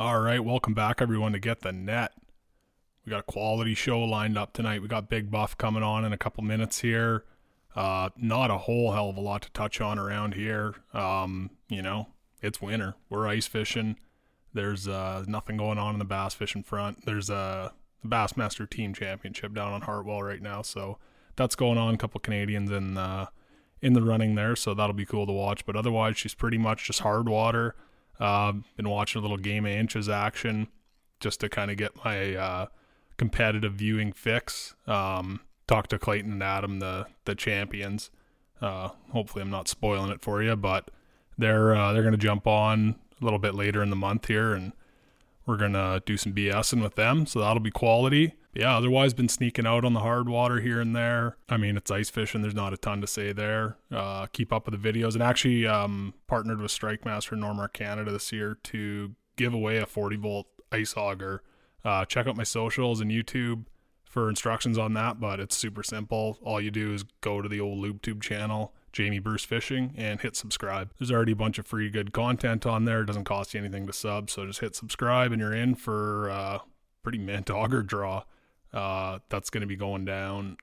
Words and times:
All 0.00 0.18
right, 0.18 0.42
welcome 0.42 0.72
back, 0.72 1.02
everyone, 1.02 1.32
to 1.32 1.38
Get 1.38 1.60
the 1.60 1.72
Net. 1.72 2.14
We 3.04 3.10
got 3.10 3.20
a 3.20 3.22
quality 3.22 3.74
show 3.74 4.00
lined 4.00 4.38
up 4.38 4.54
tonight. 4.54 4.80
We 4.80 4.88
got 4.88 5.10
Big 5.10 5.30
Buff 5.30 5.58
coming 5.58 5.82
on 5.82 6.06
in 6.06 6.12
a 6.14 6.16
couple 6.16 6.42
minutes 6.42 6.80
here. 6.80 7.26
Uh, 7.76 8.08
not 8.16 8.50
a 8.50 8.56
whole 8.56 8.92
hell 8.92 9.10
of 9.10 9.18
a 9.18 9.20
lot 9.20 9.42
to 9.42 9.50
touch 9.50 9.78
on 9.78 9.98
around 9.98 10.32
here. 10.32 10.74
Um, 10.94 11.50
you 11.68 11.82
know, 11.82 12.06
it's 12.40 12.62
winter. 12.62 12.94
We're 13.10 13.28
ice 13.28 13.46
fishing. 13.46 13.98
There's 14.54 14.88
uh, 14.88 15.26
nothing 15.28 15.58
going 15.58 15.76
on 15.76 15.96
in 15.96 15.98
the 15.98 16.06
bass 16.06 16.32
fishing 16.32 16.62
front. 16.62 17.04
There's 17.04 17.28
a 17.28 17.74
the 18.02 18.08
Bassmaster 18.08 18.70
Team 18.70 18.94
Championship 18.94 19.52
down 19.52 19.74
on 19.74 19.82
Hartwell 19.82 20.22
right 20.22 20.40
now, 20.40 20.62
so 20.62 20.96
that's 21.36 21.54
going 21.54 21.76
on. 21.76 21.92
A 21.92 21.98
couple 21.98 22.20
Canadians 22.20 22.70
in 22.70 22.96
uh, 22.96 23.26
in 23.82 23.92
the 23.92 24.02
running 24.02 24.34
there, 24.34 24.56
so 24.56 24.72
that'll 24.72 24.94
be 24.94 25.04
cool 25.04 25.26
to 25.26 25.32
watch. 25.32 25.66
But 25.66 25.76
otherwise, 25.76 26.16
she's 26.16 26.32
pretty 26.32 26.56
much 26.56 26.86
just 26.86 27.00
hard 27.00 27.28
water. 27.28 27.74
Uh, 28.20 28.52
been 28.76 28.88
watching 28.88 29.18
a 29.18 29.22
little 29.22 29.38
game 29.38 29.64
of 29.64 29.72
inches 29.72 30.08
action 30.08 30.68
just 31.20 31.40
to 31.40 31.48
kind 31.48 31.70
of 31.70 31.76
get 31.76 32.04
my 32.04 32.34
uh, 32.34 32.66
competitive 33.16 33.72
viewing 33.74 34.12
fix. 34.12 34.74
Um, 34.86 35.40
talk 35.66 35.88
to 35.88 35.98
Clayton 35.98 36.32
and 36.32 36.42
Adam, 36.42 36.80
the 36.80 37.06
the 37.24 37.34
champions. 37.34 38.10
Uh, 38.60 38.90
hopefully, 39.12 39.42
I'm 39.42 39.50
not 39.50 39.68
spoiling 39.68 40.10
it 40.10 40.20
for 40.20 40.42
you, 40.42 40.54
but 40.54 40.90
they're 41.38 41.74
uh, 41.74 41.92
they're 41.92 42.02
gonna 42.02 42.16
jump 42.16 42.46
on 42.46 42.96
a 43.20 43.24
little 43.24 43.38
bit 43.38 43.54
later 43.54 43.82
in 43.82 43.90
the 43.90 43.96
month 43.96 44.26
here, 44.26 44.52
and 44.52 44.72
we're 45.46 45.56
gonna 45.56 46.02
do 46.04 46.16
some 46.16 46.34
BSing 46.34 46.82
with 46.82 46.96
them. 46.96 47.24
So 47.26 47.40
that'll 47.40 47.60
be 47.60 47.70
quality. 47.70 48.34
Yeah, 48.52 48.76
otherwise 48.76 49.14
been 49.14 49.28
sneaking 49.28 49.66
out 49.66 49.84
on 49.84 49.92
the 49.92 50.00
hard 50.00 50.28
water 50.28 50.60
here 50.60 50.80
and 50.80 50.94
there. 50.94 51.36
I 51.48 51.56
mean, 51.56 51.76
it's 51.76 51.90
ice 51.90 52.10
fishing. 52.10 52.42
There's 52.42 52.54
not 52.54 52.72
a 52.72 52.76
ton 52.76 53.00
to 53.00 53.06
say 53.06 53.32
there. 53.32 53.76
Uh, 53.92 54.26
keep 54.26 54.52
up 54.52 54.68
with 54.68 54.80
the 54.80 54.92
videos, 54.92 55.14
and 55.14 55.22
actually 55.22 55.66
um, 55.66 56.14
partnered 56.26 56.60
with 56.60 56.72
Strike 56.72 57.04
Master 57.04 57.36
Normark 57.36 57.72
Canada 57.72 58.10
this 58.10 58.32
year 58.32 58.58
to 58.64 59.14
give 59.36 59.54
away 59.54 59.76
a 59.76 59.86
40 59.86 60.16
volt 60.16 60.46
ice 60.72 60.94
auger. 60.96 61.42
Uh, 61.84 62.04
check 62.04 62.26
out 62.26 62.36
my 62.36 62.42
socials 62.42 63.00
and 63.00 63.10
YouTube 63.10 63.64
for 64.04 64.28
instructions 64.28 64.76
on 64.76 64.92
that, 64.94 65.20
but 65.20 65.38
it's 65.38 65.56
super 65.56 65.84
simple. 65.84 66.36
All 66.42 66.60
you 66.60 66.72
do 66.72 66.92
is 66.92 67.04
go 67.20 67.40
to 67.40 67.48
the 67.48 67.60
old 67.60 67.84
YouTube 67.84 68.20
channel, 68.20 68.74
Jamie 68.92 69.20
Bruce 69.20 69.44
Fishing, 69.44 69.94
and 69.96 70.20
hit 70.20 70.34
subscribe. 70.34 70.90
There's 70.98 71.12
already 71.12 71.32
a 71.32 71.36
bunch 71.36 71.58
of 71.60 71.66
free 71.66 71.88
good 71.88 72.12
content 72.12 72.66
on 72.66 72.84
there. 72.84 73.02
It 73.02 73.06
doesn't 73.06 73.24
cost 73.24 73.54
you 73.54 73.60
anything 73.60 73.86
to 73.86 73.92
sub, 73.92 74.28
so 74.28 74.44
just 74.44 74.58
hit 74.58 74.74
subscribe 74.74 75.30
and 75.30 75.40
you're 75.40 75.54
in 75.54 75.76
for 75.76 76.28
a 76.28 76.62
pretty 77.04 77.18
mint 77.18 77.48
auger 77.48 77.82
draw. 77.82 78.24
Uh, 78.72 79.18
that's 79.28 79.50
going 79.50 79.62
to 79.62 79.66
be 79.66 79.76
going 79.76 80.04
down. 80.04 80.56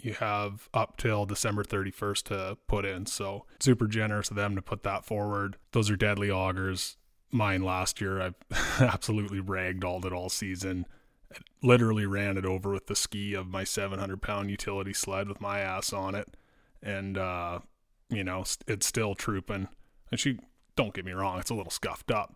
You 0.00 0.14
have 0.14 0.68
up 0.72 0.96
till 0.96 1.26
December 1.26 1.62
31st 1.62 2.22
to 2.24 2.58
put 2.66 2.86
in, 2.86 3.04
so 3.06 3.44
super 3.60 3.86
generous 3.86 4.30
of 4.30 4.36
them 4.36 4.56
to 4.56 4.62
put 4.62 4.82
that 4.84 5.04
forward. 5.04 5.56
Those 5.72 5.90
are 5.90 5.96
deadly 5.96 6.28
augers. 6.28 6.96
Mine 7.30 7.62
last 7.62 8.00
year, 8.00 8.20
I've 8.20 8.34
absolutely 8.80 9.40
ragdolled 9.40 10.06
it 10.06 10.12
all 10.12 10.30
season 10.30 10.86
literally 11.62 12.06
ran 12.06 12.36
it 12.36 12.44
over 12.44 12.70
with 12.70 12.86
the 12.86 12.96
ski 12.96 13.34
of 13.34 13.46
my 13.48 13.64
700 13.64 14.20
pound 14.20 14.50
utility 14.50 14.92
sled 14.92 15.28
with 15.28 15.40
my 15.40 15.60
ass 15.60 15.92
on 15.92 16.14
it. 16.14 16.36
And, 16.82 17.18
uh, 17.18 17.60
you 18.08 18.24
know, 18.24 18.44
it's 18.66 18.86
still 18.86 19.14
trooping. 19.14 19.68
And 20.10 20.18
she, 20.18 20.38
don't 20.76 20.94
get 20.94 21.04
me 21.04 21.12
wrong, 21.12 21.38
it's 21.38 21.50
a 21.50 21.54
little 21.54 21.70
scuffed 21.70 22.10
up. 22.10 22.34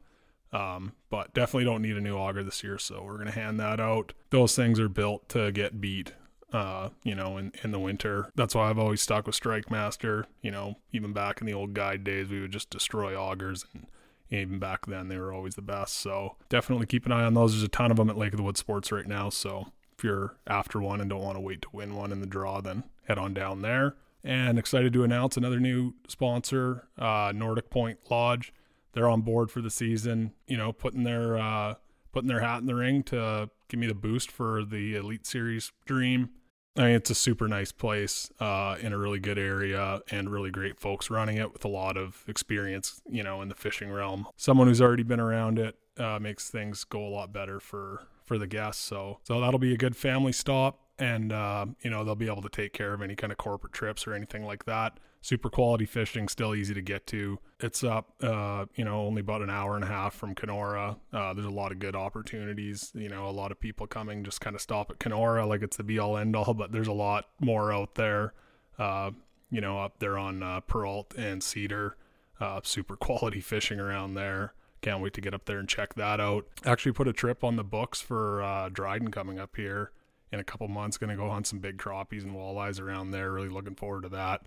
Um, 0.54 0.92
but 1.10 1.34
definitely 1.34 1.64
don't 1.64 1.82
need 1.82 1.96
a 1.96 2.00
new 2.00 2.16
auger 2.16 2.44
this 2.44 2.62
year. 2.62 2.78
So 2.78 3.02
we're 3.02 3.22
to 3.24 3.32
hand 3.32 3.58
that 3.58 3.80
out. 3.80 4.12
Those 4.30 4.54
things 4.54 4.78
are 4.78 4.88
built 4.88 5.28
to 5.30 5.50
get 5.50 5.80
beat, 5.80 6.12
uh, 6.52 6.90
you 7.02 7.16
know, 7.16 7.36
in, 7.38 7.52
in 7.64 7.72
the 7.72 7.80
winter. 7.80 8.30
That's 8.36 8.54
why 8.54 8.70
I've 8.70 8.78
always 8.78 9.02
stuck 9.02 9.26
with 9.26 9.34
Strike 9.34 9.68
Master. 9.68 10.26
You 10.42 10.52
know, 10.52 10.76
even 10.92 11.12
back 11.12 11.40
in 11.40 11.48
the 11.48 11.54
old 11.54 11.74
guide 11.74 12.04
days, 12.04 12.28
we 12.28 12.40
would 12.40 12.52
just 12.52 12.70
destroy 12.70 13.14
augers 13.14 13.64
and 13.74 13.88
even 14.30 14.58
back 14.58 14.86
then 14.86 15.08
they 15.08 15.18
were 15.18 15.32
always 15.32 15.56
the 15.56 15.62
best. 15.62 15.96
So 15.96 16.36
definitely 16.48 16.86
keep 16.86 17.04
an 17.06 17.12
eye 17.12 17.24
on 17.24 17.34
those. 17.34 17.52
There's 17.52 17.64
a 17.64 17.68
ton 17.68 17.90
of 17.90 17.96
them 17.96 18.10
at 18.10 18.16
Lake 18.16 18.32
of 18.32 18.36
the 18.36 18.42
Woods 18.42 18.60
Sports 18.60 18.92
right 18.92 19.06
now. 19.06 19.30
So 19.30 19.72
if 19.96 20.04
you're 20.04 20.36
after 20.46 20.80
one 20.80 21.00
and 21.00 21.10
don't 21.10 21.22
want 21.22 21.36
to 21.36 21.40
wait 21.40 21.62
to 21.62 21.68
win 21.72 21.96
one 21.96 22.12
in 22.12 22.20
the 22.20 22.26
draw, 22.26 22.60
then 22.60 22.84
head 23.06 23.18
on 23.18 23.34
down 23.34 23.62
there. 23.62 23.96
And 24.22 24.58
excited 24.58 24.92
to 24.94 25.04
announce 25.04 25.36
another 25.36 25.60
new 25.60 25.94
sponsor, 26.08 26.88
uh, 26.96 27.32
Nordic 27.34 27.70
Point 27.70 27.98
Lodge. 28.10 28.52
They're 28.94 29.08
on 29.08 29.20
board 29.20 29.50
for 29.50 29.60
the 29.60 29.70
season. 29.70 30.32
You 30.46 30.56
know, 30.56 30.72
putting 30.72 31.04
their 31.04 31.36
uh, 31.36 31.74
putting 32.12 32.28
their 32.28 32.40
hat 32.40 32.60
in 32.60 32.66
the 32.66 32.74
ring 32.74 33.02
to 33.04 33.50
give 33.68 33.80
me 33.80 33.86
the 33.86 33.94
boost 33.94 34.30
for 34.30 34.64
the 34.64 34.96
Elite 34.96 35.26
Series 35.26 35.72
dream. 35.84 36.30
I 36.76 36.82
mean, 36.82 36.90
it's 36.96 37.10
a 37.10 37.14
super 37.14 37.46
nice 37.46 37.70
place 37.70 38.32
uh, 38.40 38.76
in 38.80 38.92
a 38.92 38.98
really 38.98 39.20
good 39.20 39.38
area 39.38 40.00
and 40.10 40.28
really 40.28 40.50
great 40.50 40.80
folks 40.80 41.08
running 41.08 41.36
it 41.36 41.52
with 41.52 41.64
a 41.64 41.68
lot 41.68 41.96
of 41.96 42.24
experience, 42.26 43.00
you 43.08 43.22
know, 43.22 43.42
in 43.42 43.48
the 43.48 43.54
fishing 43.54 43.92
realm. 43.92 44.26
Someone 44.36 44.66
who's 44.66 44.82
already 44.82 45.04
been 45.04 45.20
around 45.20 45.60
it 45.60 45.76
uh, 45.98 46.18
makes 46.18 46.50
things 46.50 46.82
go 46.82 47.06
a 47.06 47.10
lot 47.10 47.32
better 47.32 47.60
for 47.60 48.02
for 48.24 48.38
the 48.38 48.46
guests. 48.46 48.82
So 48.82 49.18
so 49.22 49.40
that'll 49.40 49.60
be 49.60 49.74
a 49.74 49.76
good 49.76 49.96
family 49.96 50.32
stop, 50.32 50.80
and 50.98 51.32
uh, 51.32 51.66
you 51.82 51.90
know 51.90 52.04
they'll 52.04 52.16
be 52.16 52.26
able 52.26 52.42
to 52.42 52.48
take 52.48 52.72
care 52.72 52.92
of 52.92 53.02
any 53.02 53.14
kind 53.14 53.32
of 53.32 53.38
corporate 53.38 53.72
trips 53.72 54.06
or 54.06 54.14
anything 54.14 54.44
like 54.44 54.64
that 54.64 54.98
super 55.24 55.48
quality 55.48 55.86
fishing, 55.86 56.28
still 56.28 56.54
easy 56.54 56.74
to 56.74 56.82
get 56.82 57.06
to. 57.06 57.38
It's 57.64 57.82
up, 57.82 58.12
uh, 58.22 58.66
you 58.74 58.84
know, 58.84 59.06
only 59.06 59.20
about 59.20 59.40
an 59.40 59.48
hour 59.48 59.74
and 59.74 59.82
a 59.82 59.86
half 59.86 60.12
from 60.12 60.34
Kenora. 60.34 60.98
Uh, 61.10 61.32
there's 61.32 61.46
a 61.46 61.50
lot 61.50 61.72
of 61.72 61.78
good 61.78 61.96
opportunities. 61.96 62.92
You 62.94 63.08
know, 63.08 63.26
a 63.26 63.32
lot 63.32 63.52
of 63.52 63.58
people 63.58 63.86
coming 63.86 64.22
just 64.22 64.42
kind 64.42 64.54
of 64.54 64.60
stop 64.60 64.90
at 64.90 64.98
Kenora 64.98 65.46
like 65.46 65.62
it's 65.62 65.78
the 65.78 65.82
be 65.82 65.98
all 65.98 66.18
end 66.18 66.36
all, 66.36 66.52
but 66.52 66.72
there's 66.72 66.88
a 66.88 66.92
lot 66.92 67.24
more 67.40 67.72
out 67.72 67.94
there. 67.94 68.34
Uh, 68.78 69.12
you 69.50 69.62
know, 69.62 69.78
up 69.78 69.98
there 69.98 70.18
on 70.18 70.42
uh, 70.42 70.60
Perrault 70.60 71.14
and 71.16 71.42
Cedar, 71.42 71.96
uh, 72.38 72.60
super 72.62 72.96
quality 72.98 73.40
fishing 73.40 73.80
around 73.80 74.12
there. 74.12 74.52
Can't 74.82 75.00
wait 75.00 75.14
to 75.14 75.22
get 75.22 75.32
up 75.32 75.46
there 75.46 75.58
and 75.58 75.66
check 75.66 75.94
that 75.94 76.20
out. 76.20 76.46
Actually, 76.66 76.92
put 76.92 77.08
a 77.08 77.14
trip 77.14 77.42
on 77.42 77.56
the 77.56 77.64
books 77.64 77.98
for 77.98 78.42
uh, 78.42 78.68
Dryden 78.68 79.10
coming 79.10 79.38
up 79.38 79.56
here 79.56 79.90
in 80.30 80.38
a 80.38 80.44
couple 80.44 80.68
months. 80.68 80.98
Going 80.98 81.08
to 81.08 81.16
go 81.16 81.30
hunt 81.30 81.46
some 81.46 81.60
big 81.60 81.78
crappies 81.78 82.24
and 82.24 82.34
walleyes 82.34 82.78
around 82.78 83.12
there. 83.12 83.32
Really 83.32 83.48
looking 83.48 83.74
forward 83.74 84.02
to 84.02 84.10
that. 84.10 84.42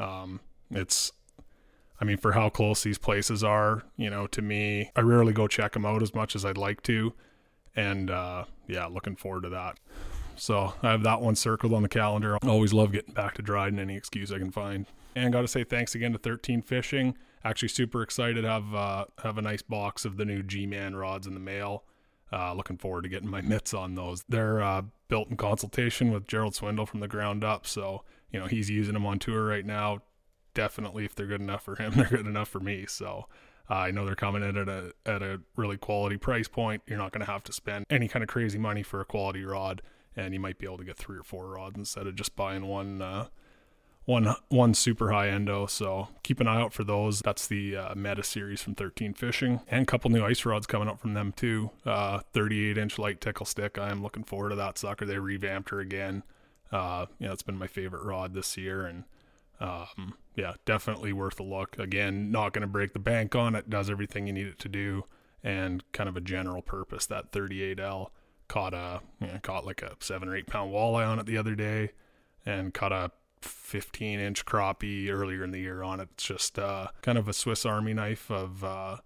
Um, 0.00 0.40
it's, 0.72 1.12
I 2.00 2.04
mean, 2.04 2.18
for 2.18 2.32
how 2.32 2.50
close 2.50 2.82
these 2.82 2.98
places 2.98 3.42
are, 3.42 3.82
you 3.96 4.10
know, 4.10 4.26
to 4.28 4.42
me, 4.42 4.90
I 4.94 5.00
rarely 5.00 5.32
go 5.32 5.48
check 5.48 5.72
them 5.72 5.86
out 5.86 6.02
as 6.02 6.14
much 6.14 6.36
as 6.36 6.44
I'd 6.44 6.58
like 6.58 6.82
to. 6.82 7.14
And 7.74 8.10
uh, 8.10 8.44
yeah, 8.66 8.86
looking 8.86 9.16
forward 9.16 9.44
to 9.44 9.50
that. 9.50 9.78
So 10.36 10.74
I 10.82 10.90
have 10.90 11.02
that 11.04 11.22
one 11.22 11.34
circled 11.34 11.72
on 11.72 11.82
the 11.82 11.88
calendar. 11.88 12.36
I 12.42 12.48
always 12.48 12.74
love 12.74 12.92
getting 12.92 13.14
back 13.14 13.34
to 13.34 13.42
Dryden 13.42 13.78
any 13.78 13.96
excuse 13.96 14.30
I 14.30 14.38
can 14.38 14.50
find. 14.50 14.86
And 15.14 15.32
got 15.32 15.40
to 15.40 15.48
say 15.48 15.64
thanks 15.64 15.94
again 15.94 16.12
to 16.12 16.18
13 16.18 16.60
Fishing. 16.60 17.16
Actually, 17.42 17.68
super 17.68 18.02
excited 18.02 18.44
have 18.44 18.74
uh, 18.74 19.04
have 19.22 19.38
a 19.38 19.42
nice 19.42 19.62
box 19.62 20.04
of 20.04 20.16
the 20.16 20.24
new 20.24 20.42
G-Man 20.42 20.94
rods 20.96 21.26
in 21.26 21.34
the 21.34 21.40
mail. 21.40 21.84
Uh, 22.32 22.52
looking 22.52 22.76
forward 22.76 23.02
to 23.02 23.08
getting 23.08 23.28
my 23.28 23.40
mitts 23.40 23.72
on 23.72 23.94
those. 23.94 24.24
They're 24.28 24.60
uh, 24.60 24.82
built 25.08 25.30
in 25.30 25.36
consultation 25.36 26.10
with 26.10 26.26
Gerald 26.26 26.54
Swindle 26.54 26.84
from 26.84 27.00
the 27.00 27.08
ground 27.08 27.44
up, 27.44 27.66
so 27.66 28.02
you 28.32 28.40
know, 28.40 28.46
he's 28.46 28.68
using 28.68 28.94
them 28.94 29.06
on 29.06 29.18
tour 29.18 29.46
right 29.46 29.64
now. 29.64 30.00
Definitely, 30.56 31.04
if 31.04 31.14
they're 31.14 31.26
good 31.26 31.42
enough 31.42 31.62
for 31.62 31.76
him, 31.76 31.92
they're 31.96 32.06
good 32.06 32.26
enough 32.26 32.48
for 32.48 32.60
me. 32.60 32.86
So 32.88 33.26
uh, 33.68 33.74
I 33.74 33.90
know 33.90 34.06
they're 34.06 34.14
coming 34.14 34.42
in 34.42 34.56
at 34.56 34.68
a 34.68 34.92
at 35.04 35.22
a 35.22 35.40
really 35.54 35.76
quality 35.76 36.16
price 36.16 36.48
point. 36.48 36.82
You're 36.86 36.98
not 36.98 37.12
going 37.12 37.24
to 37.24 37.30
have 37.30 37.44
to 37.44 37.52
spend 37.52 37.84
any 37.90 38.08
kind 38.08 38.22
of 38.22 38.28
crazy 38.28 38.58
money 38.58 38.82
for 38.82 39.00
a 39.00 39.04
quality 39.04 39.44
rod, 39.44 39.82
and 40.16 40.32
you 40.32 40.40
might 40.40 40.58
be 40.58 40.66
able 40.66 40.78
to 40.78 40.84
get 40.84 40.96
three 40.96 41.18
or 41.18 41.22
four 41.22 41.46
rods 41.48 41.76
instead 41.76 42.06
of 42.06 42.16
just 42.16 42.34
buying 42.34 42.66
one. 42.66 43.02
Uh, 43.02 43.26
one 44.06 44.32
one 44.48 44.72
super 44.72 45.10
high 45.10 45.28
endo. 45.28 45.66
So 45.66 46.08
keep 46.22 46.40
an 46.40 46.46
eye 46.46 46.60
out 46.60 46.72
for 46.72 46.84
those. 46.84 47.20
That's 47.20 47.46
the 47.48 47.76
uh, 47.76 47.94
Meta 47.96 48.22
series 48.22 48.62
from 48.62 48.76
13 48.76 49.14
Fishing, 49.14 49.60
and 49.68 49.82
a 49.82 49.86
couple 49.86 50.10
new 50.10 50.24
ice 50.24 50.46
rods 50.46 50.66
coming 50.66 50.88
up 50.88 51.00
from 51.00 51.14
them 51.14 51.32
too. 51.32 51.70
Uh, 51.84 52.20
38 52.32 52.78
inch 52.78 52.98
light 52.98 53.20
tickle 53.20 53.44
stick. 53.44 53.78
I 53.78 53.90
am 53.90 54.02
looking 54.02 54.22
forward 54.22 54.50
to 54.50 54.56
that 54.56 54.78
sucker. 54.78 55.04
They 55.04 55.18
revamped 55.18 55.70
her 55.70 55.80
again. 55.80 56.22
Uh, 56.72 57.06
know, 57.18 57.32
it's 57.32 57.42
been 57.42 57.58
my 57.58 57.66
favorite 57.66 58.04
rod 58.04 58.32
this 58.32 58.56
year, 58.56 58.86
and 58.86 59.04
um, 59.60 60.14
yeah, 60.34 60.54
definitely 60.64 61.12
worth 61.12 61.40
a 61.40 61.42
look. 61.42 61.78
Again, 61.78 62.30
not 62.30 62.52
going 62.52 62.62
to 62.62 62.68
break 62.68 62.92
the 62.92 62.98
bank 62.98 63.34
on 63.34 63.54
it. 63.54 63.70
Does 63.70 63.88
everything 63.88 64.26
you 64.26 64.32
need 64.32 64.46
it 64.46 64.58
to 64.60 64.68
do, 64.68 65.04
and 65.42 65.82
kind 65.92 66.08
of 66.08 66.16
a 66.16 66.20
general 66.20 66.62
purpose. 66.62 67.06
That 67.06 67.32
38L 67.32 68.08
caught 68.48 68.74
a 68.74 69.00
you 69.20 69.26
know, 69.28 69.38
caught 69.42 69.66
like 69.66 69.82
a 69.82 69.96
seven 70.00 70.28
or 70.28 70.36
eight 70.36 70.46
pound 70.46 70.72
walleye 70.72 71.06
on 71.06 71.18
it 71.18 71.26
the 71.26 71.38
other 71.38 71.54
day, 71.54 71.92
and 72.44 72.74
caught 72.74 72.92
a 72.92 73.10
15 73.40 74.20
inch 74.20 74.44
crappie 74.44 75.10
earlier 75.10 75.44
in 75.44 75.50
the 75.50 75.60
year 75.60 75.82
on 75.82 76.00
it. 76.00 76.08
It's 76.12 76.24
just 76.24 76.58
uh, 76.58 76.88
kind 77.02 77.18
of 77.18 77.28
a 77.28 77.32
Swiss 77.32 77.64
Army 77.64 77.94
knife 77.94 78.30
of 78.30 78.62
uh, 78.62 78.98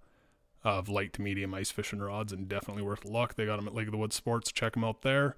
of 0.64 0.88
light 0.88 1.12
to 1.14 1.22
medium 1.22 1.54
ice 1.54 1.70
fishing 1.70 2.00
rods, 2.00 2.32
and 2.32 2.48
definitely 2.48 2.82
worth 2.82 3.04
a 3.04 3.08
look. 3.08 3.34
They 3.34 3.46
got 3.46 3.56
them 3.56 3.68
at 3.68 3.74
Lake 3.74 3.86
of 3.86 3.92
the 3.92 3.98
Woods 3.98 4.16
Sports. 4.16 4.52
Check 4.52 4.74
them 4.74 4.84
out 4.84 5.02
there. 5.02 5.36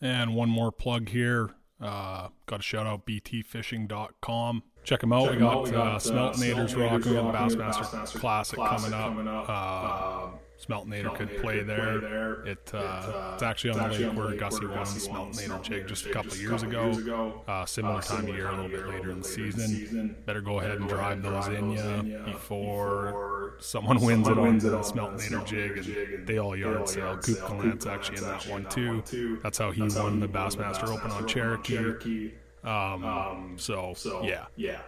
And 0.00 0.34
one 0.34 0.48
more 0.48 0.72
plug 0.72 1.10
here. 1.10 1.50
Uh, 1.80 2.28
got 2.46 2.60
a 2.60 2.62
shout 2.62 2.86
out 2.86 3.06
btfishing.com. 3.06 4.62
Check 4.84 5.00
them 5.00 5.12
out. 5.12 5.24
Check 5.24 5.34
we, 5.34 5.38
got, 5.38 5.56
out. 5.56 5.64
we 5.64 5.70
got 5.70 5.86
uh, 5.86 5.98
Smeltinators 5.98 6.76
rocking 6.76 6.90
with 6.90 7.02
the 7.02 7.32
Bassmaster, 7.32 7.84
Bassmaster 7.84 8.20
Classic, 8.20 8.56
Classic 8.56 8.90
coming 8.90 9.28
up. 9.28 9.48
Uh, 9.48 9.52
uh, 9.52 10.30
Smeltinator 10.60 11.14
could 11.14 11.38
play 11.38 11.62
there. 11.62 11.98
there. 11.98 12.32
It, 12.44 12.70
uh, 12.74 12.78
uh, 12.78 13.30
it's 13.34 13.42
actually 13.42 13.70
on 13.70 13.90
the 13.90 13.98
lake 13.98 14.16
where 14.16 14.34
Gussie 14.34 14.66
won 14.66 14.78
the 14.78 15.00
Smeltinator 15.00 15.62
jig 15.62 15.88
just 15.88 16.06
a 16.06 16.10
couple 16.10 16.32
of 16.32 16.40
years 16.40 16.62
ago. 16.62 17.42
Uh, 17.48 17.64
similar 17.64 18.02
time 18.02 18.28
of 18.28 18.34
year, 18.34 18.48
a 18.48 18.56
little 18.56 18.68
bit 18.70 18.86
later 18.86 19.10
in 19.10 19.20
the 19.22 19.28
season. 19.28 20.16
Better 20.26 20.40
go 20.40 20.60
ahead 20.60 20.78
and 20.78 20.88
drive 20.88 21.22
those 21.22 21.48
in 21.48 21.70
you 21.70 22.18
before 22.26 23.54
someone 23.58 24.00
wins 24.00 24.28
it 24.28 24.38
on 24.38 24.58
the 24.58 24.78
Smeltinator 24.80 25.44
jig, 25.46 25.78
and 25.78 26.26
they 26.26 26.38
all 26.38 26.56
yard 26.56 26.88
sale. 26.88 27.16
Coop 27.16 27.38
Gallant's 27.38 27.86
actually 27.86 28.18
in 28.18 28.24
that 28.24 28.46
one 28.46 28.66
too. 28.66 29.38
That's 29.42 29.58
how 29.58 29.70
he 29.70 29.82
won 29.82 30.20
the 30.20 30.28
Bassmaster 30.28 30.88
Open 30.88 31.10
on 31.10 31.26
Cherokee. 31.26 32.32
Um, 32.62 33.54
so 33.56 33.94
yeah, 34.22 34.46
yeah. 34.56 34.80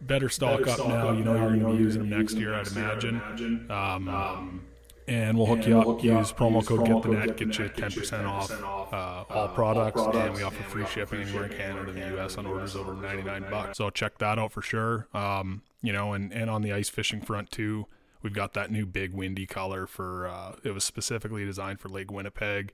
better 0.00 0.28
stock 0.28 0.66
up 0.66 0.78
now. 0.86 1.12
You 1.12 1.22
know 1.22 1.34
you're 1.34 1.56
going 1.56 1.60
to 1.60 1.66
be 1.78 1.84
using 1.84 2.08
them 2.08 2.18
next 2.18 2.34
year, 2.34 2.54
I'd 2.54 2.66
imagine. 2.68 3.70
Um, 3.70 4.62
and 5.12 5.36
we'll 5.36 5.46
hook 5.46 5.66
you 5.66 5.78
up. 5.78 6.02
Use 6.02 6.32
promo 6.32 6.64
code 6.64 6.86
Get 6.86 7.02
the 7.02 7.08
Net, 7.08 7.36
get 7.36 7.58
you 7.58 7.68
10% 7.68 8.26
off 8.26 8.50
uh, 8.50 9.24
all 9.28 9.48
products, 9.48 10.00
and 10.00 10.34
we 10.34 10.42
offer 10.42 10.62
free 10.64 10.86
shipping 10.86 11.20
anywhere 11.20 11.44
in 11.44 11.56
Canada 11.56 11.90
and 11.90 12.02
the 12.02 12.06
U.S. 12.16 12.38
on 12.38 12.46
orders 12.46 12.74
over 12.74 12.94
99 12.94 13.44
bucks. 13.50 13.78
So 13.78 13.90
check 13.90 14.18
that 14.18 14.38
out 14.38 14.52
for 14.52 14.62
sure. 14.62 15.08
Um, 15.12 15.62
you 15.82 15.92
know, 15.92 16.14
and 16.14 16.32
and 16.32 16.48
on 16.48 16.62
the 16.62 16.72
ice 16.72 16.88
fishing 16.88 17.20
front 17.20 17.50
too, 17.50 17.86
we've 18.22 18.32
got 18.32 18.54
that 18.54 18.70
new 18.70 18.86
big 18.86 19.12
windy 19.12 19.46
color 19.46 19.86
for. 19.86 20.26
Uh, 20.26 20.56
it 20.64 20.72
was 20.72 20.84
specifically 20.84 21.44
designed 21.44 21.80
for 21.80 21.88
Lake 21.88 22.10
Winnipeg. 22.10 22.72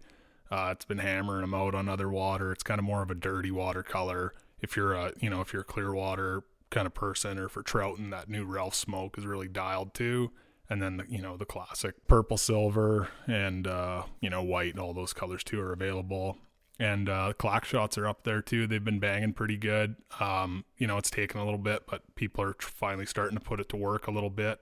Uh, 0.50 0.70
it's 0.72 0.84
been 0.84 0.98
hammering 0.98 1.42
them 1.42 1.54
out 1.54 1.74
on 1.74 1.88
other 1.88 2.08
water. 2.08 2.52
It's 2.52 2.62
kind 2.62 2.78
of 2.78 2.84
more 2.84 3.02
of 3.02 3.10
a 3.10 3.14
dirty 3.14 3.50
water 3.50 3.82
color. 3.82 4.32
If 4.60 4.76
you're 4.76 4.94
a, 4.94 5.12
you 5.18 5.28
know, 5.28 5.40
if 5.40 5.52
you're 5.52 5.62
a 5.62 5.64
clear 5.64 5.92
water 5.92 6.44
kind 6.70 6.86
of 6.86 6.94
person, 6.94 7.38
or 7.38 7.48
for 7.48 7.62
trouting, 7.62 8.10
that 8.10 8.28
new 8.28 8.44
Ralph 8.44 8.74
smoke 8.74 9.18
is 9.18 9.26
really 9.26 9.48
dialed 9.48 9.92
too 9.92 10.30
and 10.70 10.82
then 10.82 10.98
the, 10.98 11.04
you 11.08 11.20
know 11.20 11.36
the 11.36 11.44
classic 11.44 11.94
purple 12.06 12.36
silver 12.36 13.08
and 13.26 13.66
uh, 13.66 14.02
you 14.20 14.30
know 14.30 14.42
white 14.42 14.72
and 14.72 14.80
all 14.80 14.94
those 14.94 15.12
colors 15.12 15.44
too 15.44 15.60
are 15.60 15.72
available. 15.72 16.38
And 16.80 17.08
uh, 17.08 17.32
clack 17.36 17.64
shots 17.64 17.98
are 17.98 18.06
up 18.06 18.22
there 18.22 18.40
too. 18.40 18.68
They've 18.68 18.84
been 18.84 19.00
banging 19.00 19.32
pretty 19.32 19.56
good. 19.56 19.96
Um, 20.20 20.64
you 20.76 20.86
know 20.86 20.96
it's 20.98 21.10
taken 21.10 21.40
a 21.40 21.44
little 21.44 21.58
bit 21.58 21.84
but 21.88 22.02
people 22.14 22.44
are 22.44 22.54
finally 22.60 23.06
starting 23.06 23.38
to 23.38 23.44
put 23.44 23.60
it 23.60 23.68
to 23.70 23.76
work 23.76 24.06
a 24.06 24.10
little 24.10 24.30
bit. 24.30 24.60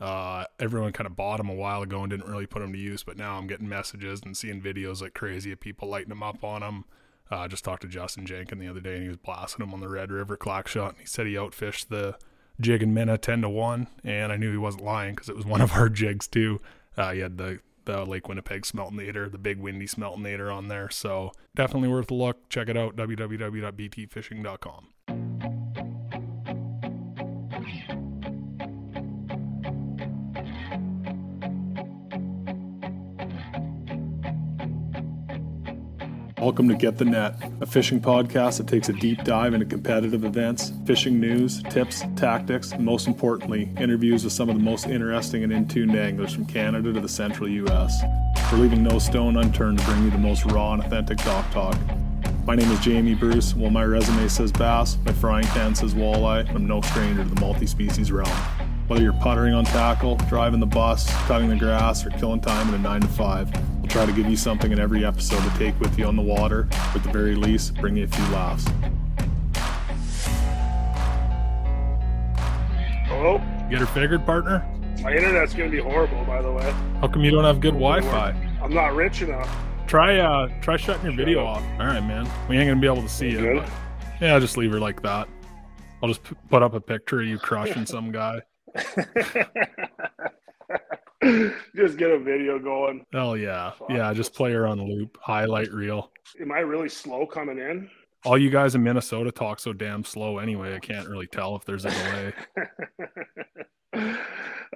Uh, 0.00 0.44
everyone 0.58 0.92
kind 0.92 1.06
of 1.06 1.14
bought 1.14 1.36
them 1.36 1.50
a 1.50 1.54
while 1.54 1.82
ago 1.82 2.00
and 2.00 2.10
didn't 2.10 2.26
really 2.26 2.46
put 2.46 2.60
them 2.60 2.72
to 2.72 2.78
use 2.78 3.02
but 3.04 3.18
now 3.18 3.36
i'm 3.36 3.46
getting 3.46 3.68
messages 3.68 4.22
and 4.24 4.34
seeing 4.34 4.58
videos 4.58 5.02
like 5.02 5.12
crazy 5.12 5.52
of 5.52 5.60
people 5.60 5.86
lighting 5.86 6.08
them 6.08 6.22
up 6.22 6.42
on 6.42 6.62
them 6.62 6.86
uh, 7.30 7.38
I 7.38 7.48
just 7.48 7.64
talked 7.64 7.82
to 7.82 7.88
Justin 7.88 8.26
Jenkin 8.26 8.58
the 8.58 8.68
other 8.68 8.80
day 8.80 8.94
and 8.94 9.02
he 9.02 9.08
was 9.08 9.16
blasting 9.16 9.64
them 9.64 9.72
on 9.72 9.80
the 9.80 9.88
Red 9.88 10.10
River 10.10 10.36
clack 10.36 10.66
shot 10.66 10.92
and 10.92 11.00
he 11.00 11.06
said 11.06 11.26
he 11.26 11.34
outfished 11.34 11.88
the 11.88 12.16
jig 12.60 12.82
and 12.82 12.94
Minna 12.94 13.18
10 13.18 13.42
to 13.42 13.48
1 13.48 13.86
and 14.04 14.32
I 14.32 14.36
knew 14.36 14.50
he 14.50 14.58
wasn't 14.58 14.84
lying 14.84 15.14
because 15.14 15.28
it 15.28 15.36
was 15.36 15.46
one 15.46 15.60
of 15.60 15.72
our 15.72 15.88
jigs 15.88 16.28
too. 16.28 16.60
Uh, 16.96 17.12
he 17.12 17.20
had 17.20 17.38
the 17.38 17.60
the 17.86 18.04
Lake 18.04 18.28
Winnipeg 18.28 18.62
Smeltinator, 18.62 19.30
the 19.30 19.38
big 19.38 19.58
windy 19.58 19.86
Smeltinator 19.86 20.54
on 20.54 20.68
there. 20.68 20.90
So 20.90 21.32
definitely 21.56 21.88
worth 21.88 22.10
a 22.10 22.14
look. 22.14 22.48
Check 22.48 22.68
it 22.68 22.76
out 22.76 22.94
www.btfishing.com. 22.96 24.88
Welcome 36.40 36.70
to 36.70 36.74
Get 36.74 36.96
the 36.96 37.04
Net, 37.04 37.34
a 37.60 37.66
fishing 37.66 38.00
podcast 38.00 38.56
that 38.56 38.66
takes 38.66 38.88
a 38.88 38.94
deep 38.94 39.24
dive 39.24 39.52
into 39.52 39.66
competitive 39.66 40.24
events, 40.24 40.72
fishing 40.86 41.20
news, 41.20 41.62
tips, 41.64 42.02
tactics, 42.16 42.72
and 42.72 42.82
most 42.82 43.06
importantly, 43.06 43.68
interviews 43.78 44.24
with 44.24 44.32
some 44.32 44.48
of 44.48 44.56
the 44.56 44.62
most 44.62 44.86
interesting 44.86 45.44
and 45.44 45.52
in 45.52 45.68
tuned 45.68 45.94
anglers 45.94 46.32
from 46.32 46.46
Canada 46.46 46.94
to 46.94 47.00
the 47.00 47.08
central 47.10 47.46
U.S. 47.46 48.02
We're 48.50 48.56
leaving 48.56 48.82
no 48.82 48.98
stone 48.98 49.36
unturned 49.36 49.80
to 49.80 49.84
bring 49.84 50.02
you 50.02 50.10
the 50.10 50.16
most 50.16 50.46
raw 50.46 50.72
and 50.72 50.82
authentic 50.82 51.18
dock 51.18 51.50
talk. 51.50 51.76
My 52.46 52.54
name 52.54 52.70
is 52.70 52.80
Jamie 52.80 53.14
Bruce. 53.14 53.54
While 53.54 53.70
my 53.70 53.84
resume 53.84 54.26
says 54.26 54.50
bass, 54.50 54.96
my 55.04 55.12
frying 55.12 55.46
pan 55.48 55.74
says 55.74 55.92
walleye, 55.92 56.48
I'm 56.54 56.66
no 56.66 56.80
stranger 56.80 57.22
to 57.22 57.28
the 57.28 57.38
multi 57.38 57.66
species 57.66 58.10
realm. 58.10 58.34
Whether 58.86 59.02
you're 59.02 59.12
puttering 59.12 59.52
on 59.52 59.66
tackle, 59.66 60.16
driving 60.30 60.58
the 60.58 60.66
bus, 60.66 61.08
cutting 61.26 61.50
the 61.50 61.56
grass, 61.56 62.04
or 62.06 62.10
killing 62.10 62.40
time 62.40 62.68
in 62.70 62.74
a 62.74 62.78
9 62.78 63.02
to 63.02 63.08
5, 63.08 63.52
we'll 63.52 63.69
try 63.90 64.06
to 64.06 64.12
give 64.12 64.30
you 64.30 64.36
something 64.36 64.70
in 64.70 64.78
every 64.78 65.04
episode 65.04 65.42
to 65.42 65.58
take 65.58 65.78
with 65.80 65.98
you 65.98 66.04
on 66.04 66.14
the 66.14 66.22
water, 66.22 66.60
or 66.60 66.94
at 66.94 67.02
the 67.02 67.10
very 67.10 67.34
least, 67.34 67.74
bring 67.74 67.96
you 67.96 68.04
a 68.04 68.06
few 68.06 68.24
laughs. 68.26 68.64
Hello? 73.06 73.38
Get 73.68 73.80
her 73.80 73.86
figured, 73.86 74.24
partner? 74.24 74.64
My 75.02 75.12
internet's 75.12 75.54
gonna 75.54 75.70
be 75.70 75.80
horrible, 75.80 76.24
by 76.24 76.40
the 76.40 76.52
way. 76.52 76.70
How 77.00 77.08
come 77.08 77.24
you 77.24 77.32
don't 77.32 77.42
have 77.42 77.60
good 77.60 77.74
Wi 77.74 78.00
Fi? 78.02 78.30
I'm 78.62 78.72
not 78.72 78.94
rich 78.94 79.22
enough. 79.22 79.50
Try 79.88 80.18
uh 80.18 80.48
try 80.60 80.76
shutting 80.76 81.04
your 81.04 81.14
video 81.14 81.44
off. 81.44 81.62
All 81.80 81.86
right, 81.86 82.00
man. 82.00 82.30
We 82.48 82.58
ain't 82.58 82.68
gonna 82.68 82.80
be 82.80 82.86
able 82.86 83.02
to 83.02 83.08
see 83.08 83.30
you. 83.30 83.60
But 83.60 83.68
yeah, 84.20 84.38
just 84.38 84.56
leave 84.56 84.70
her 84.70 84.78
like 84.78 85.02
that. 85.02 85.26
I'll 86.00 86.08
just 86.08 86.22
put 86.48 86.62
up 86.62 86.74
a 86.74 86.80
picture 86.80 87.20
of 87.20 87.26
you 87.26 87.38
crushing 87.38 87.86
some 87.86 88.12
guy. 88.12 88.42
just 91.76 91.96
get 91.96 92.10
a 92.10 92.18
video 92.18 92.58
going. 92.58 93.04
Hell 93.12 93.36
yeah. 93.36 93.72
Yeah, 93.88 94.12
just 94.14 94.34
play 94.34 94.52
her 94.52 94.66
on 94.66 94.80
loop, 94.80 95.18
highlight 95.20 95.72
reel. 95.72 96.10
Am 96.40 96.52
I 96.52 96.60
really 96.60 96.88
slow 96.88 97.26
coming 97.26 97.58
in? 97.58 97.90
All 98.24 98.36
you 98.38 98.50
guys 98.50 98.74
in 98.74 98.82
Minnesota 98.82 99.32
talk 99.32 99.60
so 99.60 99.72
damn 99.72 100.04
slow 100.04 100.38
anyway. 100.38 100.74
I 100.74 100.78
can't 100.78 101.08
really 101.08 101.26
tell 101.26 101.56
if 101.56 101.64
there's 101.64 101.84
a 101.86 101.90
delay. 101.90 102.34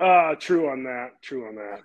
uh 0.01 0.35
true 0.39 0.69
on 0.71 0.85
that. 0.85 1.21
True 1.23 1.49
on 1.49 1.57
that. 1.57 1.81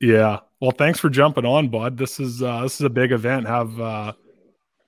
Yeah. 0.00 0.40
Well, 0.60 0.72
thanks 0.72 0.98
for 0.98 1.10
jumping 1.10 1.44
on, 1.44 1.68
bud. 1.68 1.98
This 1.98 2.18
is 2.18 2.42
uh 2.42 2.62
this 2.62 2.74
is 2.76 2.82
a 2.82 2.90
big 2.90 3.12
event. 3.12 3.46
Have 3.46 3.78
uh 3.80 4.12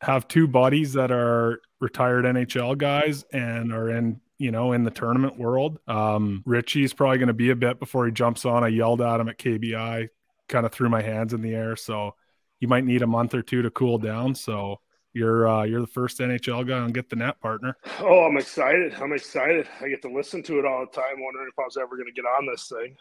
have 0.01 0.29
two 0.29 0.47
buddies 0.47 0.93
that 0.95 1.11
are 1.11 1.61
retired 1.81 2.25
NHL 2.25 2.77
guys 2.79 3.25
and 3.33 3.73
are 3.73 3.91
in, 3.91 4.21
you 4.39 4.51
know, 4.51 4.73
in 4.73 4.85
the 4.85 4.91
tournament 4.91 5.39
world. 5.39 5.79
Um 5.87 6.43
Richie's 6.47 6.93
probably 6.93 7.19
going 7.19 7.29
to 7.29 7.35
be 7.35 7.51
a 7.51 7.57
bit 7.57 7.79
before 7.79 8.07
he 8.07 8.13
jumps 8.13 8.45
on. 8.45 8.65
I 8.65 8.69
yelled 8.69 9.01
at 9.01 9.21
him 9.21 9.29
at 9.29 9.39
KBI, 9.39 10.09
kind 10.49 10.67
of 10.67 10.73
threw 10.73 10.89
my 10.89 11.03
hands 11.03 11.33
in 11.33 11.43
the 11.43 11.55
air, 11.55 11.77
so 11.77 12.15
you 12.61 12.69
might 12.69 12.85
need 12.85 13.03
a 13.03 13.07
month 13.07 13.35
or 13.35 13.43
two 13.43 13.63
to 13.63 13.71
cool 13.71 13.99
down. 13.99 14.35
So 14.35 14.81
you're 15.13 15.47
uh 15.49 15.65
you're 15.65 15.81
the 15.81 15.87
first 15.87 16.19
NHL 16.19 16.67
guy 16.67 16.79
on 16.79 16.93
get 16.93 17.09
the 17.09 17.17
net 17.17 17.41
partner. 17.41 17.77
Oh, 18.01 18.25
I'm 18.25 18.37
excited. 18.37 18.95
I'm 18.95 19.13
excited. 19.13 19.67
I 19.81 19.89
get 19.89 20.03
to 20.03 20.09
listen 20.09 20.43
to 20.45 20.59
it 20.59 20.65
all 20.65 20.81
the 20.81 20.93
time, 20.93 21.21
wondering 21.21 21.49
if 21.49 21.59
I 21.59 21.63
was 21.63 21.77
ever 21.77 21.97
gonna 21.97 22.13
get 22.13 22.25
on 22.25 22.47
this 22.47 22.69
thing. 22.69 22.97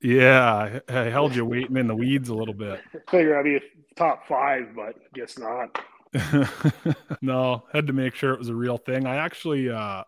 Yeah, 0.00 0.80
I 0.88 1.00
I 1.00 1.10
held 1.10 1.34
you 1.34 1.44
waiting 1.44 1.76
in 1.76 1.86
the 1.86 1.94
weeds 1.94 2.28
a 2.28 2.34
little 2.34 2.54
bit. 2.54 2.80
Figure 3.10 3.38
I'd 3.38 3.44
be 3.44 3.60
top 3.96 4.26
five, 4.26 4.74
but 4.74 4.96
guess 5.14 5.38
not. 5.38 5.78
no, 7.22 7.64
had 7.72 7.86
to 7.86 7.92
make 7.92 8.14
sure 8.14 8.32
it 8.32 8.38
was 8.38 8.48
a 8.48 8.54
real 8.54 8.78
thing. 8.78 9.06
I 9.06 9.16
actually, 9.16 9.70
uh, 9.70 10.04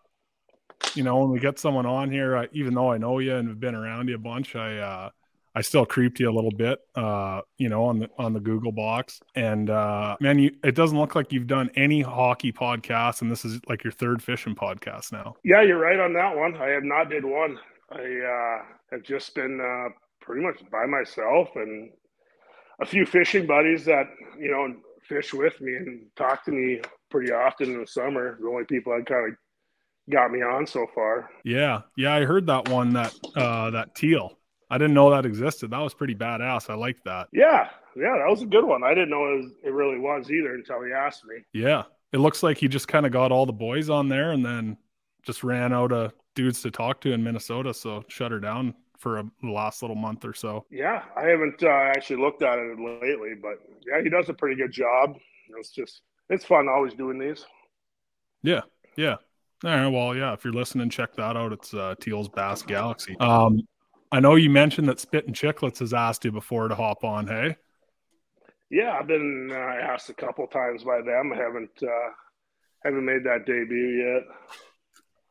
you 0.95 1.03
know, 1.03 1.17
when 1.19 1.29
we 1.29 1.39
get 1.39 1.59
someone 1.59 1.85
on 1.85 2.11
here, 2.11 2.37
I, 2.37 2.47
even 2.51 2.73
though 2.73 2.91
I 2.91 2.97
know 2.97 3.19
you 3.19 3.35
and 3.35 3.47
have 3.47 3.59
been 3.59 3.75
around 3.75 4.07
you 4.07 4.15
a 4.15 4.19
bunch, 4.19 4.55
I, 4.55 4.77
uh, 4.77 5.09
I 5.55 5.61
still 5.61 5.85
creeped 5.85 6.19
you 6.19 6.29
a 6.29 6.31
little 6.31 6.51
bit, 6.51 6.79
uh, 6.95 7.41
you 7.57 7.69
know, 7.69 7.85
on 7.85 7.99
the 7.99 8.09
on 8.17 8.33
the 8.33 8.39
Google 8.39 8.71
box. 8.71 9.19
And 9.35 9.69
uh, 9.69 10.15
man, 10.19 10.39
you 10.39 10.55
it 10.63 10.75
doesn't 10.75 10.97
look 10.97 11.15
like 11.15 11.33
you've 11.33 11.47
done 11.47 11.71
any 11.75 12.01
hockey 12.01 12.51
podcasts, 12.51 13.21
and 13.21 13.31
this 13.31 13.43
is 13.43 13.59
like 13.67 13.83
your 13.83 13.91
third 13.91 14.21
fishing 14.21 14.55
podcast 14.55 15.11
now. 15.11 15.35
Yeah, 15.43 15.61
you're 15.61 15.79
right 15.79 15.99
on 15.99 16.13
that 16.13 16.35
one. 16.35 16.55
I 16.57 16.67
have 16.69 16.83
not 16.83 17.09
did 17.09 17.25
one. 17.25 17.57
I 17.91 17.95
uh, 17.95 18.65
have 18.91 19.03
just 19.03 19.33
been 19.33 19.59
uh, 19.59 19.89
pretty 20.21 20.43
much 20.45 20.61
by 20.71 20.85
myself 20.85 21.49
and 21.55 21.89
a 22.81 22.85
few 22.85 23.05
fishing 23.05 23.47
buddies 23.47 23.85
that 23.85 24.05
you 24.39 24.51
know 24.51 24.75
fish 25.07 25.33
with 25.33 25.59
me 25.59 25.75
and 25.75 26.05
talk 26.15 26.45
to 26.45 26.51
me 26.51 26.79
pretty 27.09 27.31
often 27.31 27.73
in 27.73 27.81
the 27.81 27.87
summer. 27.87 28.37
The 28.39 28.47
only 28.47 28.65
people 28.65 28.93
I 28.93 29.01
kind 29.01 29.31
of 29.31 29.37
got 30.09 30.31
me 30.31 30.41
on 30.41 30.65
so 30.67 30.87
far. 30.93 31.29
Yeah, 31.43 31.81
yeah, 31.95 32.13
I 32.13 32.25
heard 32.25 32.47
that 32.47 32.69
one 32.69 32.93
that 32.93 33.13
uh, 33.35 33.69
that 33.71 33.95
teal. 33.95 34.37
I 34.69 34.77
didn't 34.77 34.93
know 34.93 35.09
that 35.09 35.25
existed. 35.25 35.71
That 35.71 35.79
was 35.79 35.93
pretty 35.93 36.15
badass. 36.15 36.69
I 36.69 36.75
like 36.75 36.97
that. 37.05 37.27
Yeah, 37.33 37.69
yeah, 37.95 38.17
that 38.17 38.29
was 38.29 38.41
a 38.41 38.45
good 38.45 38.65
one. 38.65 38.83
I 38.83 38.89
didn't 38.89 39.09
know 39.09 39.33
it, 39.33 39.37
was, 39.37 39.51
it 39.63 39.73
really 39.73 39.97
was 39.97 40.29
either 40.29 40.53
until 40.53 40.83
he 40.83 40.91
asked 40.91 41.25
me. 41.25 41.37
Yeah, 41.53 41.83
it 42.13 42.17
looks 42.17 42.43
like 42.43 42.57
he 42.57 42.67
just 42.67 42.87
kind 42.87 43.05
of 43.05 43.11
got 43.11 43.31
all 43.31 43.45
the 43.45 43.53
boys 43.53 43.89
on 43.89 44.09
there 44.09 44.31
and 44.31 44.45
then 44.45 44.77
just 45.23 45.43
ran 45.43 45.73
out 45.73 45.91
of 45.91 46.13
dudes 46.35 46.61
to 46.61 46.71
talk 46.71 47.01
to 47.01 47.13
in 47.13 47.23
Minnesota. 47.23 47.73
So 47.73 48.03
shut 48.07 48.31
her 48.31 48.39
down 48.39 48.75
for 48.99 49.19
a 49.19 49.25
last 49.43 49.81
little 49.81 49.95
month 49.95 50.23
or 50.25 50.33
so. 50.33 50.65
Yeah, 50.69 51.03
I 51.15 51.23
haven't 51.23 51.63
uh, 51.63 51.67
actually 51.67 52.21
looked 52.21 52.43
at 52.43 52.59
it 52.59 52.79
lately, 52.79 53.33
but 53.41 53.59
yeah, 53.87 54.01
he 54.03 54.09
does 54.09 54.29
a 54.29 54.33
pretty 54.33 54.55
good 54.55 54.71
job. 54.71 55.15
It's 55.57 55.71
just 55.71 56.01
it's 56.29 56.45
fun 56.45 56.67
always 56.69 56.93
doing 56.93 57.17
these. 57.17 57.45
Yeah, 58.43 58.61
yeah. 58.95 59.15
All 59.63 59.71
right. 59.71 59.87
Well, 59.87 60.15
yeah. 60.15 60.33
If 60.33 60.43
you're 60.43 60.53
listening, 60.53 60.89
check 60.89 61.15
that 61.15 61.35
out. 61.35 61.51
It's 61.51 61.73
uh, 61.73 61.95
Teal's 61.99 62.29
Bass 62.29 62.61
Galaxy. 62.61 63.17
Um, 63.19 63.61
I 64.11 64.19
know 64.19 64.35
you 64.35 64.49
mentioned 64.49 64.87
that 64.87 64.99
Spit 64.99 65.27
and 65.27 65.35
Chicklets 65.35 65.79
has 65.79 65.93
asked 65.93 66.25
you 66.25 66.31
before 66.31 66.67
to 66.67 66.75
hop 66.75 67.03
on. 67.03 67.27
Hey. 67.27 67.55
Yeah, 68.71 68.97
I've 68.99 69.07
been 69.07 69.49
uh, 69.51 69.55
asked 69.55 70.09
a 70.09 70.13
couple 70.13 70.45
times 70.47 70.83
by 70.83 71.01
them. 71.01 71.33
I 71.33 71.37
haven't 71.37 71.71
uh, 71.81 72.11
haven't 72.83 73.05
made 73.05 73.23
that 73.23 73.45
debut 73.45 74.13
yet. 74.13 74.23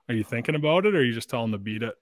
Are 0.09 0.15
you 0.15 0.25
thinking 0.25 0.55
about 0.55 0.87
it, 0.87 0.95
or 0.95 0.99
are 0.99 1.05
you 1.05 1.13
just 1.13 1.31
telling 1.31 1.51
them 1.51 1.61
to 1.61 1.65
beat 1.65 1.83
it? 1.83 1.95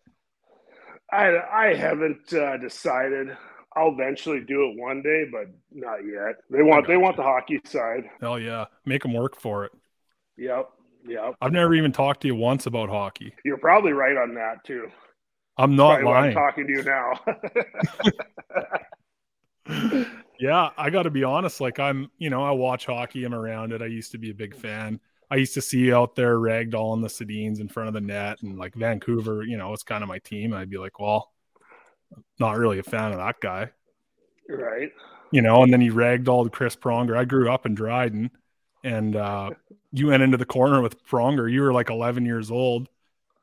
I 1.13 1.37
I 1.53 1.75
haven't 1.75 2.33
uh, 2.33 2.57
decided. 2.57 3.37
I'll 3.77 3.93
eventually 3.93 4.41
do 4.41 4.71
it 4.71 4.81
one 4.81 5.03
day, 5.03 5.25
but 5.31 5.49
not 5.71 5.99
yet. 5.99 6.37
They 6.51 6.63
want 6.63 6.89
they 6.89 6.97
want 6.97 7.17
the 7.17 7.23
hockey 7.23 7.61
side. 7.67 8.05
Hell 8.21 8.39
yeah, 8.39 8.67
make 8.87 9.03
them 9.03 9.13
work 9.13 9.39
for 9.39 9.67
it. 9.67 9.73
Yep, 10.39 10.71
yep. 11.07 11.35
I've 11.41 11.53
never 11.53 11.75
even 11.75 11.93
talked 11.93 12.23
to 12.23 12.29
you 12.29 12.35
once 12.35 12.67
about 12.67 12.89
hockey. 12.89 13.35
You're 13.45 13.59
probably 13.59 13.93
right 13.93 14.17
on 14.17 14.35
that 14.35 14.65
too. 14.65 14.89
I'm 15.59 15.75
not 15.75 16.01
Probably 16.01 16.05
why 16.05 16.17
I'm 16.17 16.23
lying. 16.23 16.35
talking 16.35 16.67
to 16.67 16.73
you 16.73 16.83
now. 19.83 20.05
yeah, 20.39 20.71
I 20.77 20.91
got 20.91 21.05
to 21.05 21.11
be 21.11 21.25
honest. 21.25 21.61
Like 21.61 21.81
I'm, 21.81 22.11
you 22.19 22.31
know, 22.31 22.45
I 22.45 22.51
watch 22.51 22.87
hockey. 22.87 23.25
I'm 23.25 23.35
around 23.35 23.73
it. 23.73 23.81
I 23.81 23.87
used 23.87 24.13
to 24.13 24.19
be 24.19 24.31
a 24.31 24.35
big 24.35 24.55
fan. 24.55 25.01
I 25.31 25.37
used 25.37 25.55
to 25.55 25.63
see 25.63 25.79
you 25.79 25.97
out 25.97 26.15
there 26.15 26.39
ragged 26.39 26.75
all 26.75 26.95
in 26.95 27.01
the 27.01 27.09
Sedins 27.09 27.61
in 27.61 27.69
front 27.69 27.89
of 27.89 27.95
the 27.95 28.01
net, 28.01 28.43
and 28.43 28.59
like 28.59 28.75
Vancouver, 28.75 29.43
you 29.43 29.57
know, 29.57 29.73
it's 29.73 29.83
kind 29.83 30.03
of 30.03 30.09
my 30.09 30.19
team. 30.19 30.53
I'd 30.53 30.71
be 30.71 30.79
like, 30.79 31.01
well, 31.01 31.33
not 32.39 32.59
really 32.59 32.79
a 32.79 32.85
fan 32.85 33.13
of 33.13 33.19
that 33.19 33.41
guy, 33.41 33.71
right. 34.49 34.93
you 35.33 35.43
know. 35.43 35.63
And 35.63 35.73
then 35.73 35.81
he 35.81 35.91
ragged 35.91 36.29
all 36.29 36.45
the 36.45 36.51
Chris 36.51 36.77
Pronger. 36.77 37.17
I 37.17 37.25
grew 37.25 37.51
up 37.51 37.67
in 37.67 37.75
Dryden, 37.75 38.31
and 38.87 39.17
uh, 39.17 39.51
you 39.93 40.07
went 40.07 40.23
into 40.23 40.37
the 40.37 40.47
corner 40.47 40.81
with 40.81 41.05
Pronger. 41.05 41.51
You 41.51 41.63
were 41.63 41.73
like 41.73 41.91
11 41.91 42.25
years 42.25 42.53
old, 42.53 42.89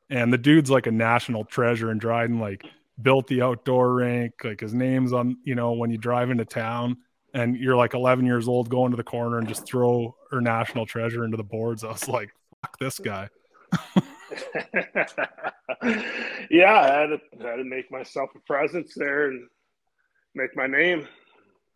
and 0.08 0.32
the 0.32 0.38
dude's 0.38 0.70
like 0.70 0.86
a 0.86 0.90
national 0.90 1.44
treasure 1.44 1.90
in 1.90 1.98
Dryden. 1.98 2.40
Like 2.40 2.64
built 3.00 3.26
the 3.26 3.42
outdoor 3.42 3.92
rink. 3.92 4.32
Like 4.42 4.60
his 4.60 4.72
name's 4.72 5.12
on, 5.12 5.36
you 5.44 5.54
know, 5.54 5.72
when 5.72 5.90
you 5.90 5.98
drive 5.98 6.30
into 6.30 6.46
town 6.46 6.96
and 7.34 7.56
you're 7.58 7.76
like 7.76 7.92
11 7.92 8.24
years 8.24 8.48
old, 8.48 8.70
going 8.70 8.90
to 8.92 8.96
the 8.96 9.04
corner 9.04 9.38
and 9.38 9.46
just 9.46 9.66
throw 9.66 10.16
her 10.30 10.40
national 10.40 10.86
treasure 10.86 11.24
into 11.24 11.36
the 11.36 11.44
boards. 11.44 11.84
I 11.84 11.88
was 11.88 12.08
like, 12.08 12.30
fuck 12.62 12.78
this 12.78 12.98
guy. 12.98 13.28
yeah, 16.50 16.80
I 16.80 17.00
had, 17.00 17.06
to, 17.08 17.18
I 17.42 17.50
had 17.50 17.56
to 17.56 17.64
make 17.64 17.90
myself 17.90 18.30
a 18.34 18.40
presence 18.40 18.94
there 18.94 19.28
and 19.28 19.46
make 20.34 20.56
my 20.56 20.66
name. 20.66 21.06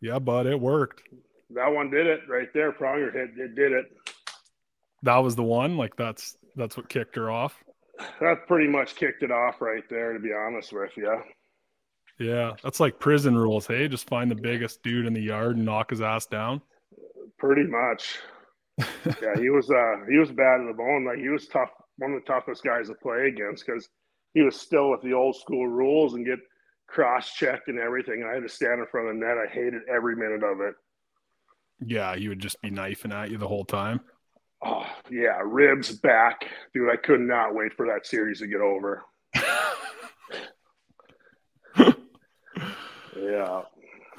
Yeah, 0.01 0.17
but 0.17 0.47
it 0.47 0.59
worked. 0.59 1.03
That 1.51 1.71
one 1.71 1.89
did 1.89 2.07
it 2.07 2.21
right 2.29 2.49
there. 2.53 2.71
Pronger 2.71 3.11
hit 3.11 3.29
it 3.37 3.55
did 3.55 3.71
it. 3.71 3.85
That 5.03 5.17
was 5.17 5.35
the 5.35 5.43
one. 5.43 5.77
Like 5.77 5.95
that's 5.95 6.35
that's 6.55 6.77
what 6.77 6.89
kicked 6.89 7.15
her 7.15 7.31
off. 7.31 7.63
That 8.21 8.47
pretty 8.47 8.67
much 8.67 8.95
kicked 8.95 9.23
it 9.23 9.31
off 9.31 9.61
right 9.61 9.83
there. 9.89 10.13
To 10.13 10.19
be 10.19 10.31
honest 10.33 10.73
with 10.73 10.91
you. 10.95 11.21
Yeah, 12.19 12.53
that's 12.61 12.79
like 12.79 12.99
prison 12.99 13.37
rules. 13.37 13.65
Hey, 13.65 13.87
just 13.87 14.09
find 14.09 14.29
the 14.29 14.35
biggest 14.35 14.83
dude 14.83 15.05
in 15.05 15.13
the 15.13 15.21
yard 15.21 15.55
and 15.55 15.65
knock 15.65 15.89
his 15.89 16.01
ass 16.01 16.25
down. 16.25 16.61
Pretty 17.37 17.63
much. 17.63 18.19
yeah, 18.77 19.35
he 19.37 19.49
was 19.49 19.69
uh 19.69 20.05
he 20.09 20.17
was 20.17 20.31
bad 20.31 20.59
in 20.59 20.67
the 20.67 20.73
bone. 20.73 21.05
Like 21.05 21.19
he 21.19 21.29
was 21.29 21.47
tough, 21.47 21.69
one 21.97 22.13
of 22.13 22.21
the 22.21 22.31
toughest 22.31 22.63
guys 22.63 22.87
to 22.87 22.93
play 22.95 23.27
against 23.27 23.65
because 23.65 23.87
he 24.33 24.41
was 24.41 24.55
still 24.55 24.91
with 24.91 25.01
the 25.01 25.13
old 25.13 25.35
school 25.35 25.67
rules 25.67 26.13
and 26.13 26.25
get 26.25 26.39
cross 26.87 27.33
checked 27.33 27.67
and 27.67 27.79
everything. 27.79 28.27
I 28.29 28.33
had 28.33 28.43
to 28.43 28.49
stand 28.49 28.79
in 28.79 28.87
front 28.91 29.09
of 29.09 29.15
the 29.15 29.19
net. 29.19 29.37
I 29.37 29.51
hated 29.51 29.81
every 29.89 30.15
minute 30.15 30.43
of 30.43 30.59
it. 30.61 30.75
Yeah, 31.85 32.15
he 32.15 32.27
would 32.27 32.39
just 32.39 32.61
be 32.61 32.69
knifing 32.69 33.11
at 33.11 33.31
you 33.31 33.37
the 33.37 33.47
whole 33.47 33.65
time. 33.65 34.01
Oh 34.63 34.85
yeah, 35.09 35.39
ribs 35.43 35.91
back, 35.91 36.45
dude. 36.73 36.89
I 36.89 36.97
could 36.97 37.21
not 37.21 37.55
wait 37.55 37.73
for 37.73 37.85
that 37.87 38.05
series 38.05 38.39
to 38.39 38.47
get 38.47 38.59
over. 38.59 39.03
yeah. 43.17 43.61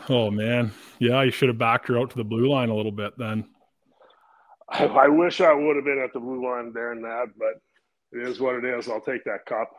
Oh 0.09 0.31
man, 0.31 0.73
yeah, 0.99 1.23
you 1.23 1.31
should 1.31 1.49
have 1.49 1.59
backed 1.59 1.88
her 1.88 1.99
out 1.99 2.11
to 2.11 2.17
the 2.17 2.25
blue 2.25 2.49
line 2.49 2.71
a 2.71 2.75
little 2.75 2.93
bit 2.93 3.19
then. 3.19 3.45
I, 4.71 4.85
I 4.85 5.09
wish 5.09 5.40
I 5.40 5.52
would 5.52 5.76
have 5.76 5.85
been 5.85 6.02
at 6.02 6.12
the 6.14 6.21
blue 6.21 6.43
line 6.45 6.73
there 6.73 6.93
and 6.93 7.05
that, 7.05 7.26
but 7.37 7.61
it 8.12 8.26
is 8.26 8.40
what 8.40 8.55
it 8.55 8.64
is. 8.64 8.88
I'll 8.88 9.00
take 9.00 9.25
that 9.25 9.45
cup. 9.47 9.71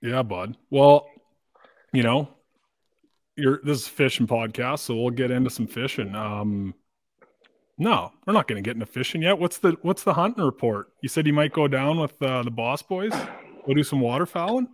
Yeah, 0.00 0.22
bud. 0.22 0.56
Well, 0.70 1.06
you 1.92 2.02
know, 2.02 2.28
you're 3.36 3.60
this 3.62 3.82
is 3.82 3.88
fishing 3.88 4.26
podcast, 4.26 4.80
so 4.80 4.96
we'll 4.96 5.10
get 5.10 5.30
into 5.30 5.50
some 5.50 5.66
fishing. 5.66 6.14
Um 6.14 6.74
no, 7.78 8.10
we're 8.26 8.32
not 8.32 8.48
going 8.48 8.62
to 8.62 8.66
get 8.66 8.74
into 8.74 8.86
fishing 8.86 9.22
yet. 9.22 9.38
What's 9.38 9.58
the 9.58 9.76
what's 9.82 10.02
the 10.02 10.14
hunting 10.14 10.44
report? 10.44 10.88
You 11.02 11.08
said 11.08 11.26
you 11.26 11.34
might 11.34 11.52
go 11.52 11.68
down 11.68 11.98
with 12.00 12.20
uh, 12.22 12.42
the 12.42 12.50
boss 12.50 12.82
boys. 12.82 13.12
Go 13.66 13.74
do 13.74 13.82
some 13.82 14.00
waterfowling. 14.00 14.68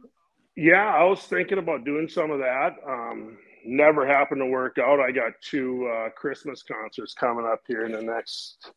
Yeah, 0.56 0.94
I 0.94 1.02
was 1.04 1.20
thinking 1.22 1.58
about 1.58 1.84
doing 1.84 2.08
some 2.08 2.30
of 2.30 2.38
that. 2.38 2.74
Um, 2.86 3.38
never 3.64 4.06
happened 4.06 4.40
to 4.40 4.46
work 4.46 4.78
out. 4.78 5.00
I 5.00 5.10
got 5.10 5.32
two 5.40 5.88
uh, 5.92 6.10
Christmas 6.10 6.62
concerts 6.62 7.14
coming 7.14 7.46
up 7.46 7.62
here 7.66 7.86
in 7.86 7.92
the 7.92 8.02
next 8.02 8.70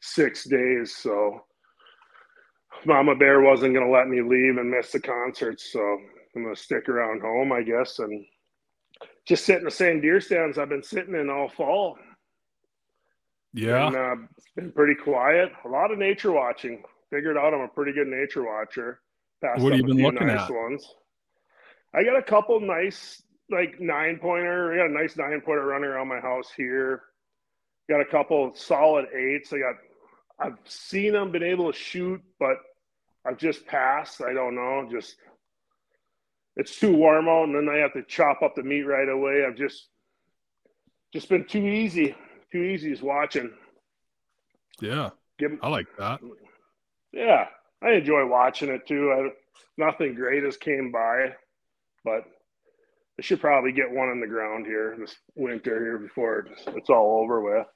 six 0.00 0.44
days, 0.44 0.96
so 0.96 1.40
Mama 2.84 3.14
Bear 3.14 3.40
wasn't 3.40 3.74
going 3.74 3.86
to 3.86 3.92
let 3.92 4.08
me 4.08 4.20
leave 4.20 4.58
and 4.58 4.70
miss 4.70 4.92
the 4.92 5.00
concerts, 5.00 5.72
so 5.72 5.80
I'm 6.36 6.42
going 6.42 6.54
to 6.54 6.60
stick 6.60 6.88
around 6.88 7.22
home, 7.22 7.52
I 7.52 7.62
guess, 7.62 7.98
and 8.00 8.26
just 9.26 9.44
sit 9.44 9.58
in 9.58 9.64
the 9.64 9.70
same 9.70 10.00
deer 10.00 10.20
stands 10.20 10.58
I've 10.58 10.68
been 10.68 10.82
sitting 10.82 11.14
in 11.14 11.30
all 11.30 11.48
fall. 11.48 11.98
Yeah, 13.52 13.86
and, 13.86 13.96
uh, 13.96 14.16
it's 14.36 14.46
been 14.56 14.72
pretty 14.72 14.94
quiet. 14.94 15.52
A 15.64 15.68
lot 15.68 15.92
of 15.92 15.98
nature 15.98 16.32
watching. 16.32 16.82
Figured 17.10 17.38
out 17.38 17.54
I'm 17.54 17.60
a 17.60 17.68
pretty 17.68 17.92
good 17.92 18.08
nature 18.08 18.42
watcher. 18.42 19.00
Passed 19.42 19.62
what 19.62 19.72
have 19.72 19.80
you 19.80 19.86
been 19.86 20.02
looking 20.02 20.26
nice 20.26 20.40
at? 20.40 20.50
Ones. 20.50 20.86
I 21.94 22.02
got 22.02 22.16
a 22.16 22.22
couple 22.22 22.58
nice 22.60 23.22
like 23.50 23.80
nine 23.80 24.18
pointer. 24.20 24.72
I 24.72 24.76
got 24.78 24.90
a 24.90 24.92
nice 24.92 25.16
nine 25.16 25.40
pointer 25.40 25.64
running 25.64 25.90
around 25.90 26.08
my 26.08 26.18
house 26.18 26.50
here. 26.56 27.02
Got 27.88 28.00
a 28.00 28.06
couple 28.06 28.52
solid 28.54 29.06
eights. 29.14 29.52
I 29.52 29.58
got. 29.58 29.76
I've 30.40 30.58
seen 30.64 31.12
them, 31.12 31.30
been 31.30 31.44
able 31.44 31.72
to 31.72 31.78
shoot, 31.78 32.20
but 32.40 32.56
I've 33.24 33.38
just 33.38 33.64
passed. 33.66 34.20
I 34.20 34.32
don't 34.32 34.56
know. 34.56 34.88
Just 34.90 35.16
it's 36.56 36.78
too 36.78 36.92
warm 36.94 37.28
out, 37.28 37.44
and 37.44 37.54
then 37.54 37.68
I 37.68 37.78
have 37.78 37.92
to 37.94 38.02
chop 38.02 38.42
up 38.42 38.54
the 38.54 38.62
meat 38.62 38.82
right 38.82 39.08
away. 39.08 39.44
I've 39.46 39.56
just 39.56 39.88
just 41.12 41.28
been 41.28 41.44
too 41.44 41.66
easy. 41.66 42.14
Too 42.52 42.62
easy 42.62 42.92
is 42.92 43.02
watching. 43.02 43.52
Yeah, 44.80 45.10
Give, 45.38 45.52
I 45.62 45.68
like 45.68 45.86
that. 45.98 46.20
Yeah, 47.12 47.46
I 47.82 47.92
enjoy 47.92 48.26
watching 48.26 48.68
it 48.68 48.86
too. 48.86 49.12
I, 49.12 49.30
nothing 49.76 50.14
great 50.14 50.44
has 50.44 50.56
came 50.56 50.92
by, 50.92 51.34
but 52.04 52.24
I 53.18 53.22
should 53.22 53.40
probably 53.40 53.72
get 53.72 53.90
one 53.90 54.08
on 54.08 54.20
the 54.20 54.26
ground 54.26 54.66
here 54.66 54.96
this 54.98 55.14
winter 55.36 55.80
here 55.80 55.98
before 55.98 56.46
it's, 56.50 56.62
it's 56.68 56.90
all 56.90 57.20
over 57.22 57.40
with. 57.40 57.66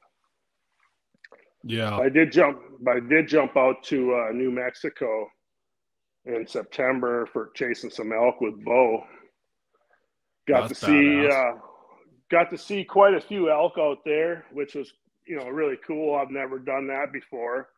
Yeah, 1.65 1.97
I 1.97 2.09
did 2.09 2.33
jump. 2.33 2.61
I 2.89 3.01
did 3.01 3.29
jump 3.29 3.57
out 3.57 3.83
to 3.85 4.15
uh, 4.15 4.33
New 4.33 4.51
Mexico 4.51 5.29
in 6.29 6.47
September 6.47 7.27
for 7.33 7.51
chasing 7.55 7.91
some 7.91 8.13
elk 8.13 8.41
with 8.41 8.63
Bo. 8.65 9.05
Got 10.47 10.69
That's 10.69 10.81
to 10.81 10.87
see 10.87 11.29
uh, 11.29 11.53
got 12.31 12.51
to 12.51 12.59
see 12.59 12.85
quite 12.85 13.15
a 13.15 13.21
few 13.21 13.51
elk 13.51 13.75
out 13.79 13.99
there, 14.05 14.45
which 14.53 14.75
was 14.75 14.93
you 15.27 15.37
know 15.37 15.49
really 15.49 15.79
cool. 15.87 16.15
I've 16.15 16.31
never 16.31 16.59
done 16.59 16.87
that 16.89 17.13
before. 17.13 17.69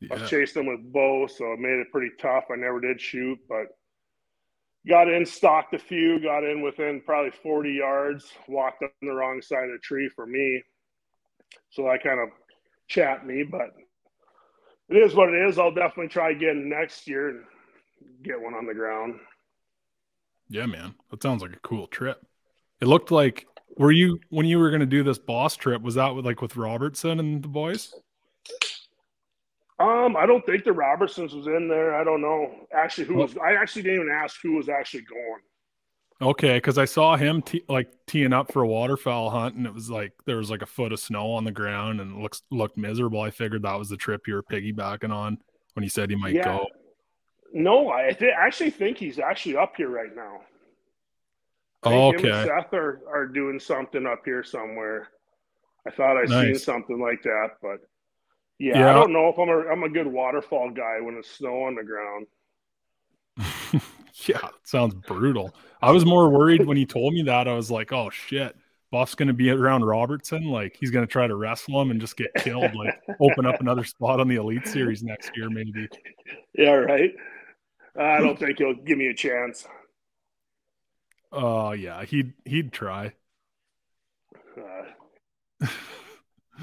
Yeah. 0.00 0.14
I've 0.14 0.28
chased 0.28 0.54
them 0.54 0.66
with 0.66 0.92
bow, 0.92 1.26
so 1.26 1.52
it 1.52 1.58
made 1.58 1.78
it 1.78 1.90
pretty 1.90 2.10
tough. 2.20 2.44
I 2.52 2.56
never 2.56 2.80
did 2.80 3.00
shoot, 3.00 3.38
but 3.48 3.66
got 4.88 5.08
in, 5.08 5.24
stalked 5.24 5.74
a 5.74 5.78
few, 5.78 6.20
got 6.20 6.44
in 6.44 6.62
within 6.62 7.00
probably 7.04 7.32
40 7.42 7.72
yards, 7.72 8.30
walked 8.46 8.82
on 8.82 8.90
the 9.00 9.12
wrong 9.12 9.40
side 9.40 9.64
of 9.64 9.70
the 9.70 9.78
tree 9.82 10.10
for 10.14 10.26
me. 10.26 10.62
So 11.70 11.84
that 11.84 12.02
kind 12.02 12.20
of 12.20 12.28
chapped 12.88 13.24
me, 13.24 13.42
but 13.42 13.70
it 14.90 14.98
is 14.98 15.14
what 15.14 15.30
it 15.30 15.48
is. 15.48 15.58
I'll 15.58 15.74
definitely 15.74 16.08
try 16.08 16.30
again 16.30 16.68
next 16.68 17.08
year 17.08 17.30
and 17.30 17.44
get 18.22 18.40
one 18.40 18.54
on 18.54 18.66
the 18.66 18.74
ground. 18.74 19.20
Yeah, 20.48 20.66
man. 20.66 20.94
That 21.10 21.22
sounds 21.22 21.42
like 21.42 21.52
a 21.52 21.60
cool 21.60 21.86
trip. 21.86 22.24
It 22.80 22.86
looked 22.86 23.10
like 23.10 23.46
were 23.76 23.92
you 23.92 24.18
when 24.30 24.46
you 24.46 24.58
were 24.58 24.70
going 24.70 24.80
to 24.80 24.86
do 24.86 25.02
this 25.02 25.18
boss 25.18 25.56
trip 25.56 25.82
was 25.82 25.96
that 25.96 26.14
with 26.14 26.24
like 26.24 26.42
with 26.42 26.56
Robertson 26.56 27.20
and 27.20 27.42
the 27.42 27.48
boys? 27.48 27.94
Um, 29.78 30.16
I 30.16 30.24
don't 30.24 30.44
think 30.46 30.64
the 30.64 30.72
Robertsons 30.72 31.34
was 31.34 31.46
in 31.46 31.68
there. 31.68 31.94
I 31.94 32.04
don't 32.04 32.22
know. 32.22 32.50
Actually, 32.72 33.08
who 33.08 33.16
was? 33.16 33.36
I 33.36 33.54
actually 33.54 33.82
didn't 33.82 34.00
even 34.02 34.12
ask 34.12 34.40
who 34.42 34.56
was 34.56 34.68
actually 34.68 35.02
going. 35.02 35.40
Okay, 36.22 36.56
because 36.56 36.78
I 36.78 36.86
saw 36.86 37.16
him 37.16 37.42
te- 37.42 37.64
like 37.68 37.92
teeing 38.06 38.32
up 38.32 38.50
for 38.50 38.62
a 38.62 38.66
waterfowl 38.66 39.28
hunt, 39.28 39.56
and 39.56 39.66
it 39.66 39.74
was 39.74 39.90
like 39.90 40.12
there 40.24 40.38
was 40.38 40.50
like 40.50 40.62
a 40.62 40.66
foot 40.66 40.92
of 40.92 41.00
snow 41.00 41.32
on 41.32 41.44
the 41.44 41.52
ground, 41.52 42.00
and 42.00 42.16
it 42.16 42.22
looks 42.22 42.40
looked 42.50 42.78
miserable. 42.78 43.20
I 43.20 43.30
figured 43.30 43.62
that 43.62 43.78
was 43.78 43.90
the 43.90 43.98
trip 43.98 44.26
you 44.26 44.34
were 44.34 44.42
piggybacking 44.42 45.12
on 45.12 45.36
when 45.74 45.82
he 45.82 45.90
said 45.90 46.08
he 46.08 46.16
might 46.16 46.34
yeah. 46.34 46.44
go. 46.44 46.66
No, 47.56 47.88
I 47.88 48.10
th- 48.12 48.34
actually 48.36 48.68
think 48.68 48.98
he's 48.98 49.18
actually 49.18 49.56
up 49.56 49.72
here 49.78 49.88
right 49.88 50.14
now. 50.14 50.42
Oh, 51.84 52.08
okay. 52.08 52.44
Seth 52.44 52.74
are, 52.74 53.00
are 53.10 53.26
doing 53.26 53.58
something 53.58 54.06
up 54.06 54.20
here 54.26 54.44
somewhere. 54.44 55.08
I 55.86 55.90
thought 55.90 56.18
I 56.18 56.24
nice. 56.24 56.44
seen 56.44 56.58
something 56.58 57.00
like 57.00 57.22
that, 57.22 57.52
but 57.62 57.78
yeah, 58.58 58.80
yeah, 58.80 58.90
I 58.90 58.92
don't 58.92 59.10
know 59.10 59.28
if 59.28 59.38
I'm 59.38 59.48
a 59.48 59.70
I'm 59.70 59.84
a 59.84 59.88
good 59.88 60.06
waterfall 60.06 60.70
guy 60.70 61.00
when 61.00 61.14
it's 61.14 61.30
snow 61.30 61.62
on 61.62 61.76
the 61.76 61.82
ground. 61.82 62.26
yeah, 64.26 64.48
sounds 64.64 64.94
brutal. 64.94 65.54
I 65.80 65.92
was 65.92 66.04
more 66.04 66.28
worried 66.28 66.66
when 66.66 66.76
he 66.76 66.84
told 66.84 67.14
me 67.14 67.22
that. 67.22 67.48
I 67.48 67.54
was 67.54 67.70
like, 67.70 67.90
oh 67.90 68.10
shit, 68.10 68.54
Buff's 68.90 69.14
gonna 69.14 69.32
be 69.32 69.48
around 69.48 69.82
Robertson. 69.82 70.44
Like 70.44 70.76
he's 70.78 70.90
gonna 70.90 71.06
try 71.06 71.26
to 71.26 71.36
wrestle 71.36 71.80
him 71.80 71.90
and 71.90 72.02
just 72.02 72.18
get 72.18 72.34
killed. 72.34 72.74
Like 72.74 73.00
open 73.18 73.46
up 73.46 73.62
another 73.62 73.84
spot 73.84 74.20
on 74.20 74.28
the 74.28 74.36
Elite 74.36 74.66
Series 74.66 75.02
next 75.02 75.34
year, 75.34 75.48
maybe. 75.48 75.88
Yeah, 76.58 76.70
right. 76.70 77.14
I 77.98 78.18
don't 78.20 78.38
think 78.38 78.58
he'll 78.58 78.74
give 78.74 78.98
me 78.98 79.06
a 79.06 79.14
chance. 79.14 79.66
Oh 81.32 81.72
yeah, 81.72 82.04
he'd 82.04 82.32
he'd 82.44 82.72
try. 82.72 83.12
Uh, 84.56 85.66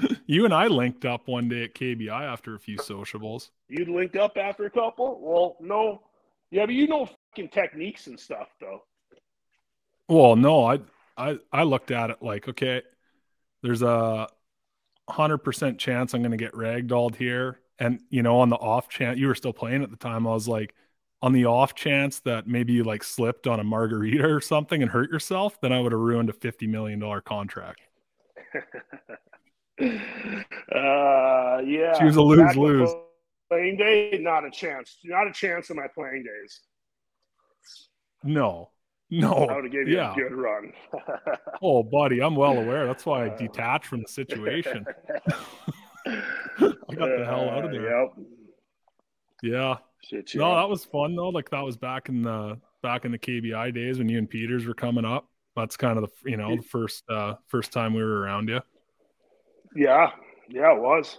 you 0.26 0.44
and 0.44 0.54
I 0.54 0.66
linked 0.66 1.04
up 1.04 1.28
one 1.28 1.48
day 1.48 1.64
at 1.64 1.74
KBI 1.74 2.08
after 2.10 2.54
a 2.54 2.58
few 2.58 2.78
sociables. 2.78 3.50
You'd 3.68 3.88
linked 3.88 4.16
up 4.16 4.36
after 4.36 4.66
a 4.66 4.70
couple? 4.70 5.20
Well, 5.20 5.56
no. 5.60 6.02
Yeah, 6.50 6.66
but 6.66 6.74
you 6.74 6.86
know 6.86 7.08
techniques 7.50 8.06
and 8.06 8.18
stuff, 8.18 8.48
though. 8.60 8.82
Well, 10.08 10.36
no, 10.36 10.64
I 10.64 10.80
I 11.16 11.38
I 11.52 11.62
looked 11.64 11.90
at 11.90 12.10
it 12.10 12.22
like, 12.22 12.48
okay, 12.48 12.82
there's 13.62 13.82
a 13.82 14.28
hundred 15.08 15.38
percent 15.38 15.78
chance 15.78 16.14
I'm 16.14 16.22
going 16.22 16.30
to 16.30 16.36
get 16.36 16.52
ragdolled 16.52 17.16
here, 17.16 17.60
and 17.78 18.00
you 18.10 18.22
know, 18.22 18.40
on 18.40 18.50
the 18.50 18.56
off 18.56 18.88
chance 18.88 19.18
you 19.18 19.26
were 19.26 19.34
still 19.34 19.52
playing 19.52 19.82
at 19.82 19.90
the 19.90 19.96
time, 19.96 20.26
I 20.26 20.30
was 20.30 20.48
like, 20.48 20.74
on 21.24 21.32
the 21.32 21.46
off 21.46 21.74
chance 21.74 22.20
that 22.20 22.46
maybe 22.46 22.74
you 22.74 22.84
like 22.84 23.02
slipped 23.02 23.46
on 23.46 23.58
a 23.58 23.64
margarita 23.64 24.26
or 24.26 24.42
something 24.42 24.82
and 24.82 24.90
hurt 24.90 25.10
yourself, 25.10 25.58
then 25.62 25.72
I 25.72 25.80
would 25.80 25.90
have 25.92 26.00
ruined 26.02 26.28
a 26.28 26.34
fifty 26.34 26.66
million 26.66 26.98
dollar 26.98 27.22
contract. 27.22 27.80
uh, 28.54 28.60
yeah, 31.64 31.98
She 31.98 32.04
was 32.04 32.16
a 32.16 32.20
lose 32.20 32.54
lose. 32.56 32.90
Playing 33.48 33.78
day, 33.78 34.18
not 34.20 34.44
a 34.44 34.50
chance. 34.50 34.98
Not 35.02 35.26
a 35.26 35.32
chance 35.32 35.70
in 35.70 35.76
my 35.76 35.86
playing 35.94 36.24
days. 36.24 36.60
No, 38.22 38.68
no, 39.08 39.32
I 39.32 39.54
would 39.54 39.64
have 39.64 39.72
gave 39.72 39.88
you 39.88 39.96
yeah. 39.96 40.12
a 40.12 40.14
good 40.14 40.34
run. 40.34 40.72
Oh, 41.62 41.82
buddy, 41.82 42.20
I'm 42.20 42.36
well 42.36 42.58
aware. 42.58 42.86
That's 42.86 43.06
why 43.06 43.24
I 43.24 43.28
detached 43.34 43.86
from 43.86 44.02
the 44.02 44.08
situation. 44.08 44.84
I 46.06 46.12
got 46.60 47.08
the 47.16 47.24
hell 47.26 47.48
out 47.48 47.64
of 47.64 47.70
Uh, 47.70 47.72
there. 47.72 48.00
Yep. 48.02 48.12
Yeah. 49.42 49.76
Shit, 50.08 50.34
No, 50.34 50.54
that 50.54 50.68
was 50.68 50.84
fun 50.84 51.16
though. 51.16 51.28
Like 51.30 51.50
that 51.50 51.62
was 51.64 51.76
back 51.76 52.08
in 52.08 52.22
the 52.22 52.58
back 52.82 53.04
in 53.04 53.12
the 53.12 53.18
KBI 53.18 53.74
days 53.74 53.98
when 53.98 54.08
you 54.08 54.18
and 54.18 54.28
Peters 54.28 54.66
were 54.66 54.74
coming 54.74 55.04
up. 55.04 55.28
That's 55.56 55.76
kind 55.76 55.98
of 55.98 56.04
the 56.04 56.30
you 56.30 56.36
know 56.36 56.56
the 56.56 56.62
first 56.62 57.04
uh 57.08 57.34
first 57.46 57.72
time 57.72 57.94
we 57.94 58.02
were 58.02 58.20
around 58.20 58.48
you. 58.48 58.60
yeah, 59.76 60.10
yeah, 60.48 60.74
it 60.74 60.80
was. 60.80 61.18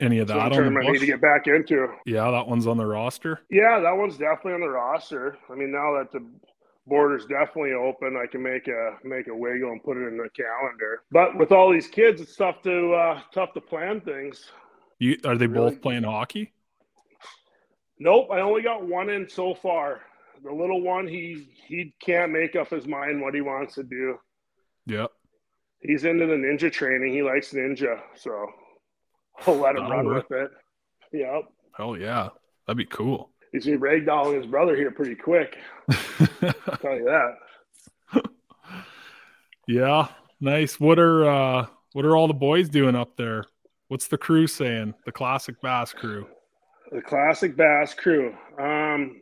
Any 0.00 0.18
of 0.20 0.28
that 0.28 0.52
a 0.52 0.64
on 0.64 0.76
I 0.76 0.92
need 0.92 1.00
to 1.00 1.06
get 1.06 1.20
back 1.20 1.46
into. 1.48 1.88
Yeah, 2.06 2.30
that 2.30 2.46
one's 2.46 2.66
on 2.68 2.76
the 2.76 2.86
roster. 2.86 3.40
Yeah, 3.50 3.80
that 3.80 3.96
one's 3.96 4.16
definitely 4.16 4.52
on 4.52 4.60
the 4.60 4.68
roster. 4.68 5.36
I 5.50 5.56
mean, 5.56 5.72
now 5.72 5.96
that 5.98 6.12
the 6.12 6.24
border's 6.86 7.26
definitely 7.26 7.72
open, 7.72 8.16
I 8.16 8.26
can 8.30 8.42
make 8.42 8.68
a 8.68 8.96
make 9.02 9.26
a 9.26 9.34
wiggle 9.34 9.72
and 9.72 9.82
put 9.82 9.96
it 9.96 10.06
in 10.06 10.16
the 10.16 10.28
calendar. 10.36 11.02
But 11.10 11.36
with 11.36 11.50
all 11.50 11.72
these 11.72 11.88
kids, 11.88 12.20
it's 12.20 12.36
tough 12.36 12.62
to 12.62 12.92
uh, 12.92 13.20
tough 13.34 13.54
to 13.54 13.60
plan 13.60 14.00
things. 14.00 14.50
You 15.00 15.16
are 15.24 15.36
they 15.36 15.46
Really? 15.48 15.70
both 15.70 15.82
playing 15.82 16.04
hockey? 16.04 16.52
Nope, 18.00 18.28
I 18.32 18.40
only 18.40 18.62
got 18.62 18.86
one 18.86 19.10
in 19.10 19.28
so 19.28 19.54
far. 19.54 20.00
The 20.44 20.52
little 20.52 20.80
one, 20.82 21.06
he 21.08 21.48
he 21.66 21.94
can't 22.00 22.30
make 22.30 22.54
up 22.54 22.70
his 22.70 22.86
mind 22.86 23.20
what 23.20 23.34
he 23.34 23.40
wants 23.40 23.74
to 23.74 23.82
do. 23.82 24.18
Yep. 24.86 25.10
He's 25.80 26.04
into 26.04 26.26
the 26.26 26.34
ninja 26.34 26.70
training. 26.72 27.12
He 27.12 27.22
likes 27.22 27.52
ninja, 27.52 28.00
so 28.16 28.46
I'll 29.46 29.56
let 29.56 29.76
him 29.76 29.82
That'll 29.82 29.96
run 29.96 30.06
work. 30.06 30.30
with 30.30 30.38
it. 30.42 30.50
Yep. 31.12 31.42
Hell 31.76 31.96
yeah. 31.96 32.28
That'd 32.66 32.78
be 32.78 32.84
cool. 32.84 33.30
He's 33.52 33.64
gonna 33.64 33.78
be 33.78 33.82
ragdolling 33.84 34.36
his 34.36 34.46
brother 34.46 34.76
here 34.76 34.90
pretty 34.90 35.14
quick. 35.16 35.56
I'll 35.90 36.76
tell 36.80 36.94
you 36.96 37.04
that. 38.14 38.24
yeah. 39.66 40.08
Nice. 40.40 40.78
What 40.78 40.98
are 40.98 41.24
uh 41.28 41.66
what 41.94 42.04
are 42.04 42.16
all 42.16 42.28
the 42.28 42.34
boys 42.34 42.68
doing 42.68 42.94
up 42.94 43.16
there? 43.16 43.44
What's 43.88 44.06
the 44.08 44.18
crew 44.18 44.46
saying? 44.46 44.94
The 45.04 45.12
classic 45.12 45.60
bass 45.62 45.92
crew. 45.92 46.26
The 46.90 47.02
classic 47.02 47.56
bass 47.56 47.94
crew. 47.94 48.34
Um, 48.58 49.20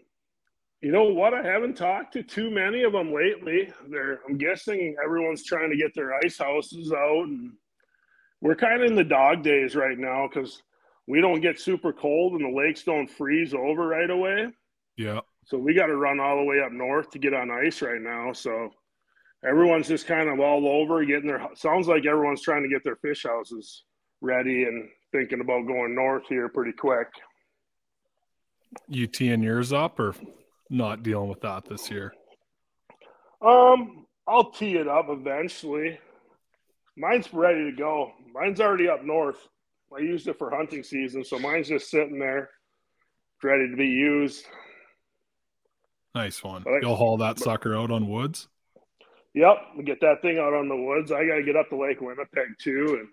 you 0.80 0.92
know 0.92 1.04
what? 1.04 1.34
I 1.34 1.42
haven't 1.42 1.76
talked 1.76 2.12
to 2.12 2.22
too 2.22 2.50
many 2.50 2.82
of 2.82 2.92
them 2.92 3.12
lately. 3.12 3.72
They're, 3.88 4.20
I'm 4.28 4.38
guessing 4.38 4.94
everyone's 5.02 5.44
trying 5.44 5.70
to 5.70 5.76
get 5.76 5.94
their 5.94 6.14
ice 6.24 6.38
houses 6.38 6.92
out, 6.92 7.24
and 7.26 7.52
we're 8.40 8.54
kind 8.54 8.82
of 8.82 8.88
in 8.88 8.96
the 8.96 9.04
dog 9.04 9.42
days 9.42 9.74
right 9.74 9.98
now 9.98 10.28
because 10.28 10.62
we 11.08 11.20
don't 11.20 11.40
get 11.40 11.58
super 11.58 11.92
cold 11.92 12.34
and 12.34 12.44
the 12.44 12.56
lakes 12.56 12.82
don't 12.84 13.08
freeze 13.10 13.54
over 13.54 13.86
right 13.86 14.10
away. 14.10 14.48
Yeah. 14.96 15.20
So 15.44 15.58
we 15.58 15.74
got 15.74 15.86
to 15.86 15.96
run 15.96 16.20
all 16.20 16.36
the 16.36 16.44
way 16.44 16.60
up 16.60 16.72
north 16.72 17.10
to 17.10 17.18
get 17.18 17.34
on 17.34 17.50
ice 17.50 17.80
right 17.82 18.00
now. 18.00 18.32
So 18.32 18.70
everyone's 19.48 19.88
just 19.88 20.06
kind 20.06 20.28
of 20.28 20.40
all 20.40 20.66
over 20.68 21.04
getting 21.04 21.28
their. 21.28 21.48
Sounds 21.54 21.88
like 21.88 22.06
everyone's 22.06 22.42
trying 22.42 22.62
to 22.62 22.68
get 22.68 22.84
their 22.84 22.96
fish 22.96 23.24
houses 23.24 23.84
ready 24.20 24.64
and 24.64 24.88
thinking 25.12 25.40
about 25.40 25.66
going 25.66 25.94
north 25.94 26.24
here 26.28 26.48
pretty 26.48 26.72
quick. 26.72 27.08
You 28.88 29.06
teeing 29.06 29.42
yours 29.42 29.72
up 29.72 29.98
or 29.98 30.14
not 30.70 31.02
dealing 31.02 31.28
with 31.28 31.40
that 31.40 31.64
this 31.68 31.90
year? 31.90 32.12
Um, 33.42 34.06
I'll 34.26 34.50
tee 34.50 34.76
it 34.76 34.88
up 34.88 35.06
eventually. 35.08 35.98
Mine's 36.96 37.32
ready 37.32 37.70
to 37.70 37.76
go. 37.76 38.12
Mine's 38.32 38.60
already 38.60 38.88
up 38.88 39.04
north. 39.04 39.48
I 39.94 40.00
used 40.00 40.26
it 40.26 40.38
for 40.38 40.50
hunting 40.50 40.82
season, 40.82 41.24
so 41.24 41.38
mine's 41.38 41.68
just 41.68 41.90
sitting 41.90 42.18
there, 42.18 42.50
ready 43.42 43.70
to 43.70 43.76
be 43.76 43.86
used. 43.86 44.44
Nice 46.14 46.42
one. 46.42 46.64
You'll 46.80 46.96
haul 46.96 47.18
that 47.18 47.38
sucker 47.38 47.76
out 47.76 47.90
on 47.90 48.08
woods. 48.08 48.48
Yep, 49.34 49.84
get 49.84 50.00
that 50.00 50.22
thing 50.22 50.38
out 50.38 50.54
on 50.54 50.68
the 50.68 50.76
woods. 50.76 51.12
I 51.12 51.26
got 51.26 51.36
to 51.36 51.42
get 51.42 51.56
up 51.56 51.68
to 51.68 51.76
Lake 51.76 52.00
Winnipeg 52.00 52.56
too 52.58 52.98
and 53.00 53.08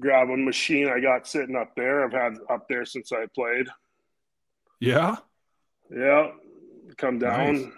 grab 0.00 0.28
a 0.28 0.36
machine 0.36 0.88
I 0.88 0.98
got 0.98 1.26
sitting 1.26 1.54
up 1.54 1.74
there. 1.76 2.04
I've 2.04 2.12
had 2.12 2.34
up 2.50 2.66
there 2.68 2.84
since 2.84 3.12
I 3.12 3.26
played. 3.32 3.68
Yeah. 4.80 5.16
Yeah, 5.90 6.30
come 6.96 7.18
down. 7.18 7.62
Nice. 7.62 7.72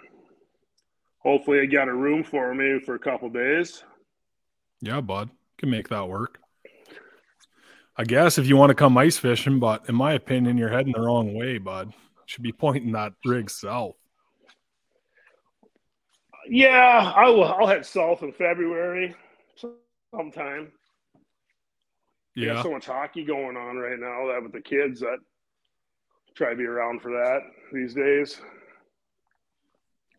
Hopefully, 1.19 1.61
I 1.61 1.65
got 1.65 1.87
a 1.87 1.93
room 1.93 2.23
for 2.23 2.53
me 2.53 2.79
for 2.79 2.95
a 2.95 2.99
couple 2.99 3.29
days. 3.29 3.83
Yeah, 4.81 5.01
bud. 5.01 5.29
Can 5.57 5.69
make 5.69 5.89
that 5.89 6.07
work. 6.07 6.39
I 7.95 8.03
guess 8.03 8.37
if 8.37 8.47
you 8.47 8.57
want 8.57 8.71
to 8.71 8.75
come 8.75 8.97
ice 8.97 9.17
fishing, 9.17 9.59
but 9.59 9.87
in 9.87 9.95
my 9.95 10.13
opinion, 10.13 10.57
you're 10.57 10.69
heading 10.69 10.93
the 10.93 11.01
wrong 11.01 11.35
way, 11.35 11.57
bud. 11.57 11.93
Should 12.25 12.43
be 12.43 12.51
pointing 12.51 12.93
that 12.93 13.13
rig 13.25 13.49
south. 13.49 13.95
Yeah, 16.47 17.13
I 17.15 17.29
will. 17.29 17.43
I'll 17.43 17.67
head 17.67 17.85
south 17.85 18.23
in 18.23 18.31
February 18.31 19.13
sometime. 20.13 20.71
Yeah. 22.35 22.63
so 22.63 22.71
much 22.71 22.85
hockey 22.85 23.25
going 23.25 23.57
on 23.57 23.75
right 23.75 23.99
now 23.99 24.27
that 24.27 24.41
with 24.41 24.53
the 24.53 24.61
kids 24.61 25.01
that 25.01 25.17
try 26.35 26.51
to 26.51 26.55
be 26.55 26.65
around 26.65 27.01
for 27.01 27.11
that 27.11 27.39
these 27.73 27.93
days. 27.93 28.39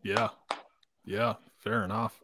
Yeah. 0.03 0.29
Yeah. 1.05 1.35
Fair 1.59 1.83
enough. 1.83 2.19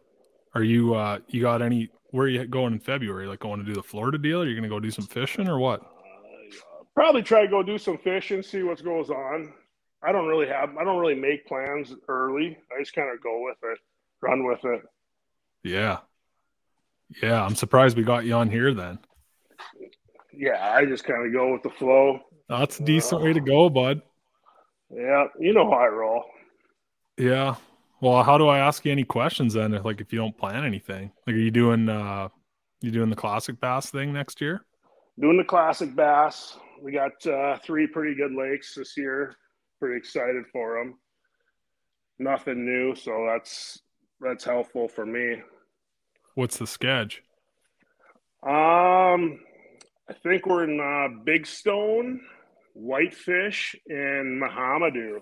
Are 0.53 0.63
you 0.63 0.95
uh 0.95 1.19
you 1.27 1.41
got 1.41 1.61
any 1.61 1.89
where 2.11 2.25
are 2.25 2.29
you 2.29 2.45
going 2.45 2.73
in 2.73 2.79
February? 2.79 3.27
Like 3.27 3.39
going 3.39 3.59
to 3.59 3.65
do 3.65 3.73
the 3.73 3.83
Florida 3.83 4.17
deal? 4.17 4.41
Are 4.41 4.47
you 4.47 4.55
gonna 4.55 4.69
go 4.69 4.79
do 4.79 4.91
some 4.91 5.05
fishing 5.05 5.47
or 5.47 5.59
what? 5.59 5.81
Probably 6.95 7.21
try 7.21 7.43
to 7.43 7.47
go 7.47 7.63
do 7.63 7.77
some 7.77 7.97
fishing, 7.97 8.41
see 8.41 8.63
what 8.63 8.83
goes 8.83 9.09
on. 9.09 9.53
I 10.03 10.11
don't 10.11 10.27
really 10.27 10.47
have. 10.47 10.75
I 10.77 10.83
don't 10.83 10.99
really 10.99 11.15
make 11.15 11.45
plans 11.45 11.93
early. 12.07 12.57
I 12.75 12.81
just 12.81 12.93
kind 12.93 13.09
of 13.13 13.21
go 13.21 13.43
with 13.43 13.57
it, 13.63 13.79
run 14.21 14.45
with 14.45 14.63
it. 14.63 14.81
Yeah. 15.63 15.99
Yeah. 17.21 17.43
I'm 17.43 17.55
surprised 17.55 17.95
we 17.95 18.03
got 18.03 18.25
you 18.25 18.33
on 18.33 18.49
here 18.49 18.73
then. 18.73 18.99
Yeah, 20.33 20.73
I 20.73 20.85
just 20.85 21.03
kind 21.03 21.25
of 21.25 21.33
go 21.33 21.51
with 21.51 21.63
the 21.63 21.69
flow. 21.69 22.19
That's 22.49 22.79
a 22.79 22.83
decent 22.83 23.21
way 23.21 23.33
to 23.33 23.39
go, 23.39 23.69
bud. 23.69 24.01
Yeah, 24.89 25.25
you 25.39 25.53
know 25.53 25.69
how 25.69 25.77
I 25.77 25.87
roll. 25.87 26.25
Yeah. 27.17 27.55
Well, 28.01 28.23
how 28.23 28.37
do 28.37 28.47
I 28.47 28.59
ask 28.59 28.85
you 28.85 28.91
any 28.91 29.03
questions 29.03 29.53
then? 29.53 29.73
If, 29.73 29.85
like 29.85 30.01
if 30.01 30.11
you 30.11 30.19
don't 30.19 30.35
plan 30.37 30.65
anything, 30.65 31.11
like 31.27 31.35
are 31.35 31.39
you 31.39 31.51
doing 31.51 31.89
uh 31.89 32.29
you 32.81 32.91
doing 32.91 33.09
the 33.09 33.15
classic 33.15 33.59
bass 33.59 33.89
thing 33.89 34.13
next 34.13 34.41
year? 34.41 34.65
Doing 35.19 35.37
the 35.37 35.43
classic 35.43 35.95
bass. 35.95 36.57
We 36.81 36.93
got 36.93 37.25
uh, 37.27 37.57
three 37.57 37.87
pretty 37.87 38.15
good 38.15 38.31
lakes 38.31 38.73
this 38.75 38.95
year. 38.95 39.35
Pretty 39.79 39.97
excited 39.97 40.45
for 40.51 40.77
them. 40.77 40.97
Nothing 42.19 42.65
new, 42.65 42.95
so 42.95 43.27
that's 43.29 43.81
that's 44.21 44.45
helpful 44.45 44.87
for 44.87 45.05
me. 45.05 45.41
What's 46.35 46.57
the 46.57 46.67
sketch? 46.67 47.21
Um, 48.43 49.41
I 50.09 50.13
think 50.23 50.45
we're 50.45 50.63
in 50.63 50.79
uh, 50.79 51.21
Big 51.25 51.45
Stone, 51.45 52.21
Whitefish, 52.73 53.75
and 53.87 54.41
Mahamadou. 54.41 55.19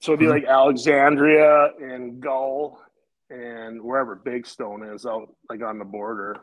So 0.00 0.12
it'd 0.12 0.20
be 0.20 0.26
like 0.26 0.44
Alexandria 0.44 1.70
and 1.80 2.20
Gull 2.20 2.80
and 3.30 3.80
wherever 3.82 4.14
Big 4.16 4.46
Stone 4.46 4.82
is 4.94 5.06
out 5.06 5.28
like 5.48 5.62
on 5.62 5.78
the 5.78 5.84
border. 5.84 6.36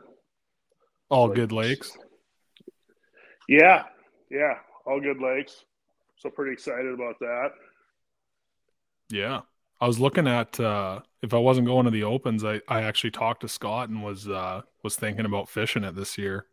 All 1.10 1.26
Like- 1.28 1.36
good 1.36 1.52
lakes. 1.52 1.96
Yeah, 3.48 3.84
yeah, 4.30 4.54
all 4.86 5.00
good 5.00 5.20
lakes. 5.20 5.64
So 6.16 6.30
pretty 6.30 6.52
excited 6.52 6.92
about 6.94 7.18
that. 7.20 7.50
Yeah. 9.10 9.42
I 9.80 9.86
was 9.86 10.00
looking 10.00 10.26
at 10.26 10.58
uh 10.58 11.00
if 11.20 11.34
I 11.34 11.38
wasn't 11.38 11.66
going 11.66 11.84
to 11.84 11.90
the 11.90 12.04
opens, 12.04 12.44
I, 12.44 12.60
I 12.68 12.82
actually 12.82 13.10
talked 13.10 13.42
to 13.42 13.48
Scott 13.48 13.90
and 13.90 14.02
was 14.02 14.26
uh 14.28 14.62
was 14.82 14.96
thinking 14.96 15.26
about 15.26 15.48
fishing 15.50 15.84
it 15.84 15.94
this 15.94 16.16
year. 16.16 16.46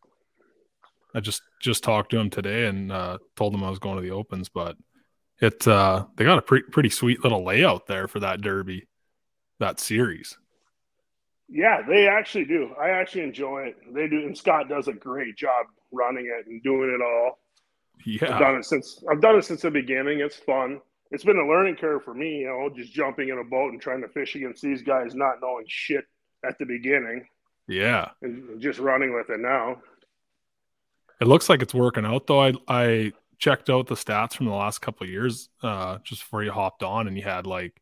I 1.14 1.20
just 1.20 1.42
just 1.60 1.84
talked 1.84 2.12
to 2.12 2.20
him 2.20 2.30
today 2.30 2.66
and 2.68 2.92
uh 2.92 3.18
told 3.36 3.54
him 3.54 3.64
I 3.64 3.70
was 3.70 3.80
going 3.80 3.98
to 3.98 4.02
the 4.02 4.12
opens, 4.12 4.50
but 4.50 4.78
it 5.40 5.68
uh 5.68 6.06
they 6.16 6.26
got 6.26 6.38
a 6.38 6.42
pretty 6.42 6.68
pretty 6.72 6.90
sweet 6.90 7.24
little 7.24 7.44
layout 7.44 7.88
there 7.88 8.08
for 8.08 8.20
that 8.20 8.42
derby, 8.42 8.88
that 9.60 9.80
series. 9.80 10.38
Yeah, 11.50 11.82
they 11.82 12.08
actually 12.08 12.46
do. 12.46 12.74
I 12.80 12.92
actually 12.92 13.24
enjoy 13.24 13.64
it. 13.64 13.94
They 13.94 14.08
do, 14.08 14.20
and 14.20 14.38
Scott 14.38 14.70
does 14.70 14.88
a 14.88 14.94
great 14.94 15.36
job 15.36 15.66
running 15.92 16.26
it 16.26 16.48
and 16.48 16.64
doing 16.64 16.90
it 16.90 17.04
all. 17.04 17.40
Yeah. 18.06 18.34
I've 18.34 18.40
done 18.40 18.56
it 18.56 18.66
since 18.66 19.04
I've 19.12 19.22
done 19.22 19.36
it 19.36 19.46
since 19.46 19.62
the 19.62 19.72
beginning. 19.72 20.22
It's 20.22 20.38
fun. 20.38 20.80
It's 21.12 21.26
been 21.26 21.38
a 21.38 21.46
learning 21.46 21.76
curve 21.76 22.04
for 22.04 22.14
me, 22.14 22.40
you 22.40 22.48
know, 22.48 22.70
just 22.74 22.94
jumping 22.94 23.30
in 23.30 23.38
a 23.38 23.44
boat 23.44 23.74
and 23.74 23.82
trying 23.82 24.02
to 24.02 24.08
fish 24.08 24.36
against 24.36 24.62
these 24.62 24.82
guys, 24.82 25.14
not 25.14 25.42
knowing 25.42 25.66
shit 25.68 26.06
at 26.46 26.58
the 26.58 26.66
beginning. 26.66 27.28
Yeah. 27.68 28.10
And 28.22 28.62
just 28.62 28.80
running 28.80 29.14
with 29.14 29.30
it 29.30 29.42
now. 29.42 29.82
It 31.22 31.28
looks 31.28 31.50
like 31.50 31.62
it's 31.62 31.74
working 31.74 32.06
out 32.06 32.26
though. 32.26 32.42
I 32.42 32.54
I 32.68 33.14
checked 33.38 33.70
out 33.70 33.88
the 33.88 33.96
stats 33.96 34.34
from 34.34 34.48
the 34.48 34.54
last 34.54 34.80
couple 34.80 35.06
of 35.06 35.12
years, 35.12 35.50
uh, 35.62 36.00
just 36.04 36.22
before 36.22 36.44
you 36.44 36.52
hopped 36.52 36.82
on 36.82 37.08
and 37.08 37.16
you 37.16 37.24
had 37.24 37.46
like 37.46 37.80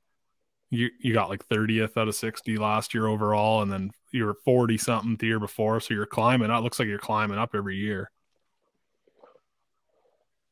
you 0.70 0.90
you 1.00 1.14
got 1.14 1.30
like 1.30 1.48
30th 1.48 1.98
out 1.98 2.10
of 2.10 2.16
60 2.16 2.58
last 2.58 2.94
year 2.94 3.08
overall, 3.08 3.62
and 3.62 3.72
then 3.72 3.92
you 4.12 4.26
were 4.26 4.36
40 4.46 4.78
something 4.78 5.16
the 5.16 5.28
year 5.28 5.40
before. 5.40 5.80
So 5.80 5.94
you're 5.94 6.06
climbing. 6.06 6.52
It 6.52 6.60
looks 6.60 6.80
like 6.80 6.90
you're 6.90 7.00
climbing 7.00 7.38
up 7.38 7.56
every 7.56 7.78
year. 7.78 8.12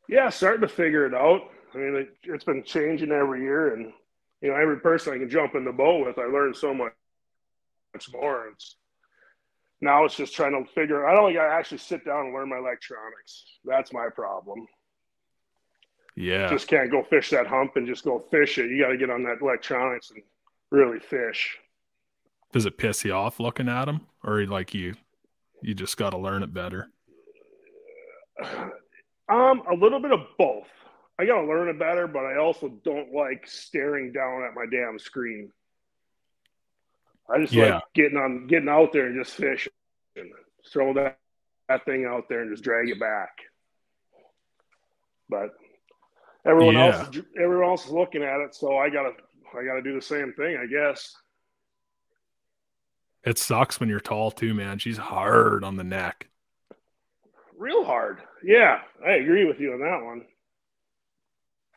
Yeah, 0.08 0.30
starting 0.30 0.62
to 0.62 0.69
figure 0.69 1.06
it 1.06 1.13
out. 1.13 1.41
I 1.73 1.78
mean, 1.78 1.95
it, 1.95 2.15
it's 2.23 2.45
been 2.45 2.63
changing 2.63 3.12
every 3.12 3.41
year, 3.41 3.73
and 3.73 3.91
you 4.41 4.50
know, 4.50 4.56
every 4.56 4.80
person 4.80 5.13
I 5.13 5.17
can 5.17 5.30
jump 5.30 5.56
in 5.56 5.65
the 5.65 5.73
boat 5.73 6.06
with, 6.06 6.17
I 6.17 6.26
learn 6.26 6.54
so 6.54 6.73
much, 6.73 6.93
much 7.93 8.10
more. 8.13 8.47
It's, 8.54 8.78
now 9.81 10.05
it's 10.05 10.15
just 10.15 10.35
trying 10.35 10.51
to 10.53 10.69
figure. 10.71 11.07
I 11.07 11.13
don't 11.13 11.29
think 11.29 11.39
I 11.39 11.47
actually 11.47 11.77
sit 11.79 12.05
down 12.05 12.25
and 12.25 12.33
learn 12.33 12.49
my 12.49 12.57
electronics. 12.57 13.43
That's 13.63 13.93
my 13.93 14.07
problem. 14.13 14.67
Yeah, 16.15 16.49
just 16.49 16.67
can't 16.67 16.89
go 16.89 17.03
fish 17.03 17.29
that 17.29 17.45
hump 17.45 17.75
and 17.75 17.85
just 17.85 18.03
go 18.03 18.25
fish 18.31 18.57
it. 18.57 18.71
You 18.71 18.81
got 18.81 18.89
to 18.89 18.97
get 18.97 19.11
on 19.11 19.23
that 19.23 19.37
electronics 19.41 20.09
and 20.11 20.23
really 20.71 20.99
fish. 20.99 21.57
Does 22.53 22.65
it 22.65 22.77
piss 22.77 23.05
you 23.05 23.13
off 23.13 23.39
looking 23.39 23.69
at 23.69 23.85
them, 23.85 24.07
or 24.23 24.45
like 24.47 24.73
you, 24.73 24.95
you 25.61 25.75
just 25.75 25.97
got 25.97 26.11
to 26.11 26.17
learn 26.17 26.43
it 26.43 26.53
better? 26.53 26.89
Um, 29.29 29.63
a 29.69 29.75
little 29.75 29.99
bit 29.99 30.13
of 30.13 30.21
both. 30.37 30.69
I 31.19 31.25
got 31.25 31.41
to 31.41 31.47
learn 31.47 31.67
it 31.67 31.77
better, 31.77 32.07
but 32.07 32.23
I 32.23 32.37
also 32.37 32.69
don't 32.85 33.11
like 33.13 33.45
staring 33.45 34.13
down 34.13 34.43
at 34.43 34.55
my 34.55 34.65
damn 34.71 34.97
screen. 34.97 35.51
I 37.29 37.39
just 37.39 37.53
yeah. 37.53 37.75
like 37.75 37.83
getting 37.93 38.17
on, 38.17 38.47
getting 38.47 38.69
out 38.69 38.93
there 38.93 39.07
and 39.07 39.23
just 39.23 39.35
fish, 39.35 39.67
and 40.15 40.31
throw 40.71 40.93
that 40.93 41.19
that 41.67 41.85
thing 41.85 42.05
out 42.05 42.29
there 42.29 42.41
and 42.41 42.51
just 42.51 42.63
drag 42.63 42.89
it 42.89 42.99
back. 42.99 43.29
But 45.29 45.49
everyone 46.45 46.75
yeah. 46.75 46.97
else, 46.97 47.17
everyone 47.39 47.69
else 47.69 47.85
is 47.85 47.91
looking 47.91 48.23
at 48.23 48.39
it, 48.39 48.55
so 48.55 48.77
I 48.77 48.89
gotta, 48.89 49.11
I 49.57 49.65
gotta 49.65 49.81
do 49.81 49.93
the 49.93 50.01
same 50.01 50.33
thing, 50.33 50.57
I 50.57 50.65
guess. 50.65 51.13
It 53.23 53.37
sucks 53.37 53.79
when 53.79 53.89
you're 53.89 53.99
tall 53.99 54.31
too, 54.31 54.53
man. 54.53 54.79
She's 54.79 54.97
hard 54.97 55.63
on 55.63 55.75
the 55.75 55.83
neck. 55.83 56.29
Real 57.57 57.83
hard. 57.83 58.21
Yeah, 58.43 58.79
I 59.05 59.13
agree 59.13 59.45
with 59.45 59.59
you 59.59 59.73
on 59.73 59.79
that 59.81 60.05
one. 60.05 60.25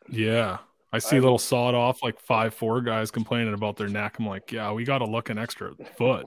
Yeah. 0.09 0.59
I 0.93 0.99
see 0.99 1.17
I, 1.17 1.21
little 1.21 1.39
sawed 1.39 1.75
off 1.75 2.03
like 2.03 2.21
five 2.21 2.55
four 2.55 2.81
guys 2.81 3.11
complaining 3.11 3.55
about 3.55 3.77
their 3.77 3.89
neck. 3.89 4.17
I'm 4.19 4.27
like, 4.27 4.51
yeah, 4.53 4.73
we 4.73 4.85
got 4.85 4.99
to 4.99 5.07
look 5.07 5.31
an 5.31 5.39
extra 5.39 5.73
foot. 5.97 6.27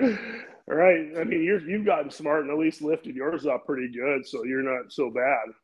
right. 0.00 1.10
I 1.18 1.24
mean, 1.24 1.42
you're 1.44 1.60
you've 1.68 1.86
gotten 1.86 2.10
smart 2.10 2.42
and 2.42 2.50
at 2.50 2.58
least 2.58 2.82
lifted 2.82 3.14
yours 3.14 3.46
up 3.46 3.66
pretty 3.66 3.92
good, 3.92 4.26
so 4.26 4.44
you're 4.44 4.62
not 4.62 4.92
so 4.92 5.10
bad. 5.10 5.54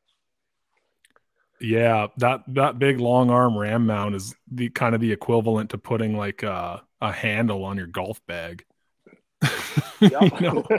Yeah, 1.60 2.08
that 2.18 2.42
that 2.48 2.78
big 2.78 3.00
long 3.00 3.30
arm 3.30 3.56
ram 3.56 3.86
mount 3.86 4.14
is 4.14 4.34
the 4.50 4.68
kind 4.70 4.94
of 4.94 5.00
the 5.00 5.12
equivalent 5.12 5.70
to 5.70 5.78
putting 5.78 6.16
like 6.16 6.42
a, 6.42 6.82
a 7.00 7.12
handle 7.12 7.64
on 7.64 7.78
your 7.78 7.86
golf 7.86 8.20
bag. 8.26 8.64
you 10.00 10.10
know, 10.10 10.64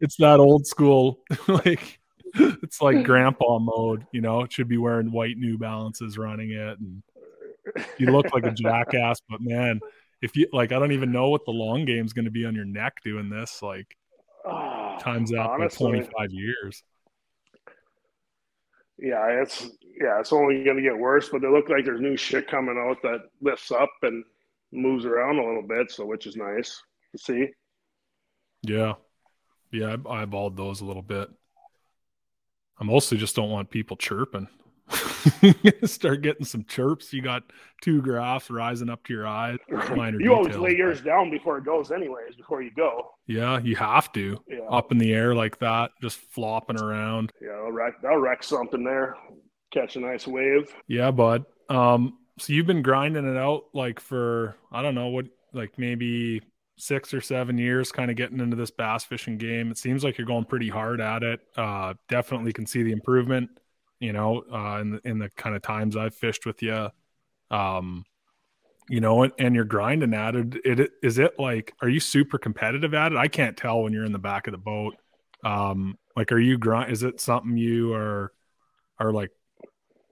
it's 0.00 0.16
that 0.16 0.40
old 0.40 0.66
school 0.66 1.20
like 1.48 2.00
it's 2.62 2.80
like 2.80 3.04
grandpa 3.04 3.58
mode, 3.58 4.06
you 4.12 4.20
know, 4.20 4.40
it 4.42 4.52
should 4.52 4.68
be 4.68 4.78
wearing 4.78 5.12
white 5.12 5.36
new 5.36 5.58
balances 5.58 6.18
running 6.18 6.52
it 6.52 6.78
and 6.78 7.02
you 7.98 8.12
look 8.12 8.32
like 8.32 8.44
a 8.44 8.52
jackass, 8.52 9.20
but 9.28 9.40
man, 9.40 9.80
if 10.22 10.36
you 10.36 10.46
like 10.52 10.72
I 10.72 10.78
don't 10.78 10.92
even 10.92 11.12
know 11.12 11.28
what 11.28 11.44
the 11.44 11.50
long 11.50 11.84
game 11.84 12.04
is 12.04 12.12
going 12.12 12.24
to 12.24 12.30
be 12.30 12.44
on 12.44 12.54
your 12.54 12.64
neck 12.64 12.94
doing 13.04 13.28
this 13.28 13.62
like 13.62 13.96
oh, 14.44 14.96
times 15.00 15.34
out 15.34 15.58
by 15.58 15.68
25 15.68 16.30
years. 16.30 16.82
Yeah, 18.98 19.26
it's 19.42 19.68
yeah, 20.00 20.20
it's 20.20 20.32
only 20.32 20.64
going 20.64 20.76
to 20.76 20.82
get 20.82 20.96
worse, 20.96 21.28
but 21.28 21.42
they 21.42 21.48
look 21.48 21.68
like 21.68 21.84
there's 21.84 22.00
new 22.00 22.16
shit 22.16 22.48
coming 22.48 22.78
out 22.78 23.02
that 23.02 23.20
lifts 23.42 23.70
up 23.70 23.90
and 24.02 24.24
moves 24.72 25.04
around 25.04 25.38
a 25.38 25.46
little 25.46 25.66
bit, 25.66 25.90
so 25.90 26.06
which 26.06 26.26
is 26.26 26.36
nice 26.36 26.80
to 27.12 27.18
see. 27.18 27.48
Yeah. 28.62 28.94
Yeah, 29.72 29.96
I 30.08 30.24
eyeballed 30.24 30.56
those 30.56 30.80
a 30.80 30.84
little 30.84 31.02
bit. 31.02 31.28
I 32.78 32.84
mostly 32.84 33.18
just 33.18 33.36
don't 33.36 33.50
want 33.50 33.70
people 33.70 33.96
chirping. 33.96 34.48
Start 35.84 36.22
getting 36.22 36.44
some 36.44 36.64
chirps. 36.64 37.12
You 37.12 37.22
got 37.22 37.42
two 37.82 38.00
graphs 38.00 38.50
rising 38.50 38.88
up 38.88 39.04
to 39.04 39.12
your 39.12 39.26
eyes. 39.26 39.58
you 39.68 40.32
always 40.32 40.56
lay 40.56 40.76
yours 40.76 41.00
down 41.00 41.30
before 41.30 41.58
it 41.58 41.64
goes, 41.64 41.90
anyways, 41.90 42.36
before 42.36 42.62
you 42.62 42.70
go. 42.76 43.10
Yeah, 43.26 43.58
you 43.58 43.74
have 43.76 44.12
to. 44.12 44.38
Yeah. 44.48 44.60
Up 44.70 44.92
in 44.92 44.98
the 44.98 45.12
air 45.12 45.34
like 45.34 45.58
that, 45.58 45.90
just 46.00 46.18
flopping 46.18 46.80
around. 46.80 47.32
Yeah, 47.40 47.50
I'll 47.50 47.72
wreck, 47.72 47.94
I'll 48.08 48.18
wreck 48.18 48.42
something 48.42 48.84
there. 48.84 49.16
Catch 49.72 49.96
a 49.96 50.00
nice 50.00 50.26
wave. 50.26 50.72
Yeah, 50.86 51.10
bud. 51.10 51.44
Um, 51.68 52.18
so 52.38 52.52
you've 52.52 52.66
been 52.66 52.82
grinding 52.82 53.28
it 53.28 53.36
out 53.36 53.64
like 53.74 53.98
for 53.98 54.56
I 54.70 54.82
don't 54.82 54.94
know 54.94 55.08
what, 55.08 55.26
like 55.52 55.78
maybe 55.78 56.42
six 56.78 57.14
or 57.14 57.20
seven 57.20 57.56
years 57.56 57.90
kind 57.90 58.10
of 58.10 58.16
getting 58.16 58.38
into 58.38 58.56
this 58.56 58.70
bass 58.70 59.04
fishing 59.04 59.38
game. 59.38 59.70
It 59.70 59.78
seems 59.78 60.04
like 60.04 60.18
you're 60.18 60.26
going 60.26 60.44
pretty 60.44 60.68
hard 60.68 61.00
at 61.00 61.22
it. 61.22 61.40
Uh, 61.56 61.94
definitely 62.08 62.52
can 62.52 62.66
see 62.66 62.82
the 62.82 62.92
improvement, 62.92 63.48
you 63.98 64.12
know, 64.12 64.44
uh, 64.52 64.78
in 64.80 64.90
the, 64.90 65.00
in 65.08 65.18
the 65.18 65.30
kind 65.30 65.56
of 65.56 65.62
times 65.62 65.96
I've 65.96 66.14
fished 66.14 66.44
with 66.44 66.62
you. 66.62 66.90
Um, 67.50 68.04
you 68.88 69.00
know, 69.00 69.22
and, 69.22 69.32
and 69.38 69.54
you're 69.54 69.64
grinding 69.64 70.14
at 70.14 70.36
it. 70.36 70.54
it. 70.64 70.90
Is 71.02 71.18
it 71.18 71.38
like, 71.38 71.72
are 71.80 71.88
you 71.88 71.98
super 71.98 72.38
competitive 72.38 72.94
at 72.94 73.12
it? 73.12 73.18
I 73.18 73.28
can't 73.28 73.56
tell 73.56 73.82
when 73.82 73.92
you're 73.92 74.04
in 74.04 74.12
the 74.12 74.18
back 74.18 74.46
of 74.46 74.52
the 74.52 74.58
boat. 74.58 74.96
Um, 75.44 75.98
like, 76.14 76.30
are 76.30 76.38
you 76.38 76.58
grind? 76.58 76.92
Is 76.92 77.02
it 77.02 77.20
something 77.20 77.56
you 77.56 77.94
are, 77.94 78.32
are 78.98 79.12
like 79.12 79.30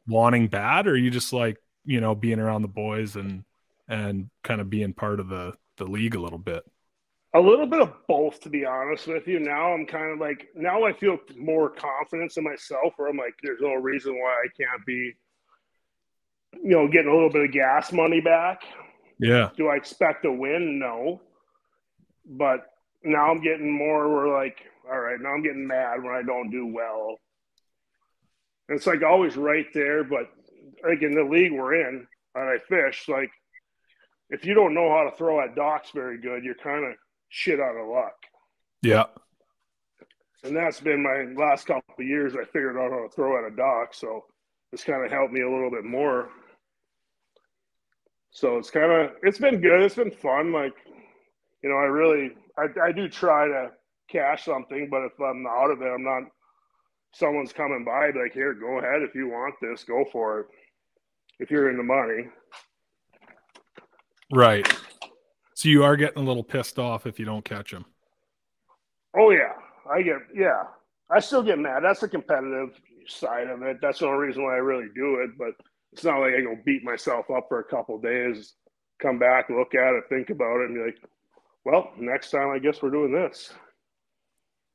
wanting 0.06 0.48
bad, 0.48 0.86
or 0.86 0.92
are 0.92 0.96
you 0.96 1.10
just 1.10 1.32
like, 1.32 1.58
you 1.84 2.00
know, 2.00 2.14
being 2.14 2.40
around 2.40 2.62
the 2.62 2.68
boys 2.68 3.16
and, 3.16 3.44
and 3.86 4.30
kind 4.42 4.60
of 4.60 4.70
being 4.70 4.94
part 4.94 5.20
of 5.20 5.28
the, 5.28 5.52
the 5.76 5.84
league 5.84 6.14
a 6.14 6.20
little 6.20 6.38
bit? 6.38 6.64
A 7.34 7.40
little 7.40 7.66
bit 7.66 7.80
of 7.80 7.92
both, 8.06 8.40
to 8.40 8.48
be 8.48 8.64
honest 8.64 9.08
with 9.08 9.26
you. 9.26 9.40
Now 9.40 9.72
I'm 9.72 9.86
kind 9.86 10.12
of 10.12 10.20
like 10.20 10.48
now 10.54 10.84
I 10.84 10.92
feel 10.92 11.18
more 11.36 11.68
confidence 11.68 12.36
in 12.36 12.44
myself, 12.44 12.92
where 12.96 13.08
I'm 13.08 13.16
like, 13.16 13.34
there's 13.42 13.60
no 13.60 13.74
reason 13.74 14.14
why 14.14 14.30
I 14.30 14.48
can't 14.56 14.86
be, 14.86 15.14
you 16.62 16.70
know, 16.70 16.86
getting 16.86 17.10
a 17.10 17.14
little 17.14 17.30
bit 17.30 17.44
of 17.44 17.52
gas 17.52 17.92
money 17.92 18.20
back. 18.20 18.62
Yeah. 19.18 19.50
Do 19.56 19.68
I 19.68 19.76
expect 19.76 20.24
a 20.24 20.32
win? 20.32 20.78
No. 20.78 21.20
But 22.24 22.66
now 23.02 23.30
I'm 23.30 23.42
getting 23.42 23.70
more. 23.70 24.08
We're 24.08 24.32
like, 24.32 24.60
all 24.90 25.00
right, 25.00 25.20
now 25.20 25.30
I'm 25.30 25.42
getting 25.42 25.66
mad 25.66 26.02
when 26.02 26.14
I 26.14 26.22
don't 26.22 26.50
do 26.50 26.66
well. 26.66 27.16
And 28.68 28.76
it's 28.76 28.86
like 28.86 29.02
always 29.02 29.36
right 29.36 29.66
there, 29.74 30.04
but 30.04 30.30
like 30.86 31.02
in 31.02 31.14
the 31.14 31.24
league 31.24 31.52
we're 31.52 31.74
in, 31.74 32.06
and 32.34 32.48
I 32.48 32.58
fish, 32.68 33.08
like 33.08 33.30
if 34.30 34.44
you 34.44 34.54
don't 34.54 34.74
know 34.74 34.90
how 34.90 35.08
to 35.08 35.16
throw 35.16 35.40
at 35.42 35.54
docks 35.54 35.90
very 35.94 36.20
good, 36.20 36.44
you're 36.44 36.54
kind 36.54 36.84
of 36.84 36.94
shit 37.28 37.60
out 37.60 37.76
of 37.76 37.88
luck. 37.88 38.14
Yeah. 38.82 39.04
And 40.42 40.56
that's 40.56 40.80
been 40.80 41.02
my 41.02 41.32
last 41.42 41.66
couple 41.66 41.94
of 41.98 42.06
years. 42.06 42.34
I 42.34 42.44
figured 42.44 42.76
out 42.76 42.90
how 42.90 43.02
to 43.02 43.14
throw 43.14 43.38
at 43.38 43.50
a 43.50 43.56
dock, 43.56 43.94
so 43.94 44.24
it's 44.72 44.84
kind 44.84 45.04
of 45.04 45.10
helped 45.10 45.32
me 45.32 45.40
a 45.40 45.50
little 45.50 45.70
bit 45.70 45.84
more. 45.84 46.28
So 48.30 48.58
it's 48.58 48.70
kind 48.70 48.92
of 48.92 49.12
it's 49.22 49.38
been 49.38 49.60
good. 49.60 49.82
It's 49.82 49.94
been 49.94 50.10
fun. 50.10 50.52
Like, 50.52 50.74
you 51.62 51.70
know, 51.70 51.76
I 51.76 51.84
really 51.84 52.32
I, 52.58 52.66
I 52.88 52.92
do 52.92 53.08
try 53.08 53.46
to 53.46 53.70
cash 54.10 54.44
something, 54.44 54.88
but 54.90 55.02
if 55.04 55.12
I'm 55.20 55.46
out 55.46 55.70
of 55.70 55.80
it, 55.80 55.86
I'm 55.86 56.04
not. 56.04 56.24
Someone's 57.14 57.52
coming 57.52 57.84
by, 57.84 58.06
like, 58.06 58.32
here, 58.32 58.54
go 58.54 58.80
ahead 58.80 59.02
if 59.02 59.14
you 59.14 59.28
want 59.28 59.54
this, 59.62 59.84
go 59.84 60.04
for 60.10 60.40
it. 60.40 60.46
If 61.38 61.48
you're 61.48 61.70
in 61.70 61.76
the 61.76 61.84
money. 61.84 62.28
Right. 64.34 64.66
So 65.54 65.68
you 65.68 65.84
are 65.84 65.96
getting 65.96 66.22
a 66.22 66.26
little 66.26 66.42
pissed 66.42 66.80
off 66.80 67.06
if 67.06 67.20
you 67.20 67.24
don't 67.24 67.44
catch 67.44 67.72
him. 67.72 67.84
Oh 69.16 69.30
yeah, 69.30 69.52
I 69.88 70.02
get 70.02 70.16
yeah. 70.34 70.64
I 71.08 71.20
still 71.20 71.42
get 71.42 71.58
mad. 71.58 71.84
That's 71.84 72.00
the 72.00 72.08
competitive 72.08 72.70
side 73.06 73.46
of 73.46 73.62
it. 73.62 73.78
That's 73.80 74.00
the 74.00 74.06
only 74.06 74.26
reason 74.26 74.42
why 74.42 74.54
I 74.54 74.58
really 74.58 74.88
do 74.92 75.20
it. 75.20 75.38
But 75.38 75.50
it's 75.92 76.02
not 76.02 76.18
like 76.18 76.34
I 76.34 76.40
go 76.40 76.56
beat 76.64 76.82
myself 76.82 77.26
up 77.30 77.46
for 77.48 77.60
a 77.60 77.64
couple 77.64 78.00
days, 78.00 78.54
come 79.00 79.20
back, 79.20 79.48
look 79.50 79.76
at 79.76 79.94
it, 79.94 80.04
think 80.08 80.30
about 80.30 80.62
it, 80.62 80.70
and 80.70 80.74
be 80.74 80.80
like, 80.80 80.98
"Well, 81.64 81.92
next 81.96 82.32
time 82.32 82.50
I 82.50 82.58
guess 82.58 82.82
we're 82.82 82.90
doing 82.90 83.12
this." 83.12 83.54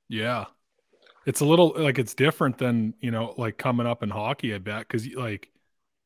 Yeah, 0.07 0.45
it's 1.25 1.41
a 1.41 1.45
little 1.45 1.73
like 1.75 1.99
it's 1.99 2.13
different 2.13 2.59
than 2.59 2.93
you 3.01 3.11
know 3.11 3.33
like 3.37 3.57
coming 3.57 3.87
up 3.87 4.03
in 4.03 4.09
hockey. 4.09 4.55
I 4.55 4.59
bet 4.59 4.87
because 4.87 5.05
like 5.15 5.49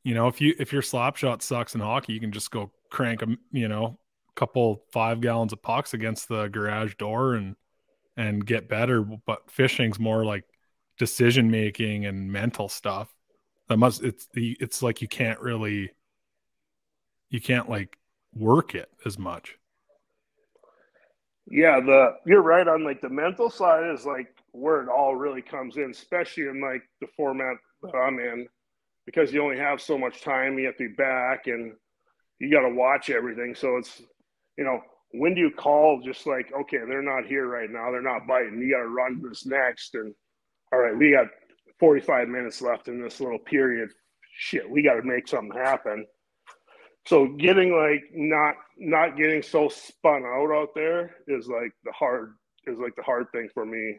you 0.03 0.15
know 0.15 0.27
if 0.27 0.41
you 0.41 0.55
if 0.57 0.73
your 0.73 0.81
slap 0.81 1.17
shot 1.17 1.43
sucks 1.43 1.75
in 1.75 1.81
hockey, 1.81 2.13
you 2.13 2.19
can 2.19 2.31
just 2.31 2.49
go 2.49 2.71
crank 2.93 3.21
a 3.23 3.27
you 3.51 3.67
know 3.67 3.99
couple 4.35 4.83
five 4.91 5.19
gallons 5.19 5.51
of 5.51 5.61
pucks 5.61 5.93
against 5.93 6.29
the 6.29 6.47
garage 6.47 6.95
door 6.95 7.33
and 7.33 7.55
and 8.15 8.45
get 8.45 8.69
better. 8.69 9.01
But 9.01 9.51
fishing's 9.51 9.99
more 9.99 10.23
like 10.23 10.45
decision 10.97 11.51
making 11.51 12.05
and 12.05 12.31
mental 12.31 12.69
stuff. 12.69 13.13
That 13.67 13.77
must 13.77 14.03
it's 14.03 14.27
it's 14.33 14.81
like 14.81 15.01
you 15.01 15.07
can't 15.07 15.39
really 15.39 15.91
you 17.29 17.41
can't 17.41 17.69
like 17.69 17.97
work 18.33 18.75
it 18.75 18.89
as 19.05 19.17
much. 19.17 19.57
Yeah, 21.47 21.79
the 21.81 22.15
you're 22.25 22.41
right 22.41 22.67
on 22.67 22.83
like 22.83 23.01
the 23.01 23.09
mental 23.09 23.49
side 23.49 23.91
is 23.93 24.05
like 24.05 24.27
where 24.51 24.81
it 24.81 24.89
all 24.89 25.15
really 25.15 25.41
comes 25.41 25.77
in, 25.77 25.91
especially 25.91 26.43
in 26.43 26.61
like 26.61 26.83
the 27.01 27.07
format 27.17 27.57
that 27.81 27.95
I'm 27.95 28.19
in, 28.19 28.47
because 29.05 29.33
you 29.33 29.43
only 29.43 29.57
have 29.57 29.81
so 29.81 29.97
much 29.97 30.21
time. 30.21 30.57
You 30.57 30.67
have 30.67 30.77
to 30.77 30.87
be 30.87 30.95
back, 30.95 31.47
and 31.47 31.73
you 32.39 32.51
got 32.51 32.67
to 32.67 32.73
watch 32.73 33.09
everything. 33.09 33.55
So 33.55 33.77
it's 33.77 34.01
you 34.57 34.63
know 34.63 34.79
when 35.11 35.35
do 35.35 35.41
you 35.41 35.51
call 35.51 36.01
just 36.03 36.25
like 36.25 36.51
okay 36.61 36.79
they're 36.87 37.01
not 37.01 37.25
here 37.25 37.47
right 37.47 37.69
now. 37.69 37.91
They're 37.91 38.01
not 38.01 38.27
biting. 38.27 38.59
You 38.61 38.71
got 38.71 38.83
to 38.83 38.89
run 38.89 39.21
this 39.21 39.45
next. 39.45 39.95
And 39.95 40.13
all 40.71 40.79
right 40.79 40.97
we 40.97 41.11
got 41.11 41.27
45 41.79 42.27
minutes 42.27 42.61
left 42.61 42.87
in 42.87 43.01
this 43.01 43.19
little 43.19 43.39
period. 43.39 43.89
Shit 44.37 44.69
we 44.69 44.81
got 44.81 44.95
to 44.95 45.03
make 45.03 45.27
something 45.27 45.57
happen. 45.57 46.05
So 47.05 47.27
getting 47.27 47.75
like 47.75 48.03
not 48.13 48.55
not 48.77 49.17
getting 49.17 49.41
so 49.41 49.67
spun 49.69 50.23
out 50.25 50.51
out 50.51 50.69
there 50.73 51.15
is 51.27 51.47
like 51.47 51.71
the 51.83 51.91
hard 51.91 52.33
is 52.65 52.79
like 52.79 52.95
the 52.95 53.03
hard 53.03 53.27
thing 53.31 53.49
for 53.53 53.65
me. 53.65 53.97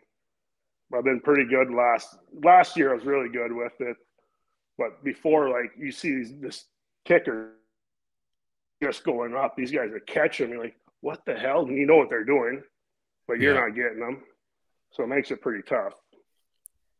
I've 0.94 1.05
been 1.05 1.20
pretty 1.20 1.44
good 1.44 1.70
last 1.70 2.16
last 2.44 2.77
year 2.77 2.92
i 2.92 2.94
was 2.94 3.05
really 3.05 3.29
good 3.29 3.53
with 3.53 3.73
it. 3.81 3.97
But 4.79 5.03
before 5.05 5.51
like 5.51 5.73
you 5.79 5.92
see 5.92 6.14
these 6.16 6.33
this 6.40 6.64
kicker 7.05 7.53
just 8.83 9.05
going 9.05 9.35
up 9.35 9.55
these 9.57 9.73
guys 9.73 9.91
are 9.93 10.01
catching 10.01 10.51
me 10.51 10.59
like 10.59 10.77
what 11.01 11.25
the 11.27 11.35
hell 11.35 11.63
and 11.63 11.77
you 11.77 11.87
know 11.87 11.97
what 11.97 12.09
they're 12.09 12.25
doing 12.25 12.63
but 13.27 13.39
you're 13.39 13.55
yeah. 13.55 13.61
not 13.61 13.75
getting 13.75 14.01
them 14.01 14.23
so 14.91 15.03
it 15.05 15.09
makes 15.09 15.31
it 15.31 15.41
pretty 15.41 15.63
tough 15.69 15.95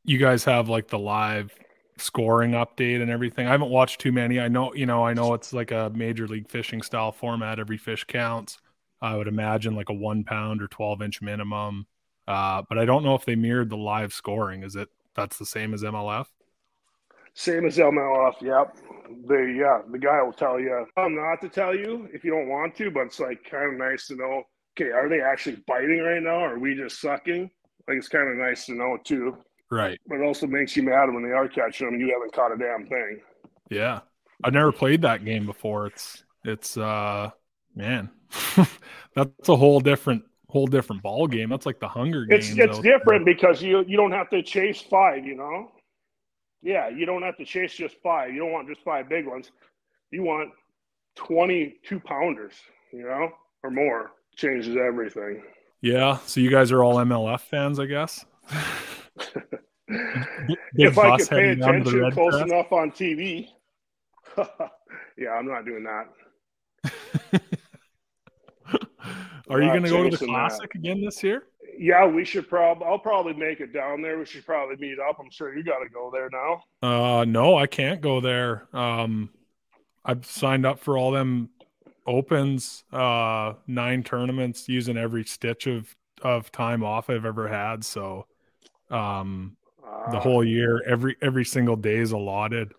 you 0.05 0.19
guys 0.19 0.45
have 0.45 0.69
like 0.69 0.89
the 0.89 0.99
live 0.99 1.53
scoring 1.97 2.53
update 2.53 3.01
and 3.01 3.11
everything. 3.11 3.47
I 3.47 3.53
haven't 3.53 3.71
watched 3.71 4.01
too 4.01 4.13
many. 4.13 4.41
I 4.41 4.49
know, 4.49 4.75
you 4.75 4.87
know, 4.87 5.05
I 5.05 5.15
know 5.15 5.35
it's 5.35 5.53
like 5.53 5.71
a 5.71 5.91
major 5.95 6.27
league 6.27 6.49
fishing 6.49 6.83
style 6.83 7.13
format. 7.13 7.59
Every 7.59 7.79
fish 7.79 8.05
counts. 8.05 8.59
I 9.01 9.17
would 9.17 9.29
imagine 9.29 9.75
like 9.75 9.91
a 9.91 9.95
one 9.95 10.25
pound 10.25 10.63
or 10.63 10.69
12 10.69 11.03
inch 11.03 11.23
minimum. 11.23 11.87
Uh, 12.27 12.63
but 12.69 12.79
I 12.79 12.85
don't 12.85 13.05
know 13.05 13.15
if 13.15 13.25
they 13.25 13.37
mirrored 13.37 13.71
the 13.71 13.77
live 13.77 14.13
scoring. 14.13 14.63
Is 14.63 14.77
it 14.77 14.89
that's 15.15 15.39
the 15.39 15.47
same 15.47 15.75
as 15.75 15.83
MLF? 15.83 16.27
Same 17.35 17.67
as 17.67 17.79
MLF. 17.79 18.41
Yep. 18.41 18.77
The 19.27 19.55
yeah, 19.59 19.81
the 19.91 19.99
guy 19.99 20.23
will 20.23 20.33
tell 20.33 20.59
you. 20.59 20.87
I'm 20.97 21.15
not 21.15 21.41
to 21.43 21.49
tell 21.49 21.75
you 21.75 22.09
if 22.13 22.25
you 22.25 22.31
don't 22.31 22.49
want 22.49 22.77
to, 22.77 22.91
but 22.91 23.07
it's 23.07 23.21
like 23.21 23.45
kind 23.51 23.73
of 23.73 23.79
nice 23.79 24.07
to 24.09 24.17
know. 24.17 24.43
Okay, 24.79 24.91
are 24.91 25.09
they 25.09 25.21
actually 25.21 25.63
biting 25.67 26.01
right 26.01 26.23
now? 26.23 26.37
Or 26.37 26.55
are 26.55 26.59
we 26.59 26.75
just 26.75 27.01
sucking? 27.01 27.51
Like 27.89 27.99
it's 27.99 28.09
kind 28.09 28.29
of 28.29 28.37
nice 28.37 28.67
to 28.67 28.75
know 28.75 28.99
too. 29.05 29.37
Right. 29.71 29.99
But 30.07 30.21
it 30.21 30.25
also 30.25 30.47
makes 30.47 30.77
you 30.77 30.85
mad 30.85 31.13
when 31.13 31.25
they 31.25 31.35
are 31.35 31.49
catching 31.49 31.87
them 31.87 31.95
and 31.95 32.01
you 32.01 32.13
haven't 32.13 32.33
caught 32.33 32.53
a 32.53 32.57
damn 32.57 32.87
thing. 32.87 33.21
Yeah. 33.71 34.01
I've 34.43 34.53
never 34.53 34.73
played 34.73 35.03
that 35.03 35.25
game 35.25 35.47
before. 35.47 35.87
It's 35.89 36.25
it's 36.45 36.77
uh 36.77 37.31
man. 37.75 38.11
that's 39.15 39.49
a 39.49 39.57
whole 39.57 39.81
different 39.81 40.25
whole 40.49 40.67
different 40.67 41.03
ball 41.03 41.27
game. 41.27 41.49
That's 41.49 41.67
like 41.67 41.81
the 41.81 41.89
Hunger 41.89 42.25
Games. 42.27 42.51
It's 42.51 42.59
it's 42.59 42.77
though. 42.77 42.83
different 42.83 43.27
because 43.27 43.63
you 43.63 43.85
you 43.89 43.97
don't 43.97 44.13
have 44.13 44.31
to 44.31 44.43
chase 44.43 44.81
five, 44.81 45.27
you 45.27 45.37
know? 45.37 45.73
Yeah, 46.65 46.89
you 46.89 47.05
don't 47.05 47.23
have 47.23 47.37
to 47.37 47.45
chase 47.45 47.75
just 47.75 47.97
five. 48.03 48.33
You 48.33 48.41
don't 48.41 48.51
want 48.51 48.67
just 48.69 48.81
five 48.83 49.07
big 49.07 49.27
ones. 49.27 49.53
You 50.11 50.23
want 50.23 50.51
22 51.17 52.01
pounders, 52.01 52.55
you 52.91 53.03
know, 53.03 53.31
or 53.63 53.71
more. 53.71 54.13
Changes 54.37 54.75
everything. 54.77 55.43
Yeah. 55.83 56.19
So 56.27 56.41
you 56.41 56.51
guys 56.51 56.73
are 56.73 56.83
all 56.83 56.97
MLF 56.97 57.41
fans, 57.41 57.79
I 57.79 57.85
guess? 57.85 58.25
if 59.89 60.99
I 60.99 61.19
could 61.19 61.29
pay 61.29 61.51
attention 61.51 62.11
close 62.13 62.33
press. 62.33 62.51
enough 62.51 62.73
on 62.73 62.91
TV. 62.91 63.49
yeah, 65.19 65.31
I'm 65.31 65.47
not 65.47 65.67
doing 65.67 65.85
that. 65.85 66.09
Are 69.51 69.61
you 69.61 69.69
going 69.69 69.83
to 69.83 69.91
go 69.91 70.09
to 70.09 70.17
the 70.17 70.27
classic 70.27 70.73
that. 70.73 70.79
again 70.79 71.03
this 71.03 71.23
year? 71.23 71.45
Yeah, 71.79 72.07
we 72.07 72.25
should 72.25 72.49
probably. 72.49 72.87
I'll 72.87 72.99
probably 72.99 73.35
make 73.35 73.61
it 73.61 73.73
down 73.73 74.03
there. 74.03 74.19
We 74.19 74.27
should 74.27 74.47
probably 74.47 74.77
meet 74.77 74.99
up. 74.99 75.19
I'm 75.21 75.31
sure 75.31 75.57
you 75.57 75.65
got 75.65 75.79
to 75.79 75.89
go 75.89 76.11
there 76.13 76.29
now. 76.31 76.63
Uh, 76.83 77.25
no, 77.25 77.57
I 77.57 77.67
can't 77.67 78.01
go 78.01 78.21
there. 78.21 78.69
Um, 78.73 79.31
I've 80.05 80.27
signed 80.27 80.67
up 80.67 80.81
for 80.81 80.99
all 80.99 81.11
them 81.11 81.51
opens, 82.07 82.85
uh, 82.93 83.55
nine 83.67 84.03
tournaments, 84.03 84.69
using 84.69 84.97
every 84.97 85.25
stitch 85.25 85.67
of 85.67 85.95
of 86.23 86.51
time 86.53 86.83
off 86.83 87.11
I've 87.11 87.25
ever 87.25 87.49
had. 87.49 87.85
So, 87.85 88.27
um, 88.91 89.57
the 90.11 90.21
whole 90.21 90.45
year. 90.45 90.83
Every 90.87 91.17
every 91.23 91.45
single 91.45 91.77
day 91.77 91.97
is 91.97 92.13
allotted. 92.13 92.73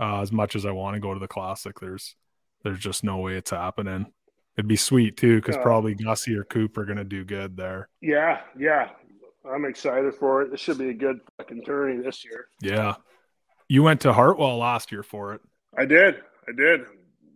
Uh, 0.00 0.20
as 0.20 0.30
much 0.30 0.54
as 0.54 0.64
I 0.64 0.70
want 0.70 0.94
to 0.94 1.00
go 1.00 1.12
to 1.12 1.20
the 1.20 1.28
classic, 1.28 1.80
there's 1.80 2.14
there's 2.62 2.78
just 2.78 3.04
no 3.04 3.18
way 3.18 3.34
it's 3.34 3.50
happening. 3.50 4.12
It'd 4.58 4.66
be 4.66 4.76
sweet 4.76 5.16
too, 5.16 5.36
because 5.36 5.54
uh, 5.54 5.62
probably 5.62 5.94
Gussie 5.94 6.34
or 6.34 6.42
Coop 6.42 6.76
are 6.78 6.84
gonna 6.84 7.04
do 7.04 7.24
good 7.24 7.56
there. 7.56 7.88
Yeah, 8.00 8.40
yeah. 8.58 8.90
I'm 9.48 9.64
excited 9.64 10.12
for 10.16 10.42
it. 10.42 10.50
This 10.50 10.58
should 10.58 10.78
be 10.78 10.88
a 10.88 10.94
good 10.94 11.20
fucking 11.36 11.62
tourney 11.62 12.02
this 12.02 12.24
year. 12.24 12.48
Yeah. 12.60 12.96
You 13.68 13.84
went 13.84 14.00
to 14.00 14.12
Hartwell 14.12 14.58
last 14.58 14.90
year 14.90 15.04
for 15.04 15.32
it. 15.32 15.42
I 15.78 15.84
did. 15.84 16.16
I 16.48 16.52
did. 16.56 16.86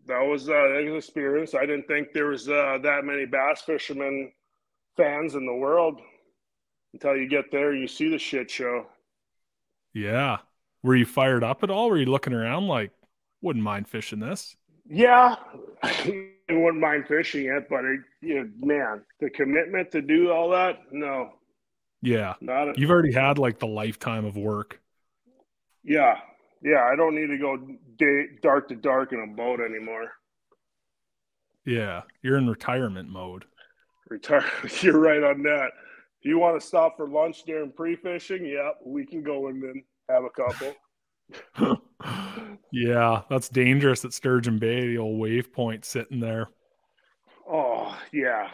That 0.09 0.19
was 0.19 0.49
uh 0.49 0.79
an 0.79 0.97
experience. 0.97 1.55
I 1.55 1.65
didn't 1.65 1.87
think 1.87 2.13
there 2.13 2.27
was 2.27 2.49
uh, 2.49 2.79
that 2.83 3.05
many 3.05 3.25
bass 3.25 3.63
fishermen 3.63 4.33
fans 4.97 5.37
in 5.37 5.47
the 5.47 5.55
world 5.55 6.01
until 6.93 7.17
you 7.17 7.29
get 7.29 7.53
there 7.53 7.73
you 7.73 7.87
see 7.87 8.11
the 8.11 8.19
shit 8.19 8.51
show. 8.51 8.87
Yeah. 9.95 10.39
Were 10.83 10.97
you 10.97 11.07
fired 11.07 11.45
up 11.45 11.63
at 11.63 11.71
all? 11.71 11.89
Were 11.89 11.99
you 11.99 12.07
looking 12.07 12.33
around 12.33 12.67
like, 12.67 12.91
wouldn't 13.41 13.65
mind 13.65 13.87
fishing 13.87 14.19
this? 14.19 14.57
Yeah, 14.89 15.37
I 16.53 16.59
wouldn't 16.59 16.81
mind 16.81 17.07
fishing 17.07 17.47
it, 17.47 17.69
but 17.69 17.85
it, 17.85 18.01
you 18.21 18.35
know, 18.35 18.51
man, 18.61 19.03
the 19.21 19.31
commitment 19.31 19.91
to 19.93 20.03
do 20.03 20.31
all 20.31 20.51
that, 20.51 20.79
no. 20.91 21.31
Yeah, 22.01 22.35
not 22.41 22.69
a, 22.69 22.75
you've 22.77 22.91
already 22.91 23.13
had 23.13 23.39
like 23.39 23.59
the 23.59 23.67
lifetime 23.67 24.25
of 24.25 24.37
work. 24.37 24.81
Yeah, 25.85 26.19
yeah, 26.63 26.89
I 26.93 26.97
don't 26.97 27.15
need 27.15 27.29
to 27.29 27.39
go 27.39 27.57
day, 27.97 28.27
dark 28.43 28.69
to 28.69 28.77
dark 28.77 29.13
in 29.13 29.21
a 29.21 29.37
boat 29.37 29.61
anymore. 29.61 30.11
Yeah, 31.65 32.03
you're 32.23 32.39
in 32.39 32.49
retirement 32.49 33.09
mode. 33.09 33.45
Retire. 34.09 34.45
You're 34.81 34.99
right 34.99 35.23
on 35.23 35.43
that 35.45 35.71
you 36.23 36.39
want 36.39 36.61
to 36.61 36.67
stop 36.67 36.97
for 36.97 37.09
lunch 37.09 37.45
during 37.45 37.73
pre-fishing? 37.73 38.45
Yep, 38.45 38.79
we 38.85 39.05
can 39.05 39.23
go 39.23 39.49
and 39.49 39.63
then 39.63 39.83
have 40.09 40.25
a 40.25 40.31
couple. 40.31 40.75
Yeah, 42.73 43.23
that's 43.29 43.49
dangerous 43.49 44.05
at 44.05 44.13
Sturgeon 44.13 44.59
Bay, 44.59 44.89
the 44.89 44.99
old 44.99 45.19
wave 45.19 45.53
point 45.53 45.85
sitting 45.85 46.21
there. 46.21 46.49
Oh, 47.51 47.97
yeah. 48.13 48.49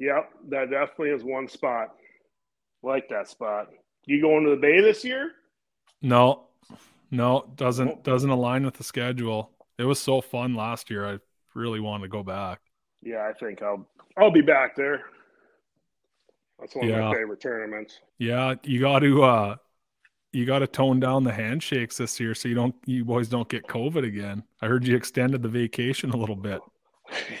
Yep, 0.00 0.30
that 0.48 0.70
definitely 0.70 1.10
is 1.10 1.24
one 1.24 1.48
spot. 1.48 1.94
Like 2.82 3.08
that 3.08 3.28
spot. 3.28 3.68
You 4.06 4.20
going 4.20 4.44
to 4.44 4.50
the 4.50 4.56
bay 4.56 4.80
this 4.80 5.04
year? 5.04 5.32
No. 6.02 6.48
No, 7.10 7.44
doesn't 7.54 7.88
oh. 7.88 8.00
doesn't 8.02 8.30
align 8.30 8.64
with 8.64 8.74
the 8.74 8.82
schedule. 8.82 9.52
It 9.78 9.84
was 9.84 10.00
so 10.00 10.20
fun 10.20 10.54
last 10.54 10.90
year. 10.90 11.06
I 11.06 11.18
really 11.54 11.78
want 11.78 12.02
to 12.02 12.08
go 12.08 12.24
back. 12.24 12.60
Yeah, 13.02 13.28
I 13.28 13.32
think 13.32 13.62
I'll 13.62 13.88
I'll 14.16 14.32
be 14.32 14.40
back 14.40 14.74
there. 14.74 15.04
That's 16.58 16.74
one 16.74 16.88
yeah. 16.88 16.96
of 16.96 17.04
my 17.04 17.14
favorite 17.14 17.40
tournaments. 17.40 18.00
Yeah, 18.18 18.54
you 18.64 18.80
got 18.80 19.00
to 19.00 19.22
uh 19.22 19.56
you 20.34 20.44
got 20.44 20.58
to 20.58 20.66
tone 20.66 20.98
down 20.98 21.22
the 21.22 21.32
handshakes 21.32 21.96
this 21.96 22.18
year 22.18 22.34
so 22.34 22.48
you 22.48 22.54
don't 22.54 22.74
you 22.86 23.04
boys 23.04 23.28
don't 23.28 23.48
get 23.48 23.66
COVID 23.68 24.04
again. 24.04 24.42
I 24.60 24.66
heard 24.66 24.86
you 24.86 24.96
extended 24.96 25.42
the 25.42 25.48
vacation 25.48 26.10
a 26.10 26.16
little 26.16 26.36
bit. 26.36 26.60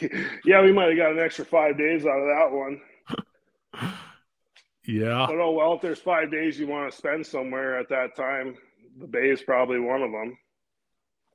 yeah, 0.44 0.62
we 0.62 0.72
might 0.72 0.88
have 0.88 0.96
got 0.96 1.12
an 1.12 1.18
extra 1.18 1.44
five 1.44 1.76
days 1.76 2.06
out 2.06 2.18
of 2.18 2.28
that 2.28 2.50
one. 2.52 2.80
yeah. 4.86 5.26
But 5.28 5.40
oh 5.40 5.50
well, 5.50 5.74
if 5.74 5.82
there's 5.82 5.98
five 5.98 6.30
days 6.30 6.58
you 6.58 6.68
want 6.68 6.90
to 6.90 6.96
spend 6.96 7.26
somewhere 7.26 7.78
at 7.78 7.88
that 7.88 8.14
time, 8.14 8.56
the 8.98 9.08
Bay 9.08 9.30
is 9.30 9.42
probably 9.42 9.80
one 9.80 10.02
of 10.02 10.12
them. 10.12 10.38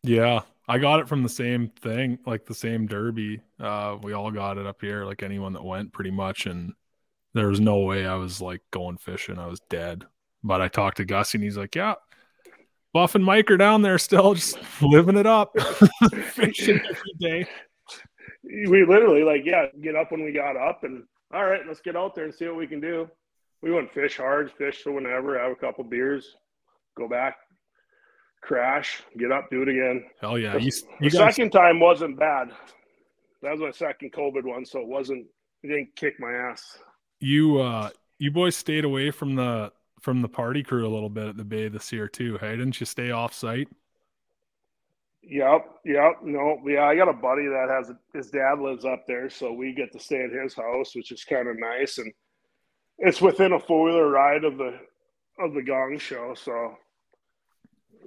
Yeah, 0.01 0.41
I 0.65 0.77
got 0.77 1.01
it 1.01 1.09
from 1.09 1.23
the 1.23 1.29
same 1.29 1.67
thing, 1.81 2.19
like 2.25 2.45
the 2.45 2.53
same 2.53 2.87
derby. 2.87 3.41
Uh, 3.59 3.97
we 4.01 4.13
all 4.13 4.31
got 4.31 4.57
it 4.57 4.65
up 4.65 4.79
here, 4.79 5.03
like 5.03 5.23
anyone 5.23 5.51
that 5.53 5.65
went, 5.65 5.91
pretty 5.91 6.11
much, 6.11 6.45
and 6.45 6.73
there 7.33 7.49
was 7.49 7.59
no 7.59 7.79
way 7.79 8.05
I 8.05 8.15
was 8.15 8.39
like 8.39 8.61
going 8.71 8.97
fishing. 8.97 9.37
I 9.37 9.47
was 9.47 9.59
dead. 9.69 10.05
But 10.43 10.61
I 10.61 10.67
talked 10.67 10.97
to 10.97 11.05
Gus 11.05 11.33
and 11.33 11.43
he's 11.43 11.57
like, 11.57 11.75
Yeah, 11.75 11.95
Buff 12.93 13.15
and 13.15 13.23
Mike 13.23 13.51
are 13.51 13.57
down 13.57 13.81
there 13.81 13.97
still 13.97 14.33
just 14.35 14.57
living 14.81 15.17
it 15.17 15.27
up. 15.27 15.53
fishing 16.31 16.79
every 16.79 17.13
day. 17.19 17.47
We 18.43 18.85
literally 18.85 19.23
like, 19.23 19.41
yeah, 19.45 19.67
get 19.81 19.95
up 19.95 20.11
when 20.11 20.23
we 20.23 20.31
got 20.31 20.55
up 20.55 20.83
and 20.83 21.03
all 21.33 21.45
right, 21.45 21.61
let's 21.67 21.81
get 21.81 21.95
out 21.95 22.15
there 22.15 22.25
and 22.25 22.33
see 22.33 22.47
what 22.47 22.57
we 22.57 22.67
can 22.67 22.81
do. 22.81 23.07
We 23.61 23.71
went 23.71 23.93
fish 23.93 24.17
hard, 24.17 24.51
fish 24.57 24.81
for 24.81 24.91
whenever, 24.91 25.37
have 25.37 25.51
a 25.51 25.55
couple 25.55 25.83
beers, 25.83 26.35
go 26.97 27.07
back, 27.07 27.35
crash, 28.41 29.03
get 29.17 29.31
up, 29.31 29.49
do 29.51 29.61
it 29.61 29.69
again. 29.69 30.05
Hell 30.21 30.39
yeah. 30.39 30.53
The, 30.53 30.61
you, 30.61 30.71
you 31.01 31.09
the 31.09 31.17
guys... 31.17 31.35
second 31.35 31.51
time 31.51 31.79
wasn't 31.79 32.17
bad. 32.17 32.51
That 33.41 33.51
was 33.51 33.59
my 33.59 33.71
second 33.71 34.13
COVID 34.13 34.45
one, 34.45 34.65
so 34.65 34.79
it 34.79 34.87
wasn't 34.87 35.27
it 35.61 35.67
didn't 35.67 35.95
kick 35.95 36.19
my 36.19 36.31
ass 36.31 36.79
you 37.19 37.59
uh 37.59 37.89
you 38.17 38.31
boys 38.31 38.55
stayed 38.55 38.85
away 38.85 39.11
from 39.11 39.35
the 39.35 39.71
from 40.01 40.21
the 40.21 40.29
party 40.29 40.63
crew 40.63 40.87
a 40.87 40.93
little 40.93 41.09
bit 41.09 41.27
at 41.27 41.37
the 41.37 41.43
bay 41.43 41.67
this 41.67 41.91
year 41.91 42.07
too. 42.07 42.37
Hey, 42.39 42.51
didn't 42.51 42.79
you 42.79 42.85
stay 42.85 43.11
off 43.11 43.33
site? 43.33 43.67
Yep, 45.21 45.65
yep. 45.85 46.13
No, 46.23 46.59
yeah, 46.65 46.85
I 46.85 46.95
got 46.95 47.09
a 47.09 47.13
buddy 47.13 47.45
that 47.45 47.67
has 47.69 47.91
his 48.13 48.31
dad 48.31 48.59
lives 48.59 48.85
up 48.85 49.05
there, 49.07 49.29
so 49.29 49.53
we 49.53 49.73
get 49.73 49.91
to 49.91 49.99
stay 49.99 50.23
at 50.23 50.31
his 50.31 50.55
house, 50.55 50.95
which 50.95 51.11
is 51.11 51.23
kind 51.23 51.47
of 51.47 51.59
nice, 51.59 51.97
and 51.97 52.11
it's 52.97 53.21
within 53.21 53.53
a 53.53 53.59
four 53.59 53.85
wheeler 53.85 54.09
ride 54.09 54.43
of 54.43 54.57
the 54.57 54.79
of 55.39 55.53
the 55.53 55.61
Gong 55.61 55.97
Show. 55.99 56.33
So 56.35 56.75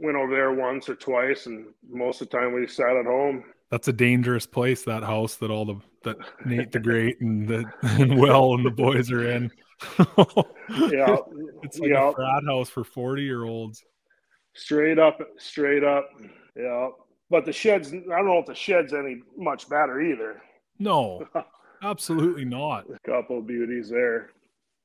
went 0.00 0.16
over 0.16 0.34
there 0.34 0.52
once 0.52 0.88
or 0.88 0.94
twice, 0.94 1.46
and 1.46 1.66
most 1.88 2.20
of 2.20 2.28
the 2.28 2.36
time 2.36 2.54
we 2.54 2.66
sat 2.66 2.96
at 2.96 3.06
home. 3.06 3.44
That's 3.70 3.88
a 3.88 3.92
dangerous 3.92 4.46
place. 4.46 4.82
That 4.82 5.02
house 5.02 5.36
that 5.36 5.50
all 5.50 5.64
the 5.64 5.76
that 6.04 6.16
Nate 6.44 6.72
the 6.72 6.80
Great 6.80 7.20
and 7.20 7.46
the 7.46 7.64
and 7.82 8.18
Will 8.18 8.54
and 8.54 8.66
the 8.66 8.70
boys 8.70 9.10
are 9.10 9.30
in. 9.30 9.50
yeah, 9.98 11.16
it's 11.62 11.78
like 11.78 11.90
yeah. 11.90 12.10
a 12.10 12.12
frat 12.12 12.44
house 12.46 12.68
for 12.68 12.84
forty 12.84 13.22
year 13.22 13.44
olds. 13.44 13.84
Straight 14.54 14.98
up, 14.98 15.18
straight 15.38 15.84
up. 15.84 16.08
Yeah, 16.56 16.88
but 17.30 17.44
the 17.44 17.52
sheds. 17.52 17.92
I 17.92 17.96
don't 17.98 18.26
know 18.26 18.38
if 18.38 18.46
the 18.46 18.54
sheds 18.54 18.92
any 18.92 19.22
much 19.36 19.68
better 19.68 20.00
either. 20.00 20.42
No, 20.78 21.26
absolutely 21.82 22.44
not. 22.44 22.86
A 22.90 22.98
couple 23.10 23.38
of 23.38 23.46
beauties 23.46 23.88
there. 23.88 24.30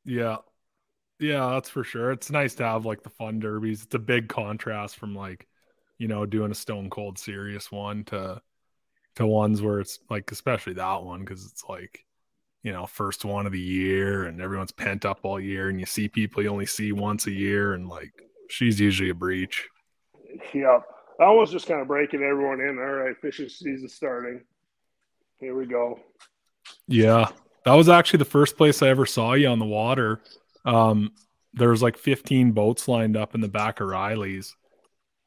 Yeah, 0.05 0.37
yeah, 1.19 1.49
that's 1.51 1.69
for 1.69 1.83
sure. 1.83 2.11
It's 2.11 2.29
nice 2.29 2.55
to 2.55 2.63
have 2.63 2.85
like 2.85 3.03
the 3.03 3.09
fun 3.09 3.39
derbies. 3.39 3.83
It's 3.83 3.95
a 3.95 3.99
big 3.99 4.29
contrast 4.29 4.97
from 4.97 5.15
like, 5.15 5.47
you 5.97 6.07
know, 6.07 6.25
doing 6.25 6.51
a 6.51 6.55
stone 6.55 6.89
cold 6.89 7.17
serious 7.17 7.71
one 7.71 8.03
to 8.05 8.41
to 9.15 9.25
ones 9.25 9.61
where 9.61 9.79
it's 9.79 9.99
like 10.09 10.31
especially 10.31 10.73
that 10.73 11.03
one 11.03 11.21
because 11.21 11.45
it's 11.45 11.63
like, 11.67 12.05
you 12.63 12.71
know, 12.71 12.85
first 12.85 13.25
one 13.25 13.45
of 13.45 13.51
the 13.51 13.59
year 13.59 14.25
and 14.25 14.41
everyone's 14.41 14.71
pent 14.71 15.05
up 15.05 15.19
all 15.23 15.39
year 15.39 15.69
and 15.69 15.79
you 15.79 15.85
see 15.85 16.07
people 16.07 16.43
you 16.43 16.49
only 16.49 16.65
see 16.65 16.91
once 16.91 17.27
a 17.27 17.31
year 17.31 17.73
and 17.73 17.87
like 17.87 18.11
she's 18.49 18.79
usually 18.79 19.09
a 19.09 19.15
breach. 19.15 19.67
Yep. 20.53 20.83
I 21.19 21.31
was 21.31 21.51
just 21.51 21.67
kind 21.67 21.81
of 21.81 21.87
breaking 21.87 22.21
everyone 22.21 22.61
in. 22.61 22.77
All 22.77 22.93
right, 22.93 23.15
fishing 23.21 23.49
season 23.49 23.89
starting. 23.89 24.41
Here 25.39 25.55
we 25.55 25.65
go. 25.65 25.99
Yeah. 26.87 27.29
That 27.65 27.73
was 27.73 27.89
actually 27.89 28.19
the 28.19 28.25
first 28.25 28.55
place 28.55 28.81
I 28.81 28.89
ever 28.89 29.05
saw 29.05 29.33
you 29.33 29.47
on 29.47 29.59
the 29.59 29.65
water 29.65 30.21
um, 30.67 31.13
there 31.53 31.69
was 31.69 31.81
like 31.81 31.97
15 31.97 32.51
boats 32.51 32.87
lined 32.87 33.15
up 33.17 33.33
in 33.33 33.41
the 33.41 33.47
back 33.47 33.79
of 33.79 33.87
Riley's, 33.87 34.55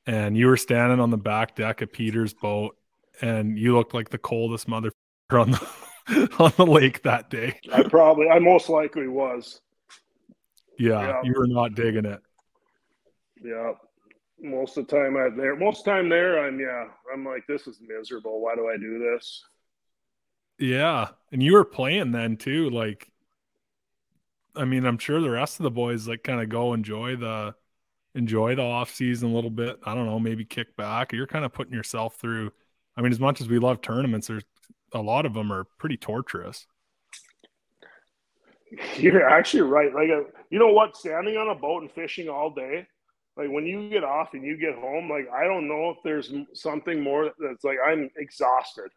and 0.07 0.37
you 0.37 0.47
were 0.47 0.59
standing 0.59 1.01
on 1.01 1.11
the 1.11 1.17
back 1.17 1.57
deck 1.57 1.81
of 1.81 1.93
Peter's 1.93 2.35
boat, 2.35 2.77
and 3.23 3.59
you 3.59 3.75
looked 3.75 3.95
like 3.95 4.11
the 4.11 4.19
coldest 4.19 4.69
mother 4.69 4.93
on 5.31 5.51
the 5.51 5.67
on 6.39 6.53
the 6.57 6.67
lake 6.67 7.03
that 7.03 7.31
day. 7.31 7.59
I 7.73 7.83
probably, 7.85 8.29
I 8.29 8.39
most 8.39 8.69
likely 8.69 9.09
was. 9.09 9.61
Yeah, 10.79 11.01
yeah. 11.01 11.21
you 11.25 11.35
were 11.37 11.47
not 11.47 11.75
digging 11.75 12.07
it. 12.07 12.21
Yeah, 13.43 13.73
most 14.41 14.77
of 14.77 14.87
the 14.87 14.97
time 14.97 15.17
I'm 15.17 15.37
there. 15.37 15.57
Most 15.57 15.81
of 15.81 15.85
the 15.85 15.91
time 15.91 16.09
there, 16.09 16.45
I'm 16.45 16.59
yeah, 16.59 16.85
I'm 17.13 17.25
like, 17.25 17.47
this 17.47 17.67
is 17.67 17.79
miserable. 17.81 18.41
Why 18.41 18.55
do 18.55 18.69
I 18.69 18.77
do 18.77 18.99
this? 18.99 19.43
Yeah, 20.59 21.09
and 21.33 21.43
you 21.43 21.55
were 21.55 21.65
playing 21.65 22.13
then 22.13 22.37
too. 22.37 22.71
Like 22.71 23.11
I 24.57 24.65
mean, 24.65 24.85
I'm 24.85 24.99
sure 24.99 25.21
the 25.21 25.31
rest 25.31 25.61
of 25.61 25.65
the 25.65 25.71
boys 25.71 26.09
like 26.09 26.23
kind 26.23 26.41
of 26.41 26.49
go 26.49 26.73
enjoy 26.73 27.17
the 27.17 27.55
enjoy 28.15 28.55
the 28.55 28.63
off 28.63 28.91
season 28.91 29.31
a 29.31 29.35
little 29.35 29.51
bit. 29.51 29.79
I 29.85 29.95
don't 29.95 30.07
know, 30.07 30.19
maybe 30.19 30.45
kick 30.45 30.77
back. 30.77 31.13
You're 31.13 31.27
kind 31.27 31.45
of 31.45 31.53
putting 31.53 31.73
yourself 31.73 32.17
through. 32.17 32.53
I 32.97 33.03
mean, 33.03 33.13
as 33.13 33.21
much 33.21 33.41
as 33.41 33.49
we 33.49 33.59
love 33.59 33.81
tournaments, 33.81 34.27
there's 34.27 34.45
a 34.93 35.01
lot 35.01 35.27
of 35.27 35.35
them 35.35 35.53
are 35.53 35.65
pretty 35.79 35.97
torturous. 35.97 36.67
You're 38.97 39.29
actually 39.29 39.63
right. 39.63 39.93
Like, 39.95 40.11
uh, 40.11 40.31
you 40.51 40.59
know 40.59 40.73
what? 40.73 40.97
Standing 40.97 41.37
on 41.37 41.49
a 41.49 41.55
boat 41.55 41.83
and 41.83 41.91
fishing 41.91 42.29
all 42.29 42.51
day, 42.51 42.87
like 43.37 43.51
when 43.51 43.67
you 43.67 43.89
get 43.91 44.05
off 44.05 44.35
and 44.35 44.45
you 44.45 44.57
get 44.57 44.75
home, 44.75 45.09
like 45.09 45.29
I 45.33 45.45
don't 45.45 45.69
know 45.69 45.91
if 45.91 45.97
there's 46.05 46.33
something 46.55 47.03
more 47.03 47.31
that's 47.39 47.65
like 47.65 47.79
I'm 47.85 48.11
exhausted. 48.17 48.91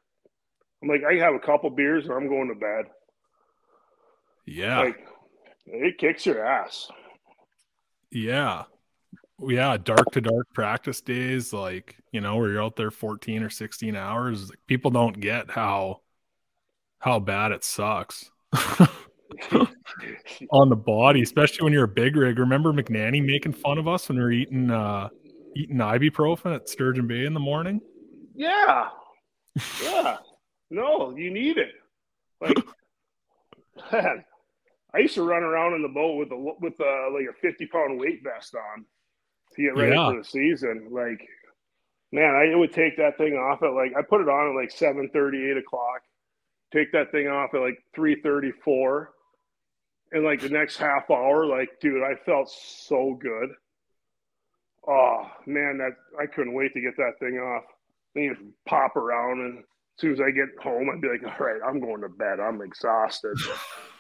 I'm 0.81 0.89
like 0.89 1.03
I 1.03 1.15
have 1.15 1.33
a 1.33 1.39
couple 1.39 1.69
beers 1.69 2.07
or 2.07 2.17
I'm 2.17 2.27
going 2.27 2.49
to 2.49 2.55
bed. 2.55 2.85
Yeah. 4.45 4.79
Like 4.79 5.07
it 5.65 5.97
kicks 5.97 6.25
your 6.25 6.45
ass. 6.45 6.89
Yeah. 8.11 8.63
Yeah, 9.41 9.77
dark 9.77 10.11
to 10.11 10.21
dark 10.21 10.47
practice 10.53 11.01
days, 11.01 11.51
like, 11.53 11.97
you 12.13 12.21
know, 12.21 12.37
where 12.37 12.51
you're 12.51 12.63
out 12.63 12.77
there 12.77 12.91
14 12.91 13.43
or 13.43 13.49
16 13.49 13.95
hours. 13.95 14.49
Like, 14.49 14.59
people 14.67 14.91
don't 14.91 15.19
get 15.19 15.51
how 15.51 16.01
how 16.99 17.19
bad 17.19 17.51
it 17.51 17.65
sucks. 17.65 18.29
on 20.51 20.69
the 20.69 20.75
body, 20.75 21.23
especially 21.23 21.63
when 21.63 21.73
you're 21.73 21.85
a 21.85 21.87
big 21.87 22.15
rig. 22.15 22.37
Remember 22.37 22.71
McNanny 22.71 23.25
making 23.25 23.53
fun 23.53 23.77
of 23.79 23.87
us 23.87 24.07
when 24.07 24.17
we 24.17 24.23
were 24.23 24.31
eating 24.31 24.71
uh 24.71 25.09
eating 25.55 25.77
ibuprofen 25.77 26.55
at 26.55 26.69
Sturgeon 26.69 27.07
Bay 27.07 27.25
in 27.25 27.33
the 27.33 27.39
morning? 27.39 27.81
Yeah. 28.35 28.89
Yeah. 29.83 30.17
no, 30.69 31.15
you 31.17 31.31
need 31.31 31.57
it. 31.57 31.71
Like 32.39 32.57
man, 33.91 34.23
I 34.93 34.99
used 34.99 35.15
to 35.15 35.23
run 35.23 35.43
around 35.43 35.73
in 35.73 35.81
the 35.81 35.89
boat 35.89 36.17
with 36.17 36.31
a 36.31 36.37
with 36.37 36.79
a, 36.79 37.09
like 37.11 37.25
a 37.27 37.33
fifty 37.41 37.65
pound 37.65 37.99
weight 37.99 38.21
vest 38.23 38.55
on 38.55 38.85
to 39.55 39.61
get 39.61 39.75
ready 39.75 39.95
yeah. 39.95 40.09
for 40.09 40.17
the 40.17 40.23
season. 40.23 40.87
Like, 40.91 41.21
man, 42.13 42.35
I 42.35 42.55
would 42.55 42.71
take 42.71 42.95
that 42.97 43.17
thing 43.17 43.33
off 43.33 43.63
at 43.63 43.73
like 43.73 43.91
I 43.97 44.03
put 44.03 44.21
it 44.21 44.29
on 44.29 44.51
at 44.51 44.61
like 44.61 44.71
7 44.71 45.09
30, 45.11 45.51
8 45.51 45.57
o'clock. 45.57 46.01
Take 46.71 46.91
that 46.93 47.11
thing 47.11 47.27
off 47.27 47.53
at 47.53 47.61
like 47.61 47.77
three 47.93 48.19
thirty 48.21 48.51
four, 48.63 49.11
and 50.11 50.23
like 50.23 50.41
the 50.41 50.49
next 50.49 50.77
half 50.77 51.11
hour, 51.11 51.45
like, 51.45 51.69
dude, 51.79 52.01
I 52.01 52.15
felt 52.25 52.49
so 52.49 53.17
good. 53.21 53.49
Oh 54.87 55.29
man, 55.45 55.77
that 55.79 55.91
I 56.19 56.25
couldn't 56.25 56.53
wait 56.53 56.73
to 56.73 56.81
get 56.81 56.97
that 56.97 57.19
thing 57.19 57.37
off. 57.37 57.63
Then 58.15 58.23
you 58.23 58.35
pop 58.65 58.95
around, 58.95 59.41
and 59.41 59.59
as 59.59 59.63
soon 59.97 60.13
as 60.13 60.21
I 60.21 60.31
get 60.31 60.49
home, 60.63 60.89
I'd 60.89 61.01
be 61.01 61.09
like, 61.09 61.23
all 61.23 61.45
right, 61.45 61.61
I'm 61.63 61.79
going 61.79 62.01
to 62.01 62.09
bed. 62.09 62.39
I'm 62.39 62.61
exhausted. 62.61 63.37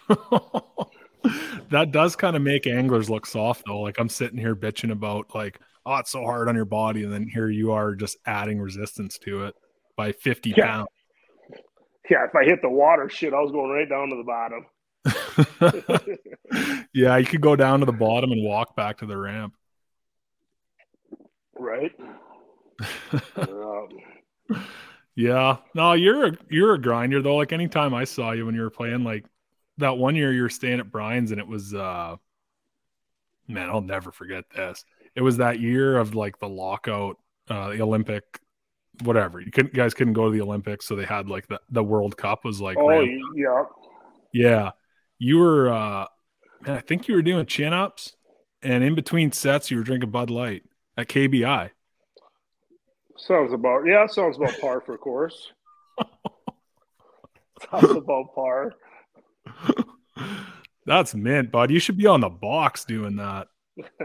that 1.69 1.91
does 1.91 2.15
kind 2.15 2.35
of 2.35 2.41
make 2.41 2.67
anglers 2.67 3.09
look 3.09 3.25
soft 3.25 3.63
though. 3.67 3.81
Like 3.81 3.99
I'm 3.99 4.09
sitting 4.09 4.37
here 4.37 4.55
bitching 4.55 4.91
about 4.91 5.33
like, 5.35 5.59
oh, 5.85 5.95
it's 5.97 6.11
so 6.11 6.23
hard 6.23 6.47
on 6.49 6.55
your 6.55 6.65
body, 6.65 7.03
and 7.03 7.11
then 7.11 7.27
here 7.27 7.49
you 7.49 7.71
are 7.71 7.95
just 7.95 8.17
adding 8.25 8.59
resistance 8.59 9.17
to 9.19 9.45
it 9.45 9.55
by 9.95 10.11
50 10.11 10.51
yeah. 10.51 10.65
pounds. 10.65 10.89
Yeah, 12.09 12.25
if 12.25 12.35
I 12.35 12.43
hit 12.43 12.61
the 12.61 12.69
water, 12.69 13.09
shit, 13.09 13.33
I 13.33 13.39
was 13.39 13.51
going 13.51 13.71
right 13.71 13.89
down 13.89 14.09
to 14.09 14.17
the 14.17 14.23
bottom. 14.23 14.65
yeah, 16.93 17.17
you 17.17 17.25
could 17.25 17.41
go 17.41 17.55
down 17.55 17.79
to 17.79 17.85
the 17.85 17.91
bottom 17.91 18.31
and 18.31 18.43
walk 18.43 18.75
back 18.75 18.97
to 18.97 19.05
the 19.05 19.17
ramp. 19.17 19.53
Right. 21.55 21.91
um. 23.37 23.89
Yeah. 25.15 25.57
No, 25.75 25.93
you're 25.93 26.27
a 26.27 26.37
you're 26.49 26.73
a 26.73 26.81
grinder 26.81 27.21
though. 27.21 27.35
Like 27.35 27.53
anytime 27.53 27.93
I 27.93 28.03
saw 28.03 28.31
you 28.31 28.45
when 28.45 28.55
you 28.55 28.61
were 28.61 28.69
playing, 28.69 29.03
like 29.03 29.25
that 29.77 29.97
one 29.97 30.15
year 30.15 30.33
you 30.33 30.41
were 30.41 30.49
staying 30.49 30.79
at 30.79 30.91
Brian's 30.91 31.31
and 31.31 31.39
it 31.39 31.47
was 31.47 31.73
uh 31.73 32.15
man, 33.47 33.69
I'll 33.69 33.81
never 33.81 34.11
forget 34.11 34.45
this. 34.55 34.83
It 35.15 35.21
was 35.21 35.37
that 35.37 35.59
year 35.59 35.97
of 35.97 36.15
like 36.15 36.39
the 36.39 36.49
lockout, 36.49 37.17
uh 37.49 37.69
the 37.69 37.81
Olympic 37.81 38.23
whatever. 39.03 39.39
You 39.39 39.51
couldn't 39.51 39.73
guys 39.73 39.93
couldn't 39.93 40.13
go 40.13 40.25
to 40.25 40.31
the 40.31 40.41
Olympics, 40.41 40.85
so 40.85 40.95
they 40.95 41.05
had 41.05 41.27
like 41.27 41.47
the, 41.47 41.59
the 41.69 41.83
World 41.83 42.17
Cup 42.17 42.45
was 42.45 42.61
like 42.61 42.77
Oh 42.77 43.01
yeah. 43.35 43.63
Yeah. 44.33 44.71
You 45.19 45.39
were 45.39 45.71
uh 45.71 46.07
man, 46.61 46.77
I 46.77 46.81
think 46.81 47.07
you 47.07 47.15
were 47.15 47.21
doing 47.21 47.45
chin 47.45 47.73
ups 47.73 48.15
and 48.61 48.83
in 48.83 48.95
between 48.95 49.31
sets 49.31 49.69
you 49.71 49.77
were 49.77 49.83
drinking 49.83 50.11
Bud 50.11 50.29
Light 50.29 50.63
at 50.97 51.07
KBI. 51.07 51.71
Sounds 53.17 53.53
about 53.53 53.85
yeah, 53.85 54.07
sounds 54.07 54.37
about 54.37 54.59
par 54.59 54.81
for 54.81 54.97
course. 54.97 55.51
sounds 57.71 57.91
about 57.91 58.33
par. 58.35 58.73
That's 60.85 61.15
mint, 61.15 61.51
bud. 61.51 61.71
You 61.71 61.79
should 61.79 61.97
be 61.97 62.07
on 62.07 62.21
the 62.21 62.29
box 62.29 62.85
doing 62.85 63.15
that. 63.17 63.47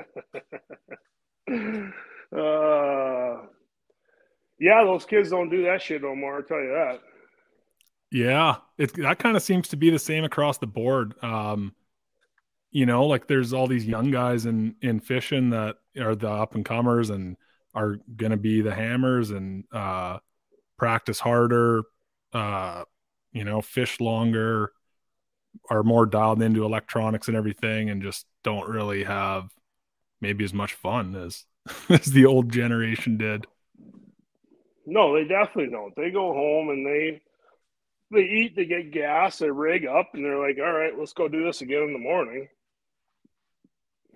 uh, 2.37 3.47
yeah, 4.61 4.85
those 4.85 5.05
kids 5.05 5.31
don't 5.31 5.51
do 5.51 5.64
that 5.64 5.83
shit 5.83 6.03
no 6.03 6.14
more. 6.14 6.37
I'll 6.37 6.43
tell 6.43 6.59
you 6.59 6.69
that. 6.71 7.01
Yeah, 8.11 8.57
it 8.79 8.95
that 8.95 9.19
kind 9.19 9.37
of 9.37 9.43
seems 9.43 9.69
to 9.69 9.77
be 9.77 9.91
the 9.91 9.99
same 9.99 10.25
across 10.25 10.59
the 10.59 10.66
board. 10.66 11.14
Um, 11.23 11.75
you 12.71 12.87
know, 12.87 13.07
like 13.07 13.27
there's 13.27 13.53
all 13.53 13.66
these 13.66 13.87
young 13.87 14.11
guys 14.11 14.47
in 14.47 14.77
in 14.81 15.01
fishing 15.01 15.51
that 15.51 15.77
are 16.01 16.14
the 16.14 16.31
up 16.31 16.55
and 16.55 16.64
comers 16.64 17.11
and 17.11 17.37
are 17.75 17.97
going 18.16 18.31
to 18.31 18.39
be 18.39 18.61
the 18.61 18.75
hammers 18.75 19.31
and 19.31 19.64
uh, 19.73 20.19
practice 20.79 21.21
harder, 21.21 21.83
uh, 22.33 22.85
you 23.33 23.45
know, 23.45 23.61
fish 23.61 24.01
longer, 24.01 24.73
are 25.71 25.83
more 25.83 26.07
dialed 26.07 26.43
into 26.43 26.64
electronics 26.64 27.29
and 27.29 27.37
everything 27.37 27.91
and 27.91 28.03
just 28.03 28.27
don't 28.43 28.69
really 28.69 29.05
have 29.05 29.51
maybe 30.21 30.45
as 30.45 30.55
much 30.55 30.75
fun 30.75 31.14
as 31.14 31.45
as 31.89 32.07
the 32.07 32.27
old 32.27 32.51
generation 32.51 33.16
did. 33.16 33.47
No, 34.87 35.14
they 35.14 35.29
definitely 35.29 35.71
don't. 35.71 35.95
They 35.97 36.11
go 36.11 36.33
home 36.33 36.71
and 36.71 36.87
they 36.87 37.21
they 38.11 38.23
eat, 38.23 38.57
they 38.57 38.64
get 38.64 38.91
gas, 38.91 39.39
they 39.39 39.51
rig 39.51 39.87
up, 39.87 40.11
and 40.14 40.25
they're 40.25 40.39
like, 40.39 40.57
"All 40.59 40.73
right, 40.73 40.99
let's 40.99 41.12
go 41.12 41.29
do 41.29 41.45
this 41.45 41.61
again 41.61 41.83
in 41.83 41.93
the 41.93 41.99
morning." 41.99 42.49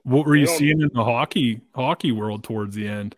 What 0.05 0.27
were 0.27 0.35
you, 0.35 0.43
you 0.43 0.59
seeing 0.59 0.81
in 0.81 0.91
the 0.93 1.05
hockey 1.05 1.61
hockey 1.75 2.11
world 2.11 2.43
towards 2.43 2.75
the 2.75 2.89
end? 2.89 3.15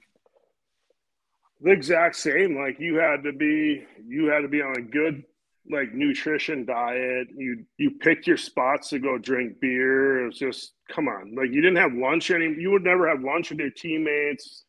The 1.60 1.70
exact 1.70 2.16
same. 2.16 2.56
Like 2.58 2.78
you 2.78 2.96
had 2.96 3.22
to 3.22 3.32
be 3.32 3.84
you 4.06 4.26
had 4.26 4.40
to 4.40 4.48
be 4.48 4.60
on 4.60 4.76
a 4.76 4.82
good 4.82 5.22
like 5.70 5.94
nutrition 5.94 6.64
diet. 6.64 7.28
You 7.34 7.64
you 7.78 7.92
picked 7.92 8.26
your 8.26 8.36
spots 8.36 8.90
to 8.90 8.98
go 8.98 9.18
drink 9.18 9.60
beer. 9.60 10.22
It 10.22 10.26
was 10.26 10.38
just 10.38 10.72
come 10.90 11.08
on. 11.08 11.34
Like 11.34 11.50
you 11.50 11.60
didn't 11.60 11.76
have 11.76 11.94
lunch 11.94 12.30
any 12.30 12.54
you 12.58 12.70
would 12.70 12.84
never 12.84 13.08
have 13.08 13.22
lunch 13.22 13.50
with 13.50 13.58
your 13.58 13.70
teammates. 13.70 14.64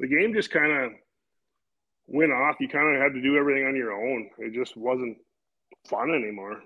The 0.00 0.06
game 0.06 0.32
just 0.32 0.50
kind 0.50 0.72
of 0.72 0.92
went 2.06 2.32
off. 2.32 2.56
You 2.60 2.68
kind 2.68 2.94
of 2.94 3.02
had 3.02 3.14
to 3.14 3.22
do 3.22 3.36
everything 3.36 3.66
on 3.66 3.76
your 3.76 3.92
own. 3.92 4.30
It 4.38 4.54
just 4.54 4.76
wasn't 4.76 5.18
fun 5.88 6.10
anymore. 6.10 6.62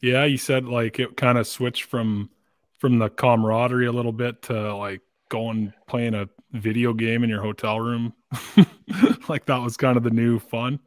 Yeah, 0.00 0.24
you 0.24 0.38
said 0.38 0.64
like 0.66 0.98
it 0.98 1.16
kind 1.16 1.38
of 1.38 1.46
switched 1.46 1.84
from 1.84 2.30
from 2.78 2.98
the 2.98 3.08
camaraderie 3.08 3.86
a 3.86 3.92
little 3.92 4.12
bit 4.12 4.42
to 4.42 4.74
like 4.76 5.00
going 5.28 5.72
playing 5.86 6.14
a 6.14 6.28
video 6.52 6.92
game 6.92 7.24
in 7.24 7.30
your 7.30 7.42
hotel 7.42 7.80
room. 7.80 8.14
like 9.28 9.46
that 9.46 9.60
was 9.60 9.76
kind 9.76 9.96
of 9.96 10.02
the 10.02 10.10
new 10.10 10.38
fun. 10.38 10.78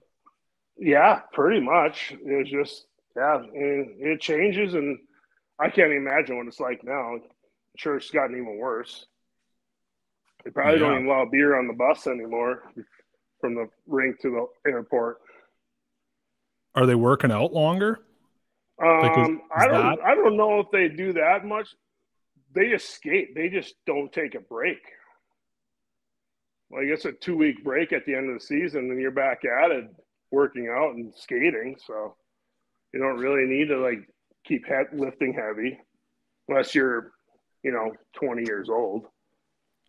Yeah, 0.82 1.22
pretty 1.32 1.62
much. 1.62 2.12
It 2.12 2.38
was 2.38 2.50
just 2.50 2.88
yeah, 3.16 3.40
it, 3.54 3.88
it 4.00 4.20
changes, 4.22 4.74
and 4.74 4.98
I 5.60 5.70
can't 5.70 5.94
imagine 5.94 6.38
what 6.38 6.48
it's 6.48 6.60
like 6.60 6.84
now. 6.84 7.14
I'm 7.14 7.22
sure 7.78 7.98
it's 7.98 8.10
gotten 8.10 8.36
even 8.36 8.58
worse. 8.58 9.06
They 10.44 10.50
probably 10.50 10.74
yeah. 10.74 10.80
don't 10.80 10.94
even 10.94 11.06
allow 11.06 11.26
beer 11.32 11.60
on 11.60 11.68
the 11.68 11.74
bus 11.74 12.08
anymore 12.08 12.64
from 13.40 13.54
the 13.54 13.70
rink 13.86 14.20
to 14.22 14.48
the 14.66 14.72
airport. 14.72 15.20
Are 16.74 16.88
they 16.88 16.96
working 16.96 17.32
out 17.32 17.54
longer? 17.54 18.00
Um, 18.82 19.02
like 19.02 19.18
is, 19.20 19.28
is 19.28 19.38
I 19.56 19.68
don't. 19.68 19.98
That... 19.98 20.04
I 20.04 20.16
don't 20.16 20.36
know 20.36 20.62
if 20.62 20.72
they 20.72 20.88
do 20.88 21.14
that 21.14 21.46
much. 21.46 21.68
They 22.56 22.70
just 22.72 22.90
skate. 22.90 23.36
They 23.36 23.50
just 23.50 23.76
don't 23.86 24.12
take 24.12 24.34
a 24.34 24.40
break. 24.40 24.80
Like 26.72 26.86
it's 26.86 27.06
a 27.06 27.12
two 27.12 27.38
week 27.38 27.64
break 27.64 27.94
at 27.94 28.08
the 28.08 28.16
end 28.16 28.30
of 28.30 28.40
the 28.40 28.46
season, 28.46 28.90
and 28.90 29.00
you're 29.00 29.12
back 29.12 29.44
at 29.46 29.70
it, 29.70 29.92
working 30.32 30.70
out 30.70 30.96
and 30.96 31.14
skating. 31.16 31.76
So 31.86 32.16
you 32.94 33.00
don't 33.00 33.18
really 33.18 33.46
need 33.46 33.68
to 33.68 33.78
like 33.78 34.08
keep 34.46 34.66
he- 34.66 34.98
lifting 34.98 35.34
heavy, 35.34 35.80
unless 36.48 36.74
you're, 36.74 37.12
you 37.64 37.72
know, 37.72 37.92
20 38.14 38.44
years 38.46 38.70
old. 38.70 39.06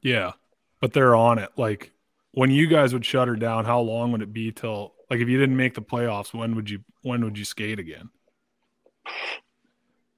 Yeah, 0.03 0.32
but 0.80 0.93
they're 0.93 1.14
on 1.14 1.38
it. 1.38 1.51
Like 1.57 1.93
when 2.32 2.51
you 2.51 2.66
guys 2.66 2.93
would 2.93 3.05
shut 3.05 3.28
her 3.28 3.36
down, 3.36 3.64
how 3.64 3.80
long 3.80 4.12
would 4.12 4.22
it 4.22 4.32
be 4.32 4.53
till 4.53 4.95
like 5.11 5.20
if 5.20 5.28
you 5.28 5.38
didn't 5.38 5.57
make 5.57 5.74
the 5.74 5.82
playoffs, 5.82 6.34
when 6.34 6.55
would 6.57 6.68
you 6.68 6.80
when 7.03 7.22
would 7.24 7.38
you 7.38 7.45
skate 7.45 7.78
again? 7.78 8.11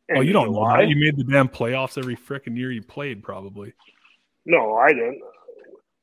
And 0.09 0.19
oh, 0.19 0.21
you 0.21 0.33
don't 0.33 0.53
that. 0.53 0.89
You 0.89 0.97
made 0.97 1.17
the 1.17 1.25
damn 1.25 1.49
playoffs 1.49 1.97
every 1.97 2.17
freaking 2.17 2.57
year 2.57 2.71
you 2.71 2.83
played, 2.83 3.23
probably. 3.23 3.73
No, 4.45 4.75
I 4.75 4.89
didn't. 4.93 5.23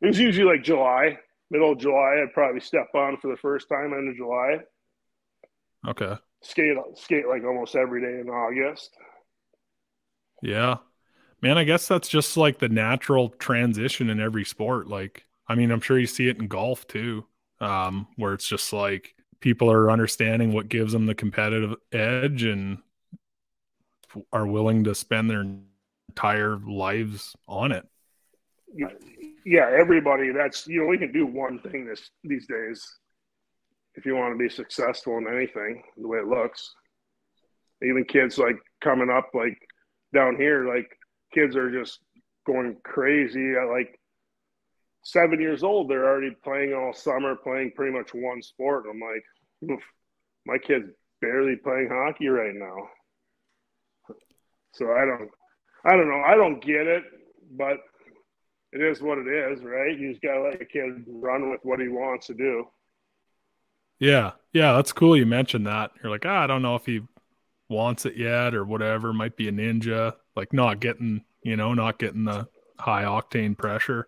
It 0.01 0.07
was 0.07 0.19
usually 0.19 0.45
like 0.45 0.63
July, 0.63 1.19
middle 1.51 1.73
of 1.73 1.77
July. 1.77 2.23
I'd 2.23 2.33
probably 2.33 2.61
step 2.61 2.87
on 2.95 3.17
for 3.17 3.29
the 3.29 3.37
first 3.37 3.69
time 3.69 3.93
end 3.93 4.09
of 4.09 4.15
July. 4.15 4.59
Okay. 5.87 6.15
Skate 6.41 6.77
skate 6.95 7.27
like 7.27 7.43
almost 7.43 7.75
every 7.75 8.01
day 8.01 8.19
in 8.19 8.29
August. 8.29 8.91
Yeah. 10.41 10.77
Man, 11.41 11.57
I 11.57 11.63
guess 11.63 11.87
that's 11.87 12.07
just 12.07 12.37
like 12.37 12.59
the 12.59 12.69
natural 12.69 13.29
transition 13.29 14.09
in 14.09 14.19
every 14.19 14.45
sport. 14.45 14.87
Like, 14.87 15.25
I 15.47 15.55
mean, 15.55 15.71
I'm 15.71 15.81
sure 15.81 15.99
you 15.99 16.07
see 16.07 16.29
it 16.29 16.37
in 16.37 16.47
golf 16.47 16.87
too, 16.87 17.25
um, 17.59 18.07
where 18.15 18.33
it's 18.33 18.47
just 18.47 18.73
like 18.73 19.15
people 19.39 19.71
are 19.71 19.91
understanding 19.91 20.53
what 20.53 20.69
gives 20.69 20.93
them 20.93 21.07
the 21.07 21.15
competitive 21.15 21.75
edge 21.91 22.43
and 22.43 22.77
are 24.31 24.45
willing 24.45 24.83
to 24.83 24.95
spend 24.95 25.29
their 25.29 25.45
entire 26.09 26.57
lives 26.57 27.35
on 27.47 27.71
it. 27.71 27.87
Yeah, 29.45 29.69
everybody. 29.79 30.31
That's 30.31 30.67
you 30.67 30.81
know 30.81 30.87
we 30.87 30.97
can 30.97 31.11
do 31.11 31.25
one 31.25 31.59
thing 31.59 31.85
this 31.85 32.09
these 32.23 32.47
days. 32.47 32.85
If 33.95 34.05
you 34.05 34.15
want 34.15 34.33
to 34.33 34.37
be 34.37 34.49
successful 34.49 35.17
in 35.17 35.27
anything, 35.27 35.83
the 35.97 36.07
way 36.07 36.19
it 36.19 36.27
looks, 36.27 36.73
even 37.83 38.05
kids 38.05 38.37
like 38.37 38.57
coming 38.81 39.09
up 39.09 39.29
like 39.33 39.57
down 40.13 40.37
here, 40.37 40.67
like 40.67 40.89
kids 41.33 41.55
are 41.55 41.71
just 41.71 41.99
going 42.45 42.77
crazy 42.83 43.53
at 43.53 43.69
like 43.69 43.99
seven 45.03 45.41
years 45.41 45.63
old. 45.63 45.89
They're 45.89 46.07
already 46.07 46.35
playing 46.43 46.73
all 46.73 46.93
summer, 46.93 47.35
playing 47.35 47.71
pretty 47.75 47.97
much 47.97 48.13
one 48.13 48.41
sport. 48.41 48.85
I'm 48.89 48.99
like, 48.99 49.71
Oof, 49.71 49.83
my 50.45 50.57
kid's 50.57 50.89
barely 51.21 51.55
playing 51.55 51.89
hockey 51.91 52.27
right 52.27 52.55
now. 52.55 52.89
So 54.73 54.85
I 54.91 55.05
don't, 55.05 55.29
I 55.85 55.95
don't 55.97 56.09
know. 56.09 56.23
I 56.25 56.35
don't 56.35 56.63
get 56.63 56.87
it, 56.87 57.03
but 57.51 57.77
it 58.71 58.81
is 58.81 59.01
what 59.01 59.17
it 59.17 59.27
is, 59.27 59.63
right? 59.63 59.97
You 59.97 60.11
just 60.11 60.21
gotta 60.21 60.41
let 60.41 60.61
a 60.61 60.65
kid 60.65 61.03
run 61.07 61.49
with 61.49 61.59
what 61.63 61.79
he 61.79 61.87
wants 61.87 62.27
to 62.27 62.33
do. 62.33 62.67
Yeah, 63.99 64.31
yeah, 64.53 64.73
that's 64.73 64.93
cool. 64.93 65.15
You 65.15 65.25
mentioned 65.25 65.67
that. 65.67 65.91
You're 66.01 66.11
like, 66.11 66.25
ah, 66.25 66.43
I 66.43 66.47
don't 66.47 66.61
know 66.61 66.75
if 66.75 66.85
he 66.85 67.01
wants 67.69 68.05
it 68.05 68.17
yet 68.17 68.55
or 68.55 68.65
whatever. 68.65 69.13
Might 69.13 69.37
be 69.37 69.47
a 69.47 69.51
ninja, 69.51 70.13
like 70.35 70.53
not 70.53 70.79
getting, 70.79 71.23
you 71.43 71.55
know, 71.55 71.73
not 71.73 71.99
getting 71.99 72.25
the 72.25 72.47
high 72.79 73.03
octane 73.03 73.57
pressure. 73.57 74.07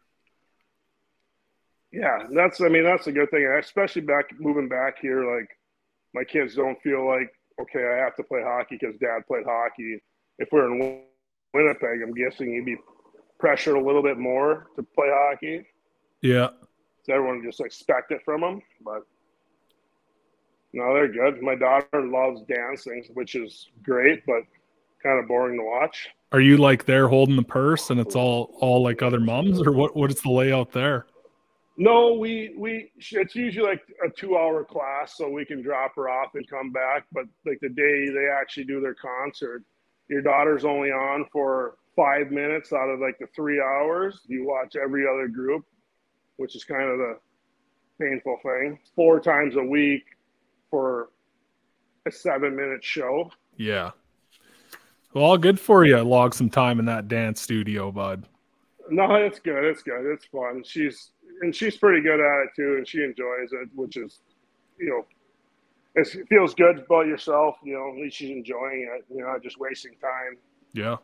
Yeah, 1.91 2.27
that's. 2.33 2.59
I 2.59 2.69
mean, 2.69 2.83
that's 2.83 3.07
a 3.07 3.11
good 3.11 3.29
thing, 3.29 3.45
especially 3.59 4.01
back 4.01 4.25
moving 4.39 4.67
back 4.67 4.97
here. 4.99 5.35
Like, 5.37 5.49
my 6.13 6.23
kids 6.23 6.55
don't 6.55 6.81
feel 6.81 7.05
like 7.05 7.31
okay, 7.61 7.85
I 7.85 7.97
have 7.97 8.15
to 8.15 8.23
play 8.23 8.41
hockey 8.43 8.77
because 8.79 8.97
dad 8.99 9.27
played 9.27 9.45
hockey 9.45 10.01
if 10.39 10.49
we're 10.51 10.65
in 10.65 11.03
Winnipeg, 11.53 12.01
I'm 12.01 12.13
guessing 12.13 12.53
he'd 12.53 12.65
be 12.65 12.77
pressured 13.39 13.75
a 13.75 13.81
little 13.81 14.03
bit 14.03 14.17
more 14.17 14.67
to 14.75 14.83
play 14.83 15.07
hockey. 15.09 15.65
Yeah. 16.21 16.49
So 17.03 17.13
everyone 17.13 17.43
just 17.43 17.59
expect 17.59 18.11
it 18.11 18.21
from 18.23 18.41
them, 18.41 18.61
but 18.83 19.05
no, 20.71 20.93
they're 20.93 21.11
good. 21.11 21.41
My 21.41 21.55
daughter 21.55 22.01
loves 22.01 22.41
dancing, 22.43 23.03
which 23.13 23.35
is 23.35 23.69
great, 23.83 24.25
but 24.25 24.43
kind 25.03 25.19
of 25.19 25.27
boring 25.27 25.57
to 25.57 25.63
watch. 25.63 26.09
Are 26.31 26.39
you 26.39 26.57
like 26.57 26.85
there 26.85 27.07
holding 27.07 27.35
the 27.35 27.43
purse 27.43 27.89
and 27.91 27.99
it's 27.99 28.15
all 28.15 28.55
all 28.59 28.81
like 28.81 29.03
other 29.03 29.19
moms, 29.19 29.61
or 29.61 29.71
what? 29.71 29.95
What 29.95 30.09
is 30.09 30.21
the 30.21 30.31
layout 30.31 30.71
there? 30.71 31.05
No, 31.77 32.13
we 32.13 32.55
we 32.57 32.91
it's 32.97 33.35
usually 33.35 33.67
like 33.67 33.83
a 34.03 34.09
two 34.09 34.37
hour 34.37 34.63
class, 34.63 35.17
so 35.17 35.29
we 35.29 35.45
can 35.45 35.61
drop 35.61 35.95
her 35.95 36.09
off 36.09 36.31
and 36.33 36.47
come 36.49 36.71
back. 36.71 37.05
But 37.11 37.25
like 37.45 37.59
the 37.61 37.69
day 37.69 38.09
they 38.09 38.27
actually 38.27 38.63
do 38.63 38.81
their 38.81 38.95
concert, 38.95 39.63
your 40.07 40.21
daughter's 40.21 40.65
only 40.65 40.89
on 40.91 41.25
for 41.31 41.75
five 41.95 42.31
minutes 42.31 42.73
out 42.73 42.89
of 42.89 42.99
like 42.99 43.19
the 43.19 43.27
three 43.35 43.61
hours. 43.61 44.21
You 44.27 44.45
watch 44.45 44.75
every 44.75 45.05
other 45.07 45.27
group, 45.27 45.65
which 46.37 46.55
is 46.55 46.63
kind 46.63 46.89
of 46.89 46.97
the 46.97 47.17
painful 47.99 48.37
thing. 48.43 48.79
Four 48.95 49.19
times 49.19 49.55
a 49.55 49.63
week 49.63 50.03
for 50.69 51.09
a 52.05 52.11
seven 52.11 52.55
minute 52.55 52.83
show. 52.83 53.31
Yeah. 53.57 53.91
Well, 55.13 55.37
good 55.37 55.59
for 55.59 55.85
you. 55.85 55.99
Log 55.99 56.33
some 56.33 56.49
time 56.49 56.79
in 56.79 56.85
that 56.85 57.07
dance 57.07 57.39
studio, 57.39 57.91
bud. 57.91 58.25
No, 58.89 59.15
it's 59.15 59.39
good. 59.39 59.63
It's 59.63 59.83
good. 59.83 60.11
It's 60.11 60.25
fun. 60.25 60.63
She's 60.65 61.11
and 61.41 61.55
she's 61.55 61.77
pretty 61.77 62.01
good 62.01 62.19
at 62.19 62.43
it 62.43 62.49
too, 62.55 62.75
and 62.77 62.87
she 62.87 63.03
enjoys 63.03 63.51
it, 63.51 63.69
which 63.75 63.97
is, 63.97 64.19
you 64.79 64.89
know, 64.89 65.05
it 65.95 66.27
feels 66.27 66.55
good 66.55 66.79
about 66.79 67.05
yourself. 67.05 67.55
You 67.63 67.73
know, 67.75 67.89
at 67.89 68.01
least 68.01 68.17
she's 68.17 68.31
enjoying 68.31 68.89
it. 68.95 69.05
You 69.13 69.21
know, 69.21 69.27
not 69.27 69.43
just 69.43 69.59
wasting 69.59 69.93
time. 70.01 70.37
Yeah. 70.73 70.97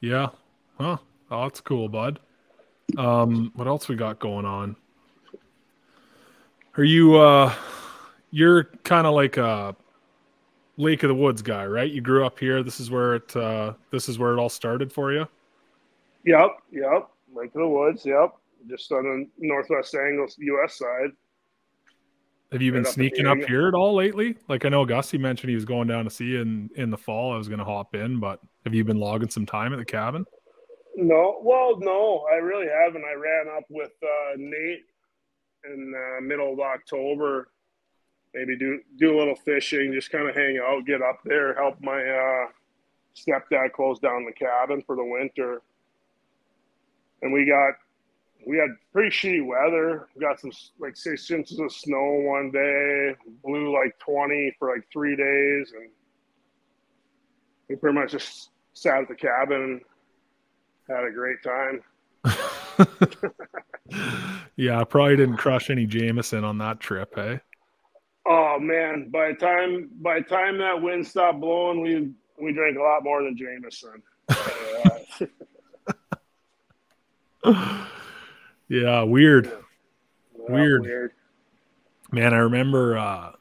Yeah. 0.00 0.28
Huh. 0.78 0.96
Oh, 1.30 1.42
that's 1.42 1.60
cool, 1.60 1.88
bud. 1.88 2.18
Um, 2.96 3.52
what 3.54 3.68
else 3.68 3.88
we 3.88 3.96
got 3.96 4.18
going 4.18 4.44
on? 4.44 4.76
Are 6.76 6.84
you 6.84 7.16
uh 7.16 7.52
you're 8.30 8.64
kind 8.84 9.06
of 9.06 9.14
like 9.14 9.36
a 9.36 9.76
Lake 10.76 11.02
of 11.02 11.08
the 11.08 11.14
Woods 11.14 11.42
guy, 11.42 11.66
right? 11.66 11.90
You 11.90 12.00
grew 12.00 12.24
up 12.24 12.38
here. 12.38 12.62
This 12.62 12.80
is 12.80 12.90
where 12.90 13.16
it 13.16 13.36
uh 13.36 13.74
this 13.90 14.08
is 14.08 14.18
where 14.18 14.32
it 14.32 14.38
all 14.38 14.48
started 14.48 14.92
for 14.92 15.12
you? 15.12 15.26
Yep, 16.24 16.50
yep. 16.72 17.08
Lake 17.34 17.54
of 17.54 17.60
the 17.60 17.68
Woods, 17.68 18.04
yep. 18.04 18.34
Just 18.68 18.90
on 18.92 19.28
the 19.38 19.46
northwest 19.46 19.94
angle 19.94 20.26
US 20.38 20.78
side. 20.78 21.10
Have 22.52 22.62
you 22.62 22.72
been 22.72 22.84
sneaking 22.84 23.26
up 23.26 23.38
here 23.38 23.68
at 23.68 23.74
all 23.74 23.94
lately? 23.94 24.36
Like 24.48 24.64
I 24.64 24.70
know 24.70 24.84
Gussie 24.84 25.18
mentioned 25.18 25.50
he 25.50 25.54
was 25.54 25.64
going 25.64 25.86
down 25.86 26.04
to 26.04 26.10
see 26.10 26.36
in 26.36 26.68
in 26.74 26.90
the 26.90 26.98
fall. 26.98 27.32
I 27.32 27.36
was 27.36 27.48
going 27.48 27.60
to 27.60 27.64
hop 27.64 27.94
in, 27.94 28.18
but 28.18 28.40
have 28.64 28.74
you 28.74 28.84
been 28.84 28.98
logging 28.98 29.30
some 29.30 29.46
time 29.46 29.72
at 29.72 29.78
the 29.78 29.84
cabin? 29.84 30.24
No, 30.96 31.40
well, 31.42 31.78
no, 31.78 32.26
I 32.30 32.36
really 32.36 32.66
haven't. 32.66 33.04
I 33.04 33.14
ran 33.14 33.46
up 33.56 33.64
with 33.70 33.92
uh, 34.02 34.34
Nate 34.36 34.84
in 35.64 35.94
uh, 35.94 36.20
middle 36.20 36.52
of 36.52 36.58
October. 36.58 37.48
Maybe 38.34 38.56
do 38.56 38.80
do 38.98 39.16
a 39.16 39.18
little 39.18 39.36
fishing, 39.36 39.92
just 39.92 40.10
kind 40.10 40.28
of 40.28 40.34
hang 40.34 40.58
out, 40.58 40.86
get 40.86 41.02
up 41.02 41.20
there, 41.24 41.54
help 41.54 41.80
my 41.80 42.02
uh, 42.02 42.46
stepdad 43.14 43.72
close 43.72 44.00
down 44.00 44.24
the 44.24 44.32
cabin 44.32 44.82
for 44.84 44.96
the 44.96 45.04
winter. 45.04 45.62
And 47.22 47.32
we 47.32 47.46
got 47.46 47.74
we 48.46 48.56
had 48.56 48.70
pretty 48.92 49.10
shitty 49.10 49.46
weather. 49.46 50.08
We 50.14 50.22
got 50.22 50.40
some 50.40 50.52
like 50.78 50.96
six 50.96 51.30
inches 51.30 51.58
of 51.58 51.70
snow 51.72 52.22
one 52.24 52.50
day, 52.50 53.14
blew 53.44 53.70
like 53.72 53.98
20 53.98 54.56
for 54.58 54.72
like 54.72 54.86
three 54.92 55.16
days. 55.16 55.72
And 55.76 55.90
we 57.68 57.76
pretty 57.76 57.98
much 57.98 58.12
just 58.12 58.50
sat 58.72 59.02
at 59.02 59.08
the 59.08 59.14
cabin 59.14 59.62
and 59.62 59.80
had 60.88 61.04
a 61.04 61.10
great 61.10 61.42
time. 61.42 61.82
yeah, 64.56 64.80
I 64.80 64.84
probably 64.84 65.16
didn't 65.16 65.36
crush 65.36 65.68
any 65.70 65.86
Jameson 65.86 66.44
on 66.44 66.58
that 66.58 66.80
trip, 66.80 67.12
hey? 67.14 67.40
Oh 68.26 68.58
man, 68.60 69.08
by 69.10 69.28
the 69.28 69.34
time 69.34 69.88
by 70.00 70.20
the 70.20 70.24
time 70.24 70.58
that 70.58 70.80
wind 70.80 71.06
stopped 71.06 71.40
blowing, 71.40 71.80
we 71.80 72.10
we 72.42 72.52
drank 72.52 72.76
a 72.76 72.82
lot 72.82 73.02
more 73.02 73.22
than 73.22 73.36
Jameson. 73.36 74.02
Uh, 77.42 77.84
yeah, 78.70 79.02
weird. 79.02 79.46
Yeah, 79.46 80.54
Weird. 80.54 80.82
weird. 80.82 81.12
Man, 82.12 82.32
I 82.32 82.38
remember 82.38 82.96
uh, 82.96 83.32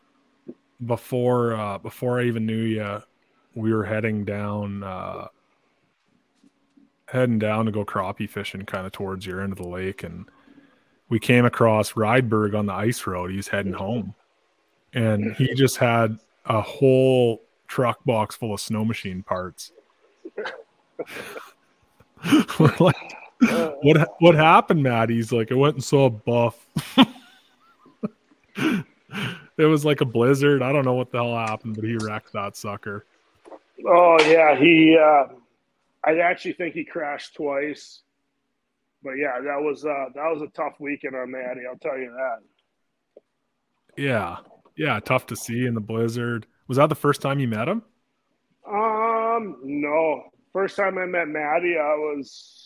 before 0.86 1.54
uh, 1.54 1.78
before 1.78 2.20
I 2.20 2.26
even 2.26 2.46
knew 2.46 2.62
you, 2.62 3.02
we 3.56 3.74
were 3.74 3.86
heading 3.86 4.26
down 4.26 4.84
uh, 4.84 5.28
heading 7.06 7.40
down 7.40 7.66
to 7.66 7.72
go 7.72 7.86
crappie 7.86 8.30
fishing, 8.30 8.64
kind 8.66 8.86
of 8.86 8.92
towards 8.92 9.26
your 9.26 9.42
end 9.42 9.52
of 9.54 9.60
the 9.60 9.68
lake, 9.68 10.04
and 10.04 10.26
we 11.10 11.20
came 11.20 11.46
across 11.46 11.94
Rydberg 11.94 12.58
on 12.58 12.66
the 12.66 12.74
ice 12.74 13.08
road. 13.08 13.30
He 13.32 13.38
was 13.38 13.48
heading 13.48 13.74
home, 13.74 14.14
and 14.94 15.36
he 15.36 15.54
just 15.54 15.78
had 15.78 16.20
a 16.46 16.62
whole 16.62 17.44
truck 17.68 18.04
box 18.04 18.36
full 18.36 18.54
of 18.54 18.62
snow 18.62 18.84
machine 18.84 19.24
parts. 19.24 19.72
we're 22.60 22.76
like, 22.80 22.96
what 23.82 24.16
what 24.20 24.36
happened, 24.36 24.84
Matt? 24.84 25.10
He's 25.10 25.32
like, 25.32 25.52
I 25.52 25.56
went 25.56 25.76
and 25.76 25.84
saw 25.84 26.06
a 26.08 26.10
buff. 26.10 26.66
it 29.58 29.66
was 29.66 29.86
like 29.86 30.02
a 30.02 30.06
blizzard. 30.06 30.62
I 30.62 30.74
don't 30.74 30.86
know 30.86 30.94
what 30.94 31.12
the 31.12 31.24
hell 31.24 31.36
happened, 31.36 31.76
but 31.76 31.86
he 31.86 31.96
wrecked 31.98 32.34
that 32.34 32.58
sucker. 32.58 33.06
Oh 33.86 34.18
yeah, 34.24 34.58
he. 34.58 34.98
Uh, 34.98 35.34
I 36.04 36.20
actually 36.20 36.54
think 36.54 36.74
he 36.74 36.84
crashed 36.84 37.36
twice. 37.36 38.02
But 39.02 39.14
yeah, 39.14 39.40
that 39.40 39.62
was 39.62 39.86
uh, 39.86 40.10
that 40.16 40.30
was 40.34 40.42
a 40.42 40.48
tough 40.48 40.74
weekend 40.80 41.16
on 41.16 41.32
Maddie. 41.32 41.62
I'll 41.70 41.78
tell 41.78 41.98
you 41.98 42.12
that. 42.12 42.40
Yeah, 43.96 44.38
yeah, 44.76 45.00
tough 45.00 45.28
to 45.28 45.36
see 45.38 45.66
in 45.66 45.76
the 45.76 45.82
blizzard. 45.82 46.46
Was 46.68 46.78
that 46.78 46.90
the 46.90 46.96
first 46.96 47.22
time 47.22 47.40
you 47.40 47.48
met 47.48 47.70
him? 47.70 47.84
Um, 48.70 49.58
no. 49.64 50.24
First 50.52 50.76
time 50.76 50.98
I 50.98 51.06
met 51.06 51.28
Maddie, 51.28 51.78
I 51.78 51.96
was 51.96 52.59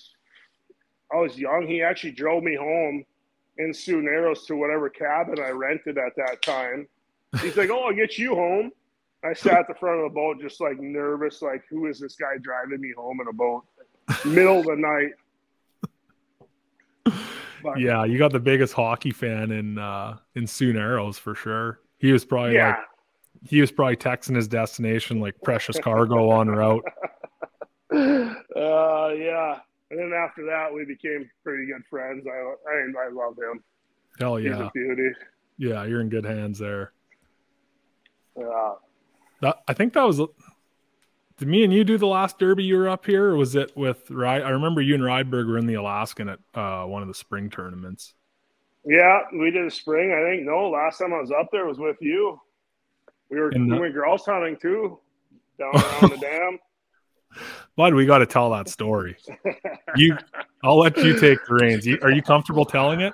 I 1.12 1.18
was 1.18 1.38
young. 1.38 1.68
He 1.68 1.82
actually 1.82 2.12
drove 2.12 2.43
me 2.43 2.56
home 2.56 3.04
in 3.58 3.74
Sioux 3.74 4.01
Narrows 4.01 4.45
to 4.45 4.56
whatever 4.56 4.89
cabin 4.89 5.39
I 5.39 5.49
rented 5.49 5.97
at 5.97 6.16
that 6.18 6.41
time. 6.41 6.88
He's 7.41 7.58
like, 7.58 7.70
"Oh, 7.70 7.86
I'll 7.86 7.93
get 7.93 8.18
you 8.18 8.36
home." 8.36 8.72
I 9.24 9.34
sat 9.34 9.60
at 9.60 9.68
the 9.68 9.76
front 9.76 9.99
of 9.99 10.04
the 10.04 10.14
boat, 10.14 10.41
just 10.41 10.60
like 10.60 10.80
nervous, 10.80 11.41
like, 11.41 11.64
"Who 11.70 11.88
is 11.88 11.99
this 11.99 12.16
guy 12.16 12.38
driving 12.41 12.82
me 12.82 12.93
home 12.95 13.20
in 13.22 13.28
a 13.28 13.34
boat, 13.34 13.64
middle 14.26 14.60
of 14.60 14.66
the 14.66 14.76
night?" 14.76 15.12
But, 17.64 17.80
Yeah, 17.80 18.04
you 18.04 18.18
got 18.18 18.34
the 18.34 18.39
biggest 18.39 18.74
hockey 18.74 19.12
fan 19.12 19.51
in 19.51 19.78
uh 19.78 20.18
in 20.36 20.45
Sioux 20.45 20.74
Narrows 20.74 21.18
for 21.18 21.34
sure. 21.34 21.80
He 21.97 22.12
was 22.12 22.26
probably 22.26 22.56
yeah. 22.56 22.70
like 22.70 22.78
he 23.45 23.62
was 23.62 23.72
probably 23.72 23.95
texting 23.95 24.36
his 24.36 24.47
destination 24.47 25.20
like 25.20 25.36
precious 25.41 25.80
cargo 25.80 26.30
on 26.30 26.47
route. 26.47 26.84
uh, 27.93 29.10
yeah. 29.16 29.60
And 29.93 30.11
then 30.11 30.19
after 30.19 30.43
that, 30.47 30.73
we 30.73 30.85
became 30.85 31.29
pretty 31.43 31.67
good 31.67 31.83
friends. 31.87 32.25
I 32.25 32.31
I, 32.31 33.05
I 33.05 33.09
love 33.11 33.37
him. 33.37 33.63
Hell 34.19 34.39
yeah, 34.39 34.53
He's 34.53 34.59
a 34.59 34.71
beauty. 34.73 35.09
Yeah, 35.59 35.83
you're 35.85 36.01
in 36.01 36.09
good 36.09 36.25
hands 36.25 36.57
there. 36.57 36.93
Yeah. 38.35 38.73
That, 39.41 39.57
I 39.67 39.73
think 39.73 39.93
that 39.93 40.03
was 40.03 40.17
did 41.37 41.47
me 41.47 41.63
and 41.63 41.71
you 41.71 41.83
do 41.83 41.99
the 41.99 42.07
last 42.07 42.39
derby 42.39 42.63
you 42.63 42.75
were 42.77 42.89
up 42.89 43.05
here 43.05 43.27
or 43.27 43.35
was 43.35 43.55
it 43.55 43.75
with 43.77 44.09
Ride 44.09 44.41
I 44.41 44.49
remember 44.49 44.81
you 44.81 44.95
and 44.95 45.03
Rydberg 45.03 45.45
were 45.47 45.59
in 45.59 45.67
the 45.67 45.75
Alaskan 45.75 46.29
at 46.29 46.39
uh 46.55 46.85
one 46.85 47.03
of 47.03 47.07
the 47.07 47.13
spring 47.13 47.51
tournaments. 47.51 48.15
Yeah, 48.83 49.19
we 49.31 49.51
did 49.51 49.65
a 49.65 49.71
spring. 49.71 50.11
I 50.11 50.27
think 50.27 50.43
no. 50.47 50.69
Last 50.71 50.97
time 50.97 51.13
I 51.13 51.19
was 51.19 51.31
up 51.31 51.49
there 51.51 51.67
was 51.67 51.77
with 51.77 51.97
you. 52.01 52.39
We 53.29 53.39
were 53.39 53.51
the- 53.51 53.59
we 53.59 53.77
went 53.79 53.93
grouse 53.93 54.25
hunting 54.25 54.57
too, 54.59 54.97
down 55.59 55.75
around 55.75 56.11
the 56.13 56.17
dam. 56.21 56.57
Bud, 57.76 57.93
we 57.93 58.05
got 58.05 58.19
to 58.19 58.26
tell 58.26 58.51
that 58.51 58.69
story. 58.69 59.17
You, 59.95 60.17
I'll 60.63 60.80
let 60.80 60.97
you 60.97 61.19
take 61.19 61.39
the 61.47 61.55
reins. 61.55 61.86
You, 61.86 61.97
are 62.01 62.11
you 62.11 62.21
comfortable 62.21 62.65
telling 62.65 63.01
it? 63.01 63.13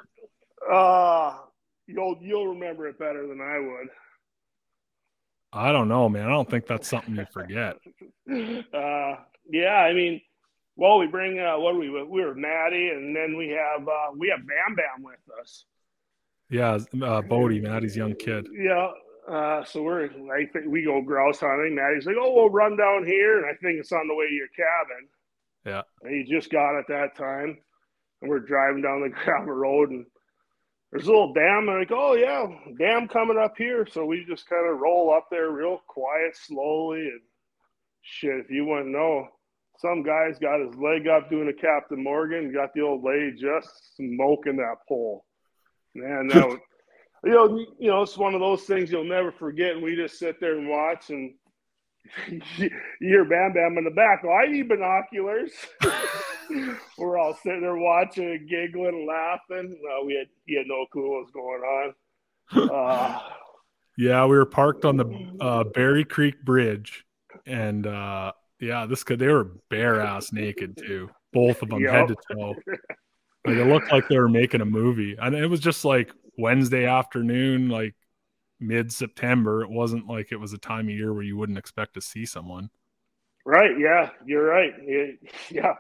Uh 0.72 1.38
you'll 1.90 2.18
you'll 2.22 2.48
remember 2.48 2.88
it 2.88 3.00
better 3.00 3.28
than 3.28 3.42
I 3.42 3.60
would. 3.60 3.90
I 5.52 5.72
don't 5.72 5.88
know, 5.88 6.08
man. 6.08 6.28
I 6.28 6.30
don't 6.30 6.50
think 6.50 6.68
that's 6.68 6.88
something 6.88 7.16
you 7.16 7.26
forget. 7.32 7.78
Uh, 8.32 9.16
yeah, 9.50 9.78
I 9.78 9.92
mean, 9.92 10.22
well, 10.76 11.00
we 11.00 11.08
bring 11.08 11.40
uh, 11.40 11.58
what 11.58 11.74
are 11.74 11.80
we? 11.80 11.90
We 11.90 12.24
were 12.24 12.36
Maddie, 12.36 12.90
and 12.90 13.16
then 13.16 13.36
we 13.36 13.50
have 13.50 13.88
uh, 13.88 14.12
we 14.16 14.30
have 14.30 14.46
Bam 14.46 14.76
Bam 14.76 15.04
with 15.04 15.18
us. 15.42 15.66
Yeah, 16.52 16.78
uh, 17.04 17.24
Bodie, 17.24 17.60
Maddie's 17.60 17.98
young 17.98 18.14
kid. 18.14 18.48
Yeah. 18.54 18.92
Uh, 19.30 19.64
so 19.64 19.84
we're 19.84 20.06
I 20.06 20.46
think 20.52 20.66
we 20.68 20.84
go 20.84 21.02
grouse 21.02 21.40
hunting. 21.40 21.76
Maddie's 21.76 22.08
like, 22.08 22.16
oh, 22.20 22.34
we'll 22.34 22.50
run 22.50 22.76
down 22.76 23.06
here, 23.06 23.38
and 23.38 23.46
I 23.46 23.54
think 23.62 23.80
it's 23.80 23.92
on 23.92 24.08
the 24.08 24.16
way 24.16 24.28
to 24.28 24.34
your 24.34 24.48
cabin. 24.48 25.08
Yeah. 25.66 25.82
And 26.02 26.16
he 26.16 26.34
just 26.34 26.52
got 26.52 26.80
it 26.80 26.86
that 26.90 27.16
time, 27.16 27.58
and 28.22 28.30
we're 28.30 28.40
driving 28.40 28.82
down 28.82 29.02
the 29.02 29.10
gravel 29.24 29.54
road, 29.54 29.92
and 29.92 30.06
there's 30.92 31.06
a 31.06 31.12
little 31.12 31.34
dam. 31.34 31.70
And 31.70 31.80
like, 31.80 31.92
oh 31.92 32.16
yeah, 32.16 32.48
dam 32.80 33.08
coming 33.08 33.38
up 33.38 33.54
here. 33.56 33.88
So 33.92 34.06
we 34.06 34.26
just 34.28 34.50
kind 34.50 34.68
of 34.68 34.80
roll 34.80 35.14
up 35.16 35.28
there 35.30 35.52
real 35.52 35.80
quiet, 35.88 36.36
slowly, 36.36 37.02
and 37.02 37.22
shit. 38.02 38.40
If 38.40 38.50
you 38.50 38.66
wouldn't 38.66 38.90
know, 38.90 39.28
some 39.78 40.02
guy's 40.02 40.40
got 40.40 40.60
his 40.60 40.76
leg 40.76 41.08
up 41.08 41.30
doing 41.30 41.50
a 41.50 41.62
Captain 41.62 42.04
Morgan, 42.04 42.52
got 42.52 42.74
the 42.74 42.82
old 42.82 43.04
lady 43.04 43.34
just 43.40 43.96
smoking 43.96 44.58
that 44.58 44.78
pole. 44.88 45.24
Man, 45.94 46.30
that 46.30 46.48
was, 46.48 46.60
you 47.24 47.32
know, 47.32 47.58
you 47.80 47.90
know, 47.90 48.02
it's 48.02 48.18
one 48.18 48.34
of 48.34 48.40
those 48.40 48.64
things 48.64 48.92
you'll 48.92 49.04
never 49.04 49.32
forget. 49.32 49.74
And 49.74 49.84
we 49.84 49.96
just 49.96 50.20
sit 50.20 50.40
there 50.40 50.58
and 50.58 50.70
watch, 50.70 51.10
and 51.10 51.34
you 52.58 52.70
hear 53.00 53.26
Bam 53.26 53.54
Bam 53.54 53.78
in 53.78 53.84
the 53.84 53.92
back. 53.92 54.24
Well, 54.24 54.38
I 54.38 54.52
need 54.52 54.68
binoculars. 54.70 55.52
We're 56.98 57.18
all 57.18 57.36
sitting 57.36 57.62
there 57.62 57.76
watching, 57.76 58.26
and 58.26 58.50
giggling, 58.50 58.88
and 58.88 59.08
laughing. 59.08 59.80
Uh, 59.84 60.06
we 60.06 60.16
had 60.16 60.28
he 60.46 60.56
had 60.58 60.68
no 60.68 60.86
clue 60.92 61.12
what 61.12 61.26
was 61.26 61.32
going 61.32 61.62
on. 61.62 62.70
Uh, 62.72 63.20
Yeah, 63.98 64.26
we 64.26 64.38
were 64.38 64.46
parked 64.46 64.86
on 64.86 64.96
the 64.98 65.38
uh, 65.42 65.66
Berry 65.66 66.06
Creek 66.06 66.42
Bridge, 66.44 67.06
and 67.46 67.86
uh, 67.86 68.32
yeah, 68.62 68.86
this 68.86 69.04
could 69.04 69.20
they 69.20 69.28
were 69.28 69.52
bare 69.70 70.00
ass 70.00 70.32
naked 70.32 70.78
too, 70.78 71.10
both 71.34 71.62
of 71.62 71.70
them 71.70 71.84
head 71.84 72.08
to 72.08 72.16
toe. 72.34 72.56
Like 73.46 73.58
it 73.58 73.68
looked 73.68 73.92
like 73.92 74.08
they 74.08 74.18
were 74.18 74.30
making 74.30 74.62
a 74.62 74.66
movie, 74.66 75.18
and 75.22 75.36
it 75.36 75.48
was 75.48 75.60
just 75.60 75.84
like 75.86 76.14
Wednesday 76.40 76.86
afternoon, 76.86 77.70
like 77.70 77.96
mid 78.60 78.92
September. 78.94 79.64
It 79.64 79.70
wasn't 79.72 80.08
like 80.08 80.32
it 80.32 80.38
was 80.38 80.54
a 80.54 80.58
time 80.60 80.88
of 80.90 80.96
year 80.96 81.14
where 81.14 81.24
you 81.24 81.38
wouldn't 81.38 81.58
expect 81.60 81.96
to 81.96 82.02
see 82.02 82.26
someone. 82.26 82.72
right? 83.46 83.72
Yeah, 83.80 84.10
you're 84.26 84.46
right. 84.46 84.74
Yeah, 84.86 85.06
yeah. 85.52 85.74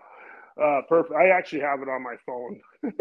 Uh, 0.61 0.81
perfect. 0.89 1.15
I 1.15 1.29
actually 1.29 1.61
have 1.61 1.81
it 1.81 1.89
on 1.89 2.03
my 2.03 2.15
phone. 2.25 2.61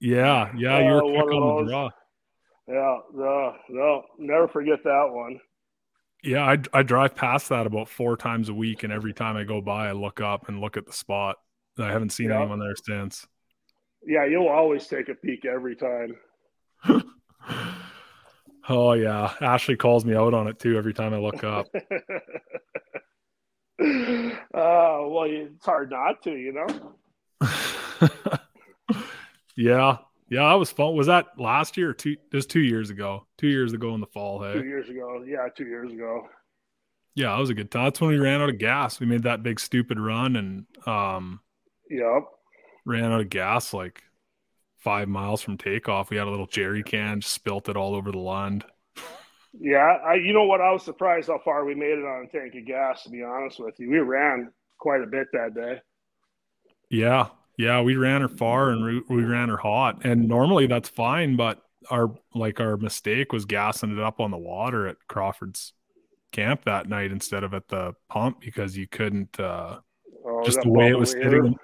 Yeah, 0.00 0.52
yeah, 0.56 0.78
Uh, 0.78 1.04
one 1.04 1.04
quick 1.04 1.30
of 1.32 1.42
on 1.42 1.56
the 1.56 1.62
draw. 1.62 1.90
Yeah, 2.68 2.98
no, 3.12 3.56
no, 3.68 4.04
never 4.18 4.48
forget 4.48 4.82
that 4.84 5.08
one. 5.10 5.40
Yeah, 6.22 6.44
I 6.44 6.58
I 6.72 6.82
drive 6.82 7.14
past 7.14 7.48
that 7.50 7.66
about 7.66 7.88
four 7.88 8.16
times 8.16 8.48
a 8.48 8.54
week, 8.54 8.82
and 8.82 8.92
every 8.92 9.12
time 9.12 9.36
I 9.36 9.44
go 9.44 9.60
by, 9.60 9.88
I 9.88 9.92
look 9.92 10.20
up 10.20 10.48
and 10.48 10.60
look 10.60 10.76
at 10.76 10.86
the 10.86 10.92
spot. 10.92 11.36
I 11.78 11.90
haven't 11.92 12.10
seen 12.10 12.30
Yeah. 12.30 12.32
anyone 12.32 12.58
there 12.58 12.74
since. 12.76 13.26
Yeah, 14.06 14.24
you'll 14.24 14.48
always 14.48 14.86
take 14.86 15.08
a 15.08 15.14
peek 15.14 15.44
every 15.44 15.76
time. 15.76 16.16
Oh 18.68 18.94
yeah, 18.94 19.32
Ashley 19.40 19.76
calls 19.76 20.04
me 20.04 20.16
out 20.16 20.34
on 20.34 20.48
it 20.48 20.58
too 20.58 20.76
every 20.76 20.92
time 20.92 21.14
I 21.14 21.18
look 21.18 21.44
up. 21.44 21.68
uh, 21.74 21.78
well, 23.80 25.22
it's 25.28 25.64
hard 25.64 25.90
not 25.90 26.20
to, 26.24 26.32
you 26.32 26.52
know. 26.52 26.66
yeah, 29.56 29.98
yeah, 30.28 30.48
that 30.48 30.54
was 30.54 30.72
fun. 30.72 30.96
Was 30.96 31.06
that 31.06 31.26
last 31.38 31.76
year 31.76 31.90
or 31.90 31.94
two? 31.94 32.16
Just 32.32 32.50
two 32.50 32.58
years 32.60 32.90
ago. 32.90 33.26
Two 33.38 33.46
years 33.46 33.72
ago 33.72 33.94
in 33.94 34.00
the 34.00 34.06
fall. 34.08 34.40
Two 34.40 34.64
years 34.64 34.88
ago, 34.88 35.22
yeah, 35.24 35.46
two 35.56 35.66
years 35.66 35.92
ago. 35.92 36.26
yeah, 37.14 37.28
that 37.32 37.38
was 37.38 37.50
a 37.50 37.54
good 37.54 37.70
time. 37.70 37.84
That's 37.84 38.00
when 38.00 38.10
we 38.10 38.18
ran 38.18 38.40
out 38.40 38.48
of 38.48 38.58
gas. 38.58 38.98
We 38.98 39.06
made 39.06 39.22
that 39.22 39.44
big 39.44 39.60
stupid 39.60 40.00
run 40.00 40.34
and 40.34 40.66
um 40.88 41.38
Yep. 41.88 42.24
ran 42.84 43.12
out 43.12 43.20
of 43.20 43.30
gas 43.30 43.72
like 43.72 44.02
five 44.86 45.08
miles 45.08 45.42
from 45.42 45.58
takeoff. 45.58 46.10
We 46.10 46.16
had 46.16 46.28
a 46.28 46.30
little 46.30 46.46
jerry 46.46 46.84
can, 46.84 47.20
just 47.20 47.34
spilt 47.34 47.68
it 47.68 47.76
all 47.76 47.96
over 47.96 48.12
the 48.12 48.18
land. 48.18 48.64
Yeah, 49.52 49.78
I. 50.06 50.14
You 50.14 50.32
know 50.32 50.44
what? 50.44 50.60
I 50.60 50.70
was 50.70 50.84
surprised 50.84 51.26
how 51.26 51.40
far 51.44 51.64
we 51.64 51.74
made 51.74 51.98
it 51.98 52.04
on 52.04 52.28
a 52.28 52.28
tank 52.28 52.54
of 52.54 52.64
gas. 52.64 53.02
To 53.02 53.10
be 53.10 53.24
honest 53.24 53.58
with 53.58 53.74
you, 53.80 53.90
we 53.90 53.98
ran 53.98 54.52
quite 54.78 55.02
a 55.02 55.06
bit 55.06 55.26
that 55.32 55.56
day. 55.56 55.80
Yeah, 56.88 57.30
yeah, 57.58 57.80
we 57.80 57.96
ran 57.96 58.20
her 58.20 58.28
far 58.28 58.70
and 58.70 58.84
we, 58.84 59.02
we 59.08 59.24
ran 59.24 59.48
her 59.48 59.56
hot, 59.56 60.04
and 60.04 60.28
normally 60.28 60.68
that's 60.68 60.88
fine, 60.88 61.34
but 61.34 61.60
our 61.90 62.14
like 62.32 62.60
our 62.60 62.76
mistake 62.76 63.32
was 63.32 63.44
gassing 63.44 63.90
it 63.90 63.98
up 63.98 64.20
on 64.20 64.30
the 64.30 64.38
water 64.38 64.86
at 64.86 64.98
Crawford's 65.08 65.72
camp 66.30 66.64
that 66.66 66.88
night 66.88 67.10
instead 67.10 67.42
of 67.42 67.54
at 67.54 67.66
the 67.66 67.94
pump 68.08 68.40
because 68.40 68.76
you 68.76 68.86
couldn't 68.86 69.40
uh 69.40 69.78
Oh, 70.28 70.42
just 70.44 70.60
the 70.62 70.68
way 70.68 70.88
it 70.88 70.98
was 70.98 71.12
sitting 71.12 71.54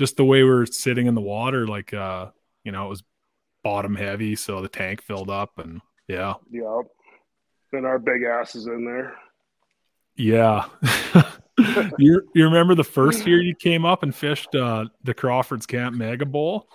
just 0.00 0.16
the 0.16 0.24
way 0.24 0.42
we 0.42 0.50
are 0.50 0.64
sitting 0.64 1.06
in 1.06 1.14
the 1.14 1.20
water, 1.20 1.66
like 1.66 1.92
uh, 1.92 2.30
you 2.64 2.72
know, 2.72 2.86
it 2.86 2.90
was 2.90 3.02
bottom 3.62 3.94
heavy, 3.94 4.36
so 4.36 4.60
the 4.60 4.68
tank 4.68 5.02
filled 5.02 5.30
up, 5.30 5.58
and 5.58 5.80
yeah, 6.08 6.34
yep. 6.50 6.86
And 7.72 7.86
our 7.86 7.98
big 7.98 8.22
ass 8.24 8.54
is 8.54 8.66
in 8.66 8.84
there. 8.84 9.14
Yeah. 10.16 10.66
you 11.98 12.22
you 12.34 12.44
remember 12.44 12.74
the 12.74 12.84
first 12.84 13.26
year 13.26 13.40
you 13.40 13.54
came 13.54 13.84
up 13.84 14.02
and 14.02 14.14
fished 14.14 14.54
uh, 14.54 14.86
the 15.04 15.14
Crawford's 15.14 15.66
Camp 15.66 15.96
Mega 15.96 16.26
Bowl? 16.26 16.66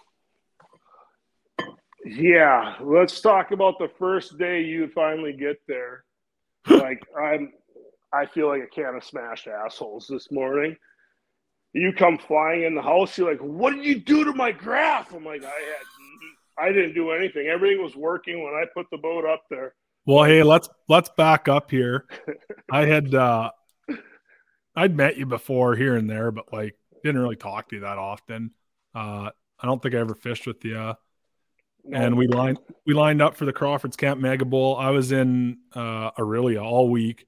Yeah, 2.06 2.76
let's 2.82 3.20
talk 3.20 3.52
about 3.52 3.80
the 3.80 3.90
first 3.98 4.38
day 4.38 4.62
you 4.62 4.90
finally 4.94 5.34
get 5.34 5.58
there. 5.68 6.06
like 6.70 7.04
I'm, 7.20 7.52
I 8.14 8.28
feel 8.28 8.48
like 8.48 8.62
a 8.62 8.68
can 8.68 8.96
of 8.96 9.04
smashed 9.04 9.48
assholes 9.48 10.08
this 10.08 10.32
morning. 10.32 10.78
You 11.76 11.92
come 11.92 12.18
flying 12.18 12.64
in 12.64 12.74
the 12.74 12.82
house. 12.82 13.18
You're 13.18 13.30
like, 13.30 13.42
"What 13.42 13.76
did 13.76 13.84
you 13.84 14.00
do 14.00 14.24
to 14.24 14.34
my 14.34 14.54
graph?" 14.54 15.14
I'm 15.14 15.26
like, 15.26 15.44
"I 15.44 15.48
had, 15.48 16.68
I 16.70 16.72
didn't 16.72 16.94
do 16.94 17.12
anything. 17.12 17.48
Everything 17.48 17.84
was 17.84 17.98
working 17.98 18.42
when 18.42 18.54
I 18.54 18.64
put 18.74 18.90
the 18.92 18.98
boat 18.98 19.26
up 19.26 19.44
there." 19.50 19.76
Well, 20.06 20.24
hey, 20.24 20.42
let's 20.44 20.70
let's 20.88 21.10
back 21.18 21.50
up 21.50 21.70
here. 21.72 22.06
I 22.72 22.86
had 22.86 23.14
uh 23.14 23.52
I'd 24.76 24.96
met 24.96 25.18
you 25.18 25.26
before 25.26 25.76
here 25.76 25.98
and 25.98 26.10
there, 26.10 26.32
but 26.32 26.54
like 26.54 26.78
didn't 27.04 27.22
really 27.22 27.36
talk 27.36 27.70
to 27.70 27.76
you 27.76 27.82
that 27.82 27.98
often. 27.98 28.52
Uh 28.94 29.32
I 29.60 29.68
don't 29.68 29.82
think 29.82 29.96
I 29.96 30.00
ever 30.00 30.16
fished 30.16 30.48
with 30.48 30.64
you. 30.64 30.94
And 31.92 32.18
we 32.18 32.28
lined 32.28 32.60
we 32.86 32.94
lined 32.94 33.22
up 33.22 33.36
for 33.36 33.46
the 33.46 33.54
Crawford's 33.54 33.98
Camp 33.98 34.22
Mega 34.22 34.46
Bowl. 34.46 34.78
I 34.78 34.92
was 34.92 35.12
in 35.12 35.58
uh 35.74 36.12
Orillia 36.12 36.64
all 36.64 36.90
week 36.90 37.26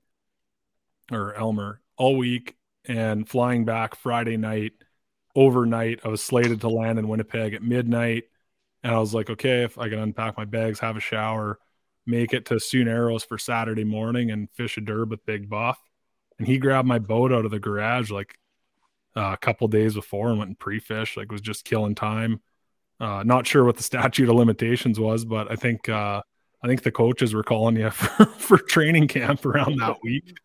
or 1.12 1.34
Elmer 1.34 1.82
all 1.98 2.16
week 2.16 2.57
and 2.88 3.28
flying 3.28 3.66
back 3.66 3.96
Friday 3.96 4.38
night 4.38 4.74
overnight. 5.36 6.00
I 6.04 6.08
was 6.08 6.22
slated 6.22 6.62
to 6.62 6.70
land 6.70 6.98
in 6.98 7.08
Winnipeg 7.08 7.54
at 7.54 7.62
midnight. 7.62 8.24
And 8.84 8.94
I 8.94 9.00
was 9.00 9.14
like, 9.14 9.30
okay, 9.30 9.64
if 9.64 9.78
I 9.78 9.90
can 9.90 10.00
unpack 10.00 10.38
my 10.38 10.46
bags, 10.46 10.80
have 10.80 10.98
a 10.98 11.02
shower, 11.02 11.60
make 12.06 12.34
it 12.34 12.46
to 12.46 12.60
Sioux 12.60 12.86
Narrows 12.86 13.24
for 13.24 13.38
Saturday 13.38 13.84
morning 13.84 14.32
and 14.32 14.50
fish 14.52 14.78
a 14.78 14.82
derb 14.82 15.10
with 15.10 15.26
Big 15.26 15.50
Buff. 15.50 15.78
And 16.40 16.48
he 16.48 16.58
grabbed 16.58 16.88
my 16.88 17.00
boat 17.00 17.34
out 17.34 17.46
of 17.46 17.52
the 17.52 17.60
garage 17.60 18.10
like 18.12 18.38
uh, 19.16 19.34
a 19.34 19.38
couple 19.38 19.68
days 19.68 19.96
before 19.96 20.30
and 20.30 20.38
went 20.38 20.50
and 20.50 20.60
pre-fish. 20.60 21.18
Like 21.18 21.32
was 21.32 21.42
just 21.42 21.66
killing 21.66 21.96
time. 21.96 22.42
Uh, 23.00 23.24
not 23.26 23.46
sure 23.46 23.64
what 23.64 23.78
the 23.78 23.84
statute 23.92 24.30
of 24.30 24.36
limitations 24.36 25.00
was, 25.00 25.26
but 25.26 25.52
I 25.52 25.56
think 25.56 25.90
uh, 25.90 26.22
I 26.64 26.68
think 26.68 26.84
the 26.84 26.92
coaches 26.92 27.34
were 27.34 27.44
calling 27.44 27.76
you 27.76 27.90
for, 27.92 28.26
for 28.26 28.58
training 28.58 29.08
camp 29.08 29.46
around 29.46 29.80
that 29.80 29.98
week. 30.04 30.38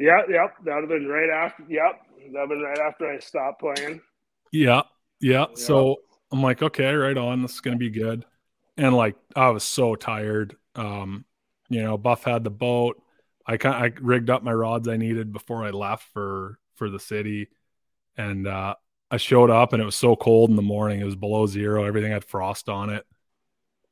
Yeah, 0.00 0.22
yep, 0.30 0.54
that'd 0.64 0.82
have 0.82 0.88
been 0.88 1.06
right 1.06 1.28
after. 1.28 1.62
Yep, 1.68 2.00
that'd 2.32 2.48
been 2.48 2.62
right 2.62 2.78
after 2.78 3.12
I 3.12 3.18
stopped 3.18 3.60
playing. 3.60 4.00
Yeah, 4.50 4.82
yeah. 5.20 5.40
Yep. 5.40 5.58
So 5.58 5.96
I'm 6.32 6.42
like, 6.42 6.62
okay, 6.62 6.94
right 6.94 7.18
on. 7.18 7.42
This 7.42 7.52
is 7.52 7.60
gonna 7.60 7.76
be 7.76 7.90
good. 7.90 8.24
And 8.78 8.96
like, 8.96 9.16
I 9.36 9.50
was 9.50 9.62
so 9.62 9.94
tired. 9.94 10.56
Um, 10.74 11.26
you 11.68 11.82
know, 11.82 11.98
Buff 11.98 12.24
had 12.24 12.44
the 12.44 12.50
boat. 12.50 13.02
I 13.46 13.58
kind 13.58 13.74
I 13.74 13.92
rigged 14.00 14.30
up 14.30 14.42
my 14.42 14.54
rods 14.54 14.88
I 14.88 14.96
needed 14.96 15.34
before 15.34 15.64
I 15.64 15.70
left 15.70 16.04
for 16.14 16.58
for 16.76 16.88
the 16.88 16.98
city, 16.98 17.48
and 18.16 18.46
uh, 18.46 18.76
I 19.10 19.18
showed 19.18 19.50
up 19.50 19.74
and 19.74 19.82
it 19.82 19.86
was 19.86 19.96
so 19.96 20.16
cold 20.16 20.48
in 20.48 20.56
the 20.56 20.62
morning. 20.62 21.00
It 21.00 21.04
was 21.04 21.16
below 21.16 21.46
zero. 21.46 21.84
Everything 21.84 22.12
had 22.12 22.24
frost 22.24 22.70
on 22.70 22.88
it, 22.88 23.04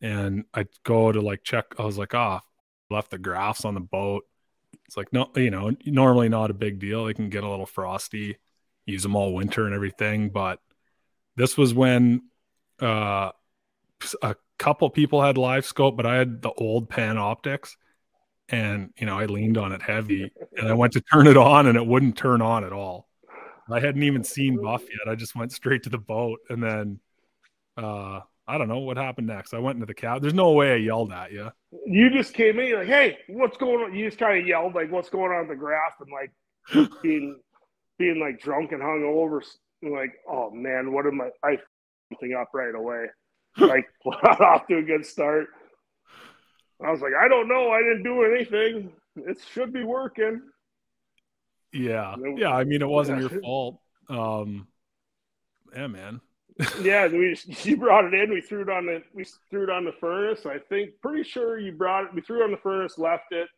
and 0.01 0.45
I 0.55 0.65
go 0.85 1.13
to 1.13 1.21
like 1.21 1.43
check. 1.45 1.67
I 1.79 1.85
was 1.85 1.99
like, 1.99 2.15
ah, 2.15 2.41
oh, 2.43 2.95
left 2.95 3.11
the 3.11 3.19
graphs 3.19 3.67
on 3.67 3.75
the 3.75 3.81
boat. 3.81 4.25
It's 4.87 4.97
like 4.97 5.13
no, 5.13 5.31
you 5.37 5.51
know, 5.51 5.75
normally 5.85 6.29
not 6.29 6.51
a 6.51 6.55
big 6.55 6.79
deal. 6.79 7.05
They 7.05 7.15
can 7.15 7.31
get 7.31 7.45
a 7.45 7.49
little 7.49 7.67
frosty, 7.67 8.39
use 8.87 9.03
them 9.03 9.17
all 9.17 9.35
winter 9.35 9.67
and 9.67 9.75
everything, 9.75 10.31
but 10.31 10.61
this 11.37 11.57
was 11.57 11.75
when 11.75 12.23
uh, 12.81 13.31
a 14.23 14.37
couple 14.59 14.91
people 14.91 15.23
had 15.23 15.39
live 15.39 15.65
scope, 15.65 15.97
but 15.97 16.07
I 16.07 16.17
had 16.17 16.43
the 16.43 16.51
old 16.51 16.91
Panoptix, 16.91 17.77
and 18.49 18.93
you 18.99 19.07
know, 19.07 19.19
I 19.19 19.27
leaned 19.27 19.59
on 19.59 19.73
it 19.73 19.83
heavy 19.83 20.33
and 20.57 20.69
I 20.69 20.75
went 20.75 20.95
to 20.95 21.01
turn 21.01 21.27
it 21.27 21.37
on 21.37 21.67
and 21.67 21.77
it 21.77 21.87
wouldn't 21.87 22.17
turn 22.17 22.41
on 22.43 22.65
at 22.65 22.73
all. 22.73 23.09
I 23.71 23.81
hadn't 23.81 24.03
even 24.03 24.25
seen 24.25 24.61
Buff 24.63 24.83
yet. 24.83 25.11
I 25.11 25.15
just 25.15 25.37
went 25.37 25.53
straight 25.53 25.83
to 25.83 25.91
the 25.91 25.99
boat 25.99 26.41
and 26.49 26.63
then 26.63 27.01
uh 27.77 28.21
I 28.49 28.59
don't 28.59 28.69
know 28.69 28.79
what 28.79 28.97
happened 28.97 29.27
next. 29.27 29.53
I 29.53 29.59
went 29.59 29.77
into 29.77 29.87
the 29.87 29.95
cab. 29.95 30.23
There's 30.23 30.35
no 30.35 30.53
way 30.53 30.73
I 30.73 30.77
yelled 30.77 31.13
at 31.13 31.33
you. 31.33 31.51
You 31.87 32.11
just 32.11 32.33
came 32.33 32.59
in, 32.59 32.75
like, 32.75 32.89
"Hey, 32.89 33.19
what's 33.29 33.59
going 33.59 33.85
on?" 33.85 33.95
You 33.95 34.07
just 34.07 34.19
kind 34.19 34.41
of 34.41 34.47
yelled, 34.47 34.75
like, 34.75 34.91
"What's 34.91 35.11
going 35.11 35.33
on 35.33 35.49
the 35.49 35.55
graph?" 35.55 36.01
And 36.01 36.11
like 36.11 36.91
being 37.03 37.39
being 37.99 38.19
like 38.19 38.41
drunk 38.41 38.73
and 38.73 38.83
hung 38.83 39.05
over, 39.05 39.43
like, 39.83 40.15
"Oh 40.29 40.51
man, 40.51 40.93
what 40.93 41.07
am 41.07 41.21
I?" 41.21 41.31
I 41.47 41.59
something 42.11 42.35
up 42.35 42.49
right 42.55 42.75
away 42.75 43.07
like 43.59 43.87
off 44.41 44.67
to 44.69 44.79
a 44.79 44.83
good 44.83 45.05
start. 45.05 45.49
I 46.85 46.91
was 46.91 47.01
like, 47.01 47.13
I 47.21 47.29
don't 47.29 47.49
know. 47.49 47.71
I 47.71 47.81
didn't 47.81 48.05
do 48.05 48.23
anything. 48.23 48.93
It 49.17 49.39
should 49.53 49.73
be 49.73 49.83
working. 49.83 50.41
Yeah. 51.73 52.15
Yeah. 52.37 52.55
I 52.55 52.65
mean, 52.65 52.83
it 52.83 52.89
wasn't 52.89 53.21
your 53.21 53.41
fault. 53.41 53.81
Um, 54.09 54.69
yeah, 55.75 55.89
man. 55.89 56.21
Yeah, 56.83 57.07
we 57.07 57.37
you 57.47 57.77
brought 57.77 58.05
it 58.05 58.15
in. 58.15 58.31
We 58.31 58.41
threw 58.41 58.63
it 58.63 58.69
on 58.69 58.87
the 58.87 59.03
we 59.15 59.25
threw 59.51 59.65
it 59.65 59.71
on 59.71 59.85
the 59.85 59.93
furnace. 60.01 60.45
I 60.45 60.59
think 60.69 60.91
pretty 61.01 61.23
sure 61.23 61.59
you 61.59 61.73
brought 61.73 62.05
it. 62.05 62.15
We 62.15 62.21
threw 62.21 62.41
it 62.41 62.45
on 62.45 62.51
the 62.51 62.57
furnace, 62.57 62.99
left 62.99 63.31
it. 63.31 63.49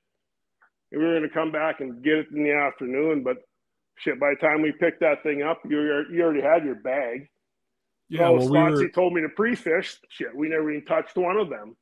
we 0.93 0.99
were 0.99 1.19
going 1.19 1.23
to 1.23 1.35
come 1.35 1.51
back 1.51 1.81
and 1.81 2.03
get 2.03 2.19
it 2.19 2.27
in 2.35 2.45
the 2.45 2.53
afternoon. 2.53 3.23
But 3.23 3.39
shit, 3.97 4.21
by 4.21 4.31
the 4.31 4.47
time 4.47 4.61
we 4.61 4.73
picked 4.73 5.01
that 5.01 5.23
thing 5.23 5.43
up, 5.43 5.61
you 5.65 5.81
you 6.13 6.23
already 6.23 6.43
had 6.43 6.65
your 6.65 6.75
bag. 6.75 7.29
Yeah, 8.11 8.29
well, 8.29 8.43
spots 8.43 8.77
we 8.77 8.85
were... 8.85 8.89
told 8.91 9.15
me 9.15 9.23
to 9.23 9.29
pre-fish. 9.31 9.97
Shit, 10.09 10.35
we 10.35 10.49
never 10.49 10.71
even 10.71 10.85
touched 10.85 11.17
one 11.17 11.37
of 11.37 11.49
them. 11.49 11.77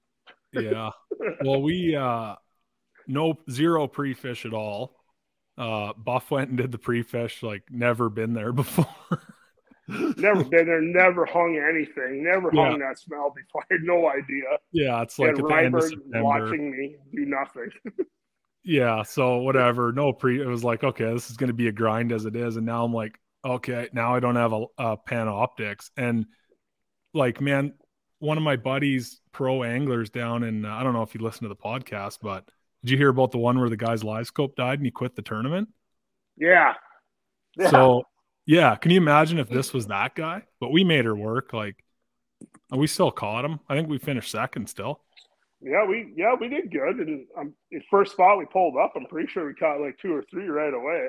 yeah. 0.53 0.91
Well, 1.45 1.61
we 1.63 1.97
uh 1.97 2.37
no 3.09 3.35
zero 3.51 3.89
pre-fish 3.89 4.47
at 4.47 4.55
all. 4.55 4.95
Uh 5.57 5.95
Buff 5.95 6.31
went 6.31 6.51
and 6.51 6.59
did 6.59 6.71
the 6.71 6.79
pre-fish, 6.79 7.43
like 7.43 7.65
never 7.71 8.09
been 8.09 8.35
there 8.35 8.53
before. 8.63 8.87
Never 9.89 10.45
been 10.45 10.67
there, 10.67 10.81
never 10.81 11.25
hung 11.25 11.57
anything, 11.57 12.25
never 12.25 12.51
yeah. 12.53 12.71
hung 12.71 12.79
that 12.81 12.99
smell 12.99 13.33
before. 13.35 13.63
I 13.71 13.75
had 13.75 13.83
no 13.83 14.09
idea. 14.09 14.59
Yeah, 14.73 15.03
it's 15.03 15.19
like 15.19 15.37
watching 15.39 16.71
me 16.71 16.97
do 17.15 17.27
nothing. 17.27 17.71
yeah, 18.65 19.03
so 19.03 19.39
whatever. 19.39 19.93
No 19.93 20.13
pre 20.13 20.41
it 20.41 20.47
was 20.47 20.65
like, 20.65 20.85
okay, 20.85 21.13
this 21.13 21.31
is 21.31 21.37
gonna 21.37 21.53
be 21.53 21.69
a 21.69 21.73
grind 21.73 22.13
as 22.13 22.25
it 22.25 22.37
is. 22.37 22.57
And 22.57 22.67
now 22.67 22.85
I'm 22.85 22.93
like, 22.93 23.19
okay, 23.45 23.89
now 23.93 24.15
I 24.15 24.21
don't 24.21 24.37
have 24.37 24.53
a, 24.53 24.65
a 24.79 24.97
Panoptix. 24.97 25.91
And 25.97 26.27
like, 27.15 27.41
man, 27.41 27.75
one 28.19 28.37
of 28.37 28.43
my 28.43 28.57
buddies, 28.57 29.21
pro 29.33 29.63
anglers 29.63 30.11
down 30.11 30.43
in, 30.43 30.65
uh, 30.65 30.75
I 30.75 30.83
don't 30.83 30.93
know 30.93 31.03
if 31.03 31.15
you 31.15 31.21
listen 31.21 31.43
to 31.45 31.49
the 31.49 31.57
podcast, 31.57 32.19
but 32.23 32.49
did 32.83 32.91
you 32.91 32.97
hear 32.97 33.09
about 33.09 33.31
the 33.31 33.39
one 33.39 33.59
where 33.59 33.69
the 33.69 33.77
guy's 33.77 34.05
live 34.05 34.27
scope 34.27 34.57
died 34.57 34.79
and 34.79 34.87
he 34.87 34.91
quit 34.91 35.17
the 35.17 35.23
tournament? 35.23 35.69
Yeah. 36.37 36.75
yeah. 37.57 37.71
So, 37.71 38.05
yeah, 38.49 38.77
can 38.77 38.91
you 38.91 38.97
imagine 38.97 39.39
if 39.39 39.51
this 39.51 39.75
was 39.75 39.89
that 39.89 40.15
guy? 40.15 40.43
But 40.59 40.73
we 40.73 40.83
made 40.83 41.05
her 41.05 41.15
work. 41.15 41.53
Like, 41.53 41.85
we 42.71 42.87
still 42.87 43.11
caught 43.11 43.45
him. 43.45 43.61
I 43.69 43.77
think 43.77 43.91
we 43.91 43.99
finished 43.99 44.31
second 44.31 44.71
still. 44.71 45.03
Yeah, 45.61 45.85
we 45.87 46.15
yeah 46.17 46.35
we 46.41 46.49
did 46.49 46.73
good. 46.73 46.97
And 46.97 47.27
um, 47.37 47.55
first 47.91 48.13
spot 48.13 48.39
we 48.39 48.47
pulled 48.47 48.77
up, 48.83 48.95
I'm 48.97 49.05
pretty 49.05 49.29
sure 49.29 49.47
we 49.47 49.53
caught 49.53 49.83
like 49.83 49.99
two 49.99 50.15
or 50.15 50.25
three 50.31 50.47
right 50.47 50.73
away. 50.73 51.09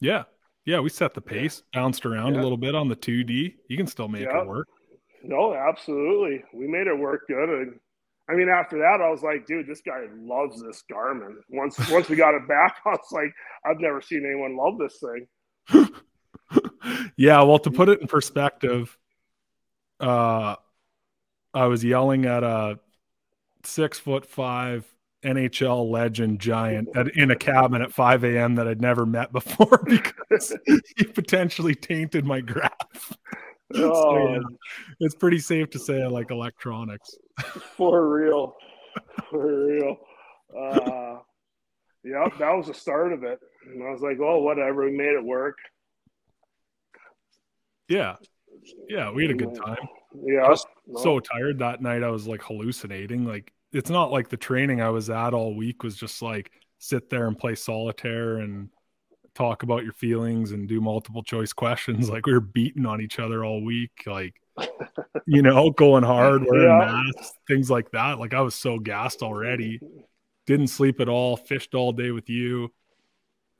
Yeah, 0.00 0.24
yeah, 0.64 0.80
we 0.80 0.88
set 0.88 1.14
the 1.14 1.20
pace, 1.20 1.62
bounced 1.72 2.04
around 2.04 2.34
yeah. 2.34 2.40
a 2.40 2.42
little 2.42 2.56
bit 2.56 2.74
on 2.74 2.88
the 2.88 2.96
2D. 2.96 3.54
You 3.68 3.76
can 3.76 3.86
still 3.86 4.08
make 4.08 4.22
yeah. 4.22 4.40
it 4.40 4.48
work. 4.48 4.66
No, 5.22 5.54
absolutely. 5.54 6.42
We 6.52 6.66
made 6.66 6.88
it 6.88 6.98
work 6.98 7.28
good. 7.28 7.48
And 7.48 7.78
I 8.28 8.32
mean, 8.32 8.48
after 8.48 8.78
that, 8.78 9.00
I 9.00 9.08
was 9.08 9.22
like, 9.22 9.46
dude, 9.46 9.68
this 9.68 9.82
guy 9.86 10.06
loves 10.18 10.60
this 10.60 10.82
Garmin. 10.90 11.36
Once 11.48 11.78
once 11.90 12.08
we 12.08 12.16
got 12.16 12.34
it 12.34 12.48
back, 12.48 12.78
I 12.84 12.90
was 12.90 13.12
like, 13.12 13.32
I've 13.64 13.78
never 13.78 14.02
seen 14.02 14.26
anyone 14.26 14.56
love 14.56 14.78
this 14.80 14.98
thing. 14.98 15.90
yeah, 17.16 17.42
well, 17.42 17.58
to 17.58 17.70
put 17.70 17.88
it 17.88 18.00
in 18.00 18.06
perspective, 18.06 18.96
uh, 20.00 20.56
I 21.52 21.66
was 21.66 21.84
yelling 21.84 22.26
at 22.26 22.42
a 22.42 22.78
six 23.64 23.98
foot 23.98 24.26
five 24.26 24.86
NHL 25.24 25.90
legend 25.90 26.38
giant 26.38 26.88
at, 26.94 27.16
in 27.16 27.30
a 27.30 27.36
cabin 27.36 27.82
at 27.82 27.92
5 27.92 28.24
a.m. 28.24 28.54
that 28.56 28.68
I'd 28.68 28.80
never 28.80 29.06
met 29.06 29.32
before 29.32 29.82
because 29.88 30.56
he 30.96 31.04
potentially 31.04 31.74
tainted 31.74 32.24
my 32.24 32.40
graph. 32.40 33.16
Oh, 33.76 34.14
so, 34.14 34.32
yeah, 34.34 34.40
it's 35.00 35.16
pretty 35.16 35.38
safe 35.38 35.70
to 35.70 35.78
say 35.80 36.00
I 36.00 36.06
like 36.06 36.30
electronics. 36.30 37.16
For 37.76 38.08
real. 38.08 38.54
For 39.30 39.66
real. 39.66 39.96
Uh, 40.56 41.18
yep, 42.04 42.38
that 42.38 42.52
was 42.54 42.66
the 42.68 42.74
start 42.74 43.12
of 43.12 43.24
it. 43.24 43.40
And 43.66 43.82
I 43.82 43.90
was 43.90 44.02
like, 44.02 44.18
oh, 44.20 44.42
whatever. 44.42 44.84
We 44.84 44.92
made 44.92 45.14
it 45.14 45.24
work. 45.24 45.56
Yeah. 47.88 48.16
Yeah, 48.88 49.10
we 49.10 49.22
had 49.22 49.32
a 49.32 49.34
good 49.34 49.54
time. 49.54 49.76
Yeah. 50.24 50.54
No. 50.86 51.00
so 51.00 51.20
tired 51.20 51.58
that 51.58 51.82
night. 51.82 52.02
I 52.02 52.10
was 52.10 52.26
like 52.26 52.42
hallucinating. 52.42 53.24
Like 53.24 53.52
it's 53.72 53.90
not 53.90 54.10
like 54.10 54.28
the 54.28 54.36
training 54.36 54.80
I 54.80 54.90
was 54.90 55.10
at 55.10 55.34
all 55.34 55.54
week 55.54 55.82
was 55.82 55.96
just 55.96 56.22
like 56.22 56.50
sit 56.78 57.10
there 57.10 57.26
and 57.26 57.36
play 57.36 57.54
solitaire 57.54 58.38
and 58.38 58.68
talk 59.34 59.64
about 59.64 59.82
your 59.82 59.92
feelings 59.92 60.52
and 60.52 60.68
do 60.68 60.80
multiple 60.80 61.22
choice 61.22 61.52
questions. 61.52 62.08
Like 62.14 62.26
we 62.26 62.32
were 62.32 62.40
beating 62.40 62.86
on 62.86 63.00
each 63.00 63.18
other 63.18 63.44
all 63.44 63.62
week, 63.64 63.90
like 64.06 64.34
you 65.26 65.42
know, 65.42 65.70
going 65.70 66.04
hard, 66.04 66.44
wearing 66.48 66.68
yeah. 66.68 67.02
masks, 67.16 67.32
things 67.48 67.70
like 67.70 67.90
that. 67.90 68.18
Like 68.18 68.34
I 68.34 68.40
was 68.40 68.54
so 68.54 68.78
gassed 68.78 69.22
already. 69.22 69.80
Didn't 70.46 70.68
sleep 70.68 71.00
at 71.00 71.08
all, 71.08 71.36
fished 71.36 71.74
all 71.74 71.92
day 71.92 72.10
with 72.10 72.28
you. 72.28 72.70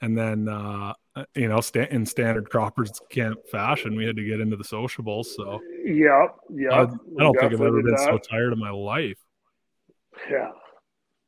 And 0.00 0.16
then 0.16 0.48
uh 0.48 0.94
you 1.34 1.48
know, 1.48 1.60
sta- 1.60 1.88
in 1.90 2.06
standard 2.06 2.50
Crawford's 2.50 3.00
camp 3.10 3.38
fashion, 3.50 3.96
we 3.96 4.04
had 4.04 4.16
to 4.16 4.24
get 4.24 4.40
into 4.40 4.56
the 4.56 4.64
sociables. 4.64 5.34
So 5.36 5.60
yeah, 5.84 6.26
yeah. 6.52 6.70
I, 6.70 6.82
I 6.82 6.86
don't 7.18 7.38
think 7.38 7.52
I've 7.52 7.60
ever 7.60 7.82
been 7.82 7.94
that. 7.94 8.00
so 8.00 8.18
tired 8.18 8.52
in 8.52 8.58
my 8.58 8.70
life. 8.70 9.18
Yeah, 10.30 10.50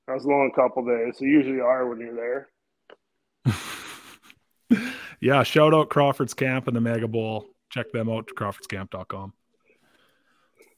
that 0.07 0.15
was 0.15 0.25
a 0.25 0.29
long 0.29 0.51
couple 0.55 0.85
days. 0.85 1.21
You 1.21 1.29
usually 1.29 1.61
are 1.61 1.87
when 1.89 2.01
you're 2.01 2.15
there. 2.17 2.49
yeah, 5.21 5.43
shout 5.43 5.75
out 5.75 5.89
Crawford's 5.89 6.35
Camp 6.35 6.67
and 6.67 6.77
the 6.77 6.81
Mega 6.81 7.09
Bowl. 7.09 7.47
Check 7.71 7.93
them 7.93 8.09
out, 8.09 8.29
to 8.29 8.35
crawfordscamp.com. 8.35 9.33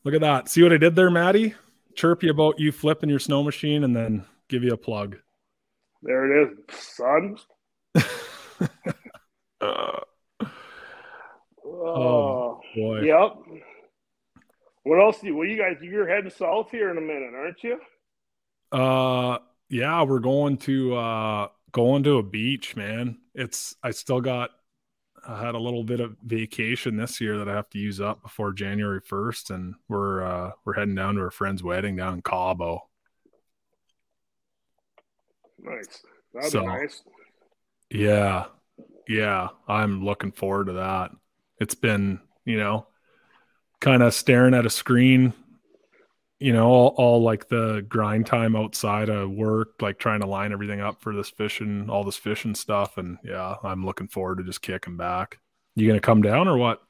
Look 0.05 0.15
at 0.15 0.21
that. 0.21 0.49
See 0.49 0.63
what 0.63 0.73
I 0.73 0.79
did 0.79 0.97
there, 0.97 1.11
Maddie? 1.11 1.55
Chirp 1.95 2.23
you 2.23 2.31
about 2.31 2.59
you 2.59 2.73
flipping 2.73 3.11
your 3.11 3.19
snow 3.19 3.43
machine 3.43 3.85
and 3.85 3.95
then 3.95 4.25
give 4.49 4.63
you 4.63 4.73
a 4.73 4.77
plug. 4.77 5.17
There 6.03 6.31
it 6.31 6.49
is, 6.49 6.77
son. 6.79 7.37
uh, 9.61 10.01
oh 11.65 12.61
boy. 12.75 13.01
Yep. 13.03 13.37
What 14.85 15.01
else 15.01 15.21
do 15.21 15.27
you, 15.27 15.37
well, 15.37 15.47
you 15.47 15.59
guys, 15.59 15.77
you're 15.83 16.09
heading 16.09 16.31
south 16.31 16.71
here 16.71 16.91
in 16.91 16.97
a 16.97 17.01
minute, 17.03 17.35
aren't 17.35 17.63
you? 17.63 17.79
Uh, 18.73 19.39
yeah, 19.69 20.03
we're 20.03 20.19
going 20.19 20.57
to, 20.59 20.97
uh, 20.97 21.49
going 21.73 22.03
to 22.05 22.17
a 22.17 22.23
beach, 22.23 22.75
man. 22.75 23.19
It's, 23.35 23.77
I 23.83 23.91
still 23.91 24.23
got, 24.23 24.51
I 25.27 25.45
had 25.45 25.55
a 25.55 25.59
little 25.59 25.85
bit 25.85 26.01
of 26.01 26.17
vacation 26.25 26.97
this 26.97 27.21
year 27.21 27.37
that 27.37 27.51
I 27.51 27.55
have 27.55 27.69
to 27.71 27.79
use 27.79 28.01
up 28.01 28.23
before 28.23 28.53
January 28.53 29.03
1st. 29.03 29.51
And 29.51 29.75
we're, 29.89 30.25
uh, 30.25 30.53
we're 30.65 30.73
heading 30.73 30.95
down 30.95 31.17
to 31.17 31.23
a 31.23 31.31
friend's 31.31 31.63
wedding 31.63 31.97
down 31.97 32.15
in 32.15 32.23
Cabo. 32.23 32.89
Nice. 35.59 36.03
That'd 36.33 36.51
so, 36.51 36.61
be 36.61 36.67
nice. 36.67 37.03
Yeah. 37.91 38.47
Yeah. 39.07 39.49
I'm 39.67 40.05
looking 40.05 40.33
forward 40.33 40.67
to 40.67 40.75
that. 40.75 41.11
It's 41.61 41.75
been, 41.75 42.21
you 42.45 42.59
know, 42.59 42.87
kind 43.81 44.03
of 44.03 44.15
staring 44.15 44.55
at 44.55 44.67
a 44.67 44.71
screen, 44.71 45.33
you 46.39 46.53
know, 46.53 46.67
all, 46.67 46.95
all, 46.97 47.23
like 47.23 47.49
the 47.49 47.85
grind 47.89 48.27
time 48.27 48.55
outside 48.55 49.09
of 49.09 49.31
work, 49.31 49.81
like 49.81 49.99
trying 49.99 50.21
to 50.21 50.27
line 50.27 50.53
everything 50.53 50.81
up 50.81 51.01
for 51.01 51.15
this 51.15 51.31
fishing, 51.31 51.91
all 51.91 52.05
this 52.05 52.17
fishing 52.17 52.55
stuff. 52.55 52.99
And 52.99 53.19
yeah, 53.25 53.57
I'm 53.65 53.85
looking 53.85 54.09
forward 54.09 54.39
to 54.39 54.45
just 54.45 54.63
kicking 54.63 54.97
back. 54.97 55.39
You 55.75 55.87
gonna 55.87 56.01
come 56.01 56.23
down 56.23 56.49
or 56.49 56.57
what? 56.57 56.83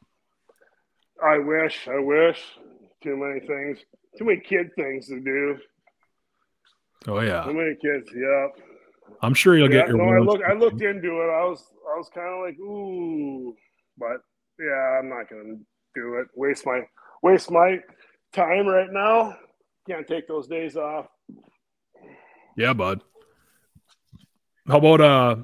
I 1.22 1.38
wish, 1.38 1.88
I 1.88 1.98
wish. 1.98 2.42
Too 3.02 3.16
many 3.16 3.40
things, 3.40 3.78
too 4.18 4.24
many 4.24 4.40
kid 4.40 4.70
things 4.76 5.06
to 5.06 5.20
do. 5.20 5.58
Oh 7.06 7.20
yeah, 7.20 7.44
too 7.44 7.54
many 7.54 7.76
kids. 7.76 8.10
Yep. 8.12 8.67
I'm 9.22 9.34
sure 9.34 9.56
you'll 9.56 9.72
yeah, 9.72 9.80
get 9.80 9.88
your. 9.88 9.96
No, 9.98 10.04
I 10.04 10.18
look. 10.20 10.40
I 10.48 10.52
looked 10.54 10.82
into 10.82 11.20
it. 11.22 11.30
I 11.30 11.44
was. 11.44 11.64
I 11.92 11.96
was 11.96 12.08
kind 12.14 12.28
of 12.28 12.44
like, 12.44 12.58
ooh, 12.58 13.54
but 13.96 14.18
yeah, 14.58 14.98
I'm 14.98 15.08
not 15.08 15.28
gonna 15.28 15.56
do 15.94 16.14
it. 16.16 16.28
Waste 16.34 16.66
my 16.66 16.82
waste 17.22 17.50
my 17.50 17.78
time 18.32 18.66
right 18.66 18.90
now. 18.90 19.36
Can't 19.88 20.06
take 20.06 20.28
those 20.28 20.46
days 20.46 20.76
off. 20.76 21.06
Yeah, 22.56 22.72
bud. 22.72 23.02
How 24.66 24.78
about 24.78 25.00
uh 25.00 25.36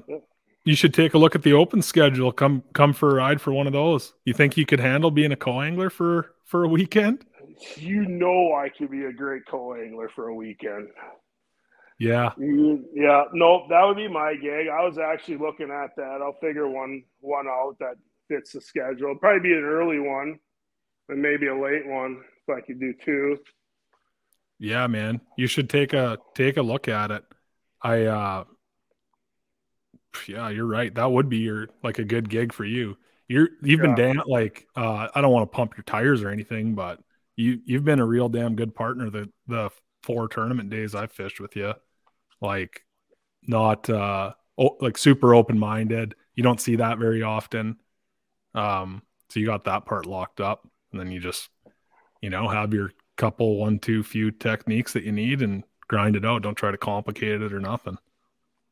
you 0.65 0.75
should 0.75 0.93
take 0.93 1.13
a 1.13 1.17
look 1.17 1.35
at 1.35 1.43
the 1.43 1.53
open 1.53 1.81
schedule. 1.81 2.31
Come 2.31 2.63
come 2.73 2.93
for 2.93 3.11
a 3.11 3.15
ride 3.15 3.41
for 3.41 3.53
one 3.53 3.67
of 3.67 3.73
those. 3.73 4.13
You 4.25 4.33
think 4.33 4.57
you 4.57 4.65
could 4.65 4.79
handle 4.79 5.11
being 5.11 5.31
a 5.31 5.35
co-angler 5.35 5.89
for 5.89 6.33
for 6.43 6.63
a 6.63 6.67
weekend? 6.67 7.25
You 7.77 8.05
know 8.05 8.53
I 8.53 8.69
could 8.69 8.91
be 8.91 9.05
a 9.05 9.13
great 9.13 9.43
co-angler 9.47 10.09
for 10.13 10.27
a 10.27 10.35
weekend. 10.35 10.89
Yeah. 11.97 12.31
Yeah. 12.37 13.23
No, 13.33 13.65
that 13.69 13.83
would 13.85 13.97
be 13.97 14.07
my 14.07 14.35
gig. 14.35 14.67
I 14.67 14.83
was 14.83 14.97
actually 14.97 15.37
looking 15.37 15.71
at 15.71 15.95
that. 15.95 16.19
I'll 16.21 16.37
figure 16.41 16.67
one 16.67 17.03
one 17.21 17.47
out 17.47 17.77
that 17.79 17.95
fits 18.27 18.51
the 18.51 18.61
schedule. 18.61 19.15
Probably 19.15 19.49
be 19.49 19.55
an 19.55 19.63
early 19.63 19.99
one 19.99 20.39
and 21.09 21.21
maybe 21.21 21.47
a 21.47 21.55
late 21.55 21.87
one 21.87 22.21
if 22.47 22.55
I 22.55 22.61
could 22.61 22.79
do 22.79 22.93
two. 22.93 23.37
Yeah, 24.59 24.87
man. 24.87 25.21
You 25.37 25.47
should 25.47 25.69
take 25.69 25.93
a 25.93 26.17
take 26.33 26.57
a 26.57 26.61
look 26.61 26.87
at 26.87 27.11
it. 27.11 27.23
I 27.81 28.03
uh 28.03 28.43
yeah, 30.27 30.49
you're 30.49 30.65
right. 30.65 30.93
That 30.93 31.11
would 31.11 31.29
be 31.29 31.37
your 31.37 31.69
like 31.83 31.99
a 31.99 32.05
good 32.05 32.29
gig 32.29 32.53
for 32.53 32.65
you. 32.65 32.97
You're 33.27 33.49
you've 33.61 33.79
yeah. 33.79 33.87
been 33.87 33.95
damn 33.95 34.21
like 34.27 34.67
uh 34.75 35.07
I 35.13 35.21
don't 35.21 35.31
want 35.31 35.49
to 35.49 35.55
pump 35.55 35.75
your 35.77 35.83
tires 35.83 36.23
or 36.23 36.29
anything, 36.29 36.75
but 36.75 36.99
you 37.35 37.59
you've 37.65 37.85
been 37.85 37.99
a 37.99 38.05
real 38.05 38.29
damn 38.29 38.55
good 38.55 38.75
partner 38.75 39.09
the 39.09 39.29
the 39.47 39.69
four 40.03 40.27
tournament 40.27 40.69
days 40.69 40.95
I've 40.95 41.11
fished 41.11 41.39
with 41.39 41.55
you. 41.55 41.73
Like 42.45 42.83
not 43.43 43.89
uh 43.89 44.33
oh, 44.57 44.77
like 44.79 44.97
super 44.97 45.35
open 45.35 45.59
minded. 45.59 46.15
You 46.35 46.43
don't 46.43 46.61
see 46.61 46.77
that 46.77 46.97
very 46.97 47.23
often. 47.23 47.77
Um 48.53 49.03
so 49.29 49.39
you 49.39 49.45
got 49.45 49.65
that 49.65 49.85
part 49.85 50.05
locked 50.05 50.39
up 50.39 50.67
and 50.91 50.99
then 50.99 51.11
you 51.11 51.19
just 51.19 51.49
you 52.21 52.29
know 52.29 52.47
have 52.47 52.73
your 52.73 52.91
couple 53.17 53.57
one 53.57 53.79
two 53.79 54.03
few 54.03 54.31
techniques 54.31 54.93
that 54.93 55.03
you 55.03 55.11
need 55.11 55.41
and 55.41 55.63
grind 55.87 56.15
it 56.15 56.25
out 56.25 56.41
don't 56.41 56.55
try 56.55 56.71
to 56.71 56.77
complicate 56.77 57.41
it 57.41 57.53
or 57.53 57.59
nothing 57.59 57.97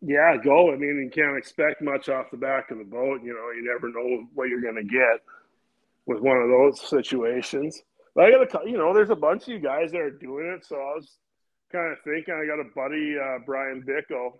yeah 0.01 0.35
go 0.43 0.71
i 0.71 0.75
mean 0.75 1.01
you 1.01 1.09
can't 1.09 1.37
expect 1.37 1.81
much 1.81 2.09
off 2.09 2.31
the 2.31 2.37
back 2.37 2.71
of 2.71 2.77
the 2.77 2.83
boat 2.83 3.21
you 3.23 3.33
know 3.33 3.51
you 3.55 3.63
never 3.63 3.89
know 3.89 4.25
what 4.33 4.49
you're 4.49 4.61
going 4.61 4.75
to 4.75 4.83
get 4.83 5.21
with 6.05 6.19
one 6.21 6.37
of 6.37 6.49
those 6.49 6.81
situations 6.89 7.83
but 8.15 8.25
i 8.25 8.31
got 8.31 8.41
a 8.41 8.69
you 8.69 8.77
know 8.77 8.93
there's 8.93 9.11
a 9.11 9.15
bunch 9.15 9.43
of 9.43 9.49
you 9.49 9.59
guys 9.59 9.91
that 9.91 10.01
are 10.01 10.11
doing 10.11 10.47
it 10.47 10.65
so 10.65 10.75
i 10.75 10.95
was 10.95 11.17
kind 11.73 11.91
of 11.91 11.97
thinking 12.03 12.33
i 12.33 12.45
got 12.45 12.59
a 12.59 12.69
buddy 12.75 13.15
uh, 13.17 13.39
bryan 13.45 13.83
bickell 13.83 14.39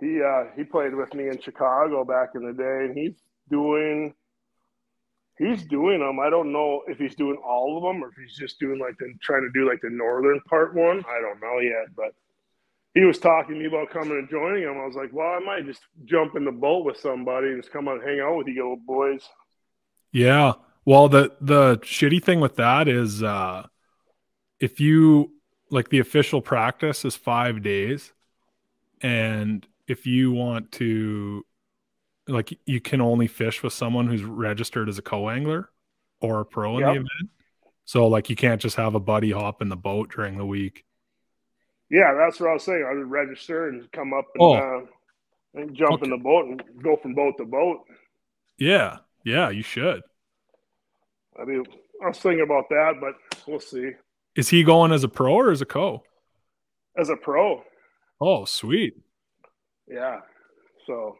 he 0.00 0.20
uh, 0.22 0.44
he 0.56 0.64
played 0.64 0.94
with 0.94 1.12
me 1.14 1.28
in 1.28 1.40
chicago 1.40 2.04
back 2.04 2.30
in 2.34 2.46
the 2.46 2.52
day 2.52 2.86
and 2.86 2.96
he's 2.96 3.20
doing 3.50 4.14
he's 5.40 5.64
doing 5.64 6.00
them. 6.00 6.20
I 6.20 6.30
don't 6.30 6.52
know 6.52 6.82
if 6.86 6.98
he's 6.98 7.14
doing 7.14 7.38
all 7.44 7.76
of 7.76 7.82
them 7.82 8.04
or 8.04 8.08
if 8.08 8.14
he's 8.14 8.36
just 8.36 8.60
doing 8.60 8.78
like 8.78 8.96
the 8.98 9.12
trying 9.22 9.42
to 9.42 9.58
do 9.58 9.66
like 9.68 9.80
the 9.80 9.90
northern 9.90 10.40
part 10.48 10.74
one. 10.74 11.02
I 11.08 11.20
don't 11.20 11.40
know 11.40 11.58
yet, 11.60 11.94
but 11.96 12.12
he 12.94 13.00
was 13.04 13.18
talking 13.18 13.54
to 13.54 13.60
me 13.60 13.66
about 13.66 13.90
coming 13.90 14.18
and 14.18 14.28
joining 14.28 14.64
him. 14.64 14.78
I 14.78 14.86
was 14.86 14.96
like, 14.96 15.10
well, 15.12 15.28
I 15.28 15.38
might 15.38 15.66
just 15.66 15.80
jump 16.04 16.36
in 16.36 16.44
the 16.44 16.52
boat 16.52 16.84
with 16.84 16.98
somebody 16.98 17.48
and 17.48 17.62
just 17.62 17.72
come 17.72 17.88
out 17.88 18.00
and 18.00 18.08
hang 18.08 18.20
out 18.20 18.36
with 18.36 18.48
you 18.48 18.54
little 18.54 18.76
boys. 18.76 19.22
Yeah. 20.12 20.54
Well, 20.84 21.08
the 21.08 21.32
the 21.40 21.78
shitty 21.78 22.22
thing 22.22 22.40
with 22.40 22.56
that 22.56 22.86
is 22.86 23.22
uh 23.22 23.66
if 24.60 24.78
you 24.78 25.32
like 25.70 25.88
the 25.88 25.98
official 25.98 26.40
practice 26.40 27.04
is 27.04 27.16
5 27.16 27.62
days 27.62 28.12
and 29.00 29.66
if 29.86 30.06
you 30.06 30.32
want 30.32 30.72
to 30.72 31.44
like 32.28 32.56
you 32.64 32.80
can 32.80 33.00
only 33.00 33.26
fish 33.26 33.62
with 33.62 33.72
someone 33.72 34.06
who's 34.06 34.22
registered 34.22 34.88
as 34.88 34.98
a 34.98 35.02
co-angler 35.02 35.68
or 36.20 36.40
a 36.40 36.44
pro 36.44 36.74
in 36.76 36.80
yep. 36.80 36.88
the 36.88 36.92
event. 36.92 37.30
So 37.84 38.06
like 38.06 38.30
you 38.30 38.36
can't 38.36 38.60
just 38.60 38.76
have 38.76 38.94
a 38.94 39.00
buddy 39.00 39.32
hop 39.32 39.62
in 39.62 39.68
the 39.68 39.76
boat 39.76 40.12
during 40.14 40.38
the 40.38 40.46
week. 40.46 40.84
Yeah, 41.90 42.14
that's 42.16 42.38
what 42.38 42.50
I 42.50 42.52
was 42.54 42.62
saying. 42.62 42.86
I 42.88 42.94
would 42.94 43.10
register 43.10 43.68
and 43.68 43.90
come 43.90 44.12
up 44.12 44.26
and, 44.34 44.42
oh. 44.42 44.54
uh, 44.54 45.60
and 45.60 45.74
jump 45.74 45.94
okay. 45.94 46.04
in 46.04 46.10
the 46.10 46.22
boat 46.22 46.46
and 46.46 46.62
go 46.82 46.96
from 46.96 47.14
boat 47.14 47.34
to 47.38 47.44
boat. 47.44 47.80
Yeah, 48.58 48.98
yeah, 49.24 49.50
you 49.50 49.62
should. 49.62 50.02
I 51.40 51.44
mean, 51.44 51.64
I 52.04 52.08
was 52.08 52.18
thinking 52.18 52.44
about 52.44 52.68
that, 52.68 52.94
but 53.00 53.14
we'll 53.48 53.58
see. 53.58 53.90
Is 54.36 54.48
he 54.48 54.62
going 54.62 54.92
as 54.92 55.04
a 55.04 55.08
pro 55.08 55.34
or 55.34 55.50
as 55.50 55.60
a 55.60 55.66
co? 55.66 56.02
As 56.96 57.08
a 57.08 57.16
pro. 57.16 57.62
Oh, 58.20 58.44
sweet. 58.44 58.94
Yeah. 59.88 60.20
So 60.86 61.16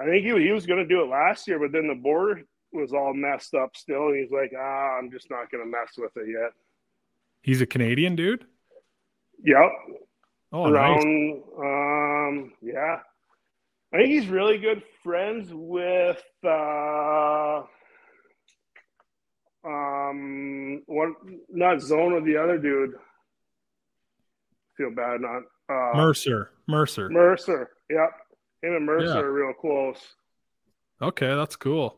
I 0.00 0.04
think 0.04 0.24
he, 0.24 0.44
he 0.44 0.52
was 0.52 0.66
going 0.66 0.80
to 0.80 0.86
do 0.86 1.02
it 1.02 1.08
last 1.08 1.46
year, 1.46 1.58
but 1.58 1.72
then 1.72 1.86
the 1.88 1.94
board 1.94 2.44
was 2.72 2.92
all 2.92 3.14
messed 3.14 3.54
up 3.54 3.76
still. 3.76 4.08
And 4.08 4.16
he's 4.16 4.32
like, 4.32 4.52
ah, 4.58 4.98
I'm 4.98 5.10
just 5.10 5.30
not 5.30 5.50
going 5.50 5.64
to 5.64 5.70
mess 5.70 5.92
with 5.96 6.16
it 6.16 6.28
yet. 6.28 6.52
He's 7.42 7.60
a 7.60 7.66
Canadian 7.66 8.16
dude? 8.16 8.44
Yep. 9.44 9.70
Oh, 10.52 10.70
Around, 10.70 11.04
nice. 11.04 11.42
Um, 11.58 12.52
yeah. 12.62 12.98
I 13.92 13.96
think 13.96 14.10
he's 14.10 14.26
really 14.26 14.58
good 14.58 14.82
friends 15.02 15.48
with 15.52 16.22
uh, 16.44 17.62
um 19.64 20.82
what 20.86 21.10
not 21.50 21.80
Zona 21.80 22.20
the 22.20 22.36
other 22.36 22.58
dude. 22.58 22.94
Feel 24.76 24.90
bad 24.90 25.20
not 25.20 25.42
uh, 25.68 25.96
Mercer. 25.96 26.50
Mercer. 26.66 27.08
Mercer. 27.10 27.70
Yep. 27.90 28.10
Him 28.62 28.74
and 28.74 28.86
Mercer 28.86 29.06
yeah. 29.06 29.18
are 29.18 29.32
real 29.32 29.52
close. 29.52 30.00
Okay, 31.00 31.34
that's 31.34 31.56
cool. 31.56 31.96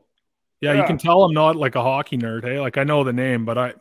Yeah, 0.61 0.75
yeah, 0.75 0.81
you 0.81 0.87
can 0.87 0.99
tell 0.99 1.23
I'm 1.23 1.33
not 1.33 1.57
like 1.57 1.75
a 1.75 1.83
hockey 1.83 2.19
nerd. 2.19 2.45
Hey, 2.45 2.61
like 2.61 2.77
I 2.77 2.85
know 2.85 3.03
the 3.03 3.15
name, 3.15 3.47
but 3.47 3.57
I, 3.57 3.75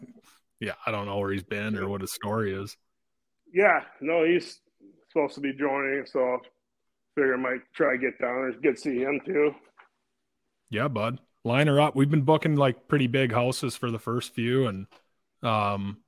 yeah, 0.62 0.76
I 0.86 0.92
don't 0.92 1.06
know 1.08 1.18
where 1.18 1.32
he's 1.32 1.44
been 1.44 1.76
or 1.78 1.90
what 1.90 2.02
his 2.02 2.14
story 2.14 2.54
is. 2.54 2.78
Yeah, 3.54 3.82
no, 4.00 4.24
he's 4.24 4.62
supposed 5.10 5.36
to 5.36 5.42
be 5.42 5.52
joining, 5.54 6.06
so 6.06 6.40
figure 7.16 7.34
I 7.34 7.38
might 7.38 7.62
try 7.76 7.94
to 7.94 7.98
get 7.98 8.20
down 8.20 8.50
there, 8.50 8.62
get 8.62 8.76
to 8.76 8.82
see 8.82 9.00
him 9.00 9.20
too. 9.26 9.54
Yeah, 10.70 10.88
bud. 10.88 11.20
Line 11.46 11.68
her 11.68 11.80
up. 11.80 11.96
We've 11.96 12.10
been 12.10 12.24
booking 12.24 12.56
like 12.56 12.88
pretty 12.88 13.08
big 13.08 13.32
houses 13.32 13.76
for 13.76 13.92
the 13.92 14.00
first 14.00 14.34
few, 14.34 14.68
and 14.68 14.88
um, 15.42 16.00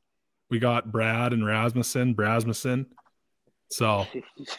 we 0.49 0.59
got 0.59 0.91
Brad 0.91 1.32
and 1.32 1.45
Rasmussen, 1.45 2.13
Brasmussen. 2.13 2.88
So 3.71 4.05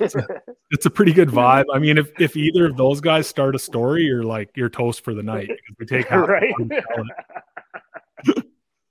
it's 0.00 0.14
a, 0.14 0.26
it's 0.70 0.86
a 0.86 0.90
pretty 0.90 1.12
good 1.12 1.28
vibe. 1.28 1.66
I 1.72 1.78
mean, 1.78 1.98
if 1.98 2.10
if 2.18 2.36
either 2.36 2.66
of 2.66 2.76
those 2.76 3.00
guys 3.00 3.26
start 3.26 3.54
a 3.54 3.58
story, 3.58 4.04
you're 4.04 4.22
like 4.22 4.50
you're 4.56 4.70
toast 4.70 5.04
for 5.04 5.14
the 5.14 5.22
night 5.22 5.48
because 5.48 5.76
we 5.78 5.86
take 5.86 6.06
half 6.08 6.28
right. 6.28 6.54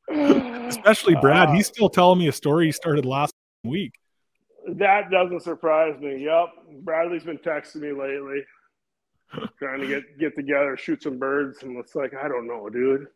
Especially 0.68 1.16
Brad. 1.16 1.50
He's 1.50 1.68
still 1.68 1.90
telling 1.90 2.20
me 2.20 2.28
a 2.28 2.32
story 2.32 2.68
he 2.68 2.72
started 2.72 3.06
last 3.06 3.34
week. 3.64 3.94
That 4.68 5.10
doesn't 5.10 5.42
surprise 5.42 6.00
me. 6.00 6.24
Yep. 6.24 6.84
Bradley's 6.84 7.24
been 7.24 7.40
texting 7.40 7.78
me 7.78 7.92
lately, 7.92 8.44
trying 9.60 9.82
to 9.82 9.88
get 9.88 10.20
get 10.20 10.36
together, 10.36 10.78
shoot 10.78 11.04
some 11.04 11.18
birds, 11.18 11.64
and 11.64 11.78
it's 11.78 11.96
like, 11.96 12.14
I 12.14 12.28
don't 12.28 12.48
know, 12.48 12.70
dude. 12.70 13.08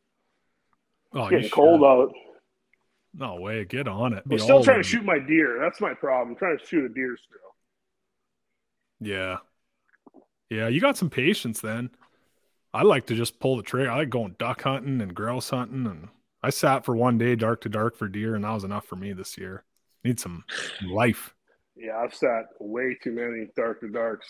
Oh, 1.14 1.24
it's 1.24 1.32
getting 1.32 1.50
cold 1.50 1.84
out. 1.84 2.14
No 3.14 3.36
way, 3.36 3.64
get 3.64 3.88
on 3.88 4.14
it. 4.14 4.24
I'm 4.30 4.40
still 4.40 4.64
trying 4.64 4.82
to 4.82 4.88
shoot 4.88 5.06
my 5.06 5.20
deer. 5.20 5.58
That's 5.62 5.80
my 5.80 5.94
problem. 5.94 6.32
I'm 6.32 6.36
trying 6.36 6.58
to 6.58 6.66
shoot 6.66 6.86
a 6.86 6.94
deer 6.94 7.16
still. 7.18 7.40
Yeah. 9.00 9.38
Yeah, 10.50 10.68
you 10.68 10.82
got 10.82 10.98
some 10.98 11.10
patience 11.10 11.62
then. 11.62 11.92
I 12.74 12.84
like 12.84 13.08
to 13.08 13.16
just 13.16 13.40
pull 13.40 13.56
the 13.56 13.64
trigger. 13.64 13.90
I 13.90 14.00
like 14.00 14.10
going 14.10 14.36
duck 14.38 14.64
hunting 14.64 15.00
and 15.00 15.16
grouse 15.16 15.50
hunting 15.50 15.88
and 15.88 16.10
I 16.44 16.50
sat 16.50 16.84
for 16.84 16.96
one 16.96 17.18
day 17.18 17.36
dark 17.36 17.62
to 17.62 17.70
dark 17.70 17.96
for 17.98 18.10
deer 18.10 18.36
and 18.36 18.44
that 18.44 18.52
was 18.52 18.66
enough 18.66 18.86
for 18.86 18.98
me 18.98 19.14
this 19.14 19.38
year. 19.38 19.64
Need 20.04 20.20
some 20.20 20.44
life. 20.86 21.34
Yeah, 21.76 21.98
I've 21.98 22.14
sat 22.14 22.46
way 22.60 22.98
too 23.02 23.12
many 23.12 23.48
dark 23.56 23.80
to 23.80 23.90
darks. 23.90 24.28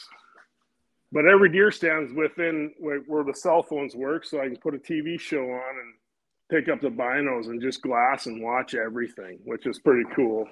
But 1.15 1.25
every 1.27 1.47
deer 1.47 1.71
stands 1.71 2.11
within 2.13 2.73
where 2.77 3.23
the 3.23 3.33
cell 3.33 3.63
phones 3.63 3.95
work, 3.95 4.25
so 4.25 4.41
I 4.41 4.47
can 4.47 4.57
put 4.57 4.75
a 4.75 4.77
TV 4.77 5.17
show 5.17 5.39
on 5.39 5.75
and 5.79 5.93
pick 6.51 6.67
up 6.67 6.81
the 6.81 6.89
binos 6.89 7.45
and 7.45 7.61
just 7.61 7.81
glass 7.81 8.25
and 8.25 8.43
watch 8.43 8.75
everything, 8.75 9.39
which 9.45 9.65
is 9.65 9.79
pretty 9.79 10.03
cool. 10.13 10.45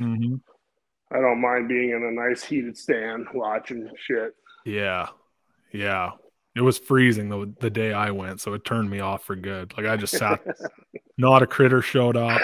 Mm-hmm. 0.00 0.36
I 1.10 1.20
don't 1.20 1.40
mind 1.40 1.66
being 1.66 1.90
in 1.90 2.04
a 2.04 2.12
nice 2.12 2.44
heated 2.44 2.78
stand 2.78 3.26
watching 3.34 3.90
shit. 3.96 4.36
Yeah, 4.64 5.08
yeah. 5.72 6.12
It 6.54 6.60
was 6.60 6.78
freezing 6.78 7.28
the 7.28 7.52
the 7.58 7.70
day 7.70 7.92
I 7.92 8.12
went, 8.12 8.40
so 8.40 8.54
it 8.54 8.64
turned 8.64 8.88
me 8.88 9.00
off 9.00 9.24
for 9.24 9.34
good. 9.34 9.74
Like 9.76 9.86
I 9.86 9.96
just 9.96 10.16
sat, 10.16 10.40
not 11.18 11.42
a 11.42 11.48
critter 11.48 11.82
showed 11.82 12.16
up. 12.16 12.40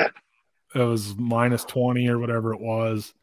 It 0.74 0.80
was 0.80 1.14
minus 1.14 1.64
twenty 1.64 2.08
or 2.08 2.18
whatever 2.18 2.52
it 2.52 2.60
was. 2.60 3.14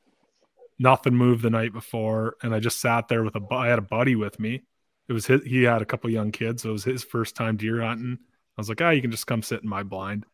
Nothing 0.81 1.15
moved 1.15 1.43
the 1.43 1.49
night 1.49 1.73
before, 1.73 2.35
and 2.41 2.55
I 2.55 2.59
just 2.59 2.79
sat 2.79 3.07
there 3.07 3.23
with 3.23 3.35
a. 3.35 3.41
I 3.51 3.67
had 3.67 3.79
a 3.79 3.83
buddy 3.83 4.15
with 4.15 4.39
me. 4.39 4.63
It 5.07 5.13
was 5.13 5.27
his, 5.27 5.43
he 5.43 5.63
had 5.63 5.81
a 5.81 5.85
couple 5.85 6.09
young 6.09 6.31
kids, 6.31 6.63
so 6.63 6.69
it 6.69 6.73
was 6.73 6.83
his 6.83 7.03
first 7.03 7.35
time 7.35 7.55
deer 7.55 7.81
hunting 7.81 8.17
I 8.57 8.61
was 8.61 8.69
like, 8.69 8.81
ah, 8.81 8.87
oh, 8.87 8.89
you 8.89 9.01
can 9.01 9.11
just 9.11 9.27
come 9.27 9.41
sit 9.41 9.63
in 9.63 9.69
my 9.69 9.83
blind. 9.83 10.25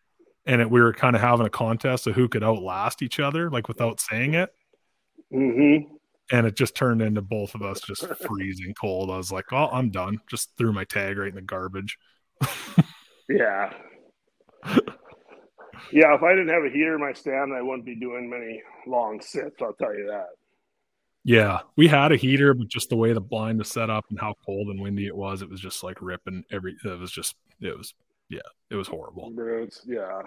And 0.45 0.62
it, 0.62 0.70
we 0.70 0.82
were 0.82 0.93
kind 0.93 1.16
of 1.16 1.22
having 1.22 1.45
a 1.45 1.52
contest 1.52 2.08
of 2.08 2.16
who 2.16 2.28
could 2.28 2.43
outlast 2.43 3.02
each 3.02 3.20
other, 3.20 3.50
like 3.50 3.68
without 3.68 4.00
saying 4.00 4.34
it. 4.34 4.50
Mm-hmm. 5.34 5.93
And 6.32 6.48
it 6.48 6.56
just 6.56 6.76
turned 6.76 7.02
into 7.02 7.22
both 7.22 7.56
of 7.56 7.62
us 7.62 7.80
just 7.82 8.06
freezing 8.26 8.74
cold. 8.80 9.12
I 9.12 9.18
was 9.18 9.32
like, 9.32 9.54
oh, 9.54 9.70
I'm 9.72 9.91
done. 9.91 10.20
Just 10.30 10.52
threw 10.58 10.74
my 10.74 10.84
tag 10.84 11.18
right 11.18 11.30
in 11.30 11.36
the 11.36 11.41
garbage. 11.41 11.98
yeah. 13.30 13.72
yeah, 15.91 16.16
if 16.16 16.24
I 16.24 16.32
didn't 16.32 16.50
have 16.50 16.64
a 16.64 16.70
heater 16.70 16.95
in 16.95 17.02
my 17.02 17.14
stand, 17.14 17.54
I 17.54 17.62
wouldn't 17.62 17.86
be 17.86 17.95
doing 17.95 18.30
many 18.30 18.62
long 18.88 19.22
sits. 19.22 19.62
I'll 19.62 19.74
tell 19.74 19.95
you 19.95 20.08
that. 20.08 20.28
Yeah, 21.28 21.59
we 21.75 21.89
had 21.89 22.13
a 22.13 22.15
heater, 22.15 22.53
but 22.53 22.69
just 22.69 22.88
the 22.88 22.95
way 22.95 23.11
the 23.11 23.19
blind 23.19 23.59
was 23.59 23.67
set 23.67 23.89
up 23.89 24.05
and 24.09 24.17
how 24.17 24.36
cold 24.45 24.69
and 24.69 24.80
windy 24.80 25.07
it 25.07 25.15
was, 25.15 25.41
it 25.41 25.49
was 25.49 25.59
just 25.59 25.84
like 25.84 26.01
ripping 26.01 26.45
every. 26.51 26.78
It 26.86 26.97
was 26.97 27.11
just, 27.11 27.36
it 27.59 27.78
was 27.78 27.93
yeah, 28.30 28.39
it 28.71 28.75
was 28.75 28.88
horrible. 28.88 29.30
Birds, 29.32 29.82
yeah. 29.86 30.21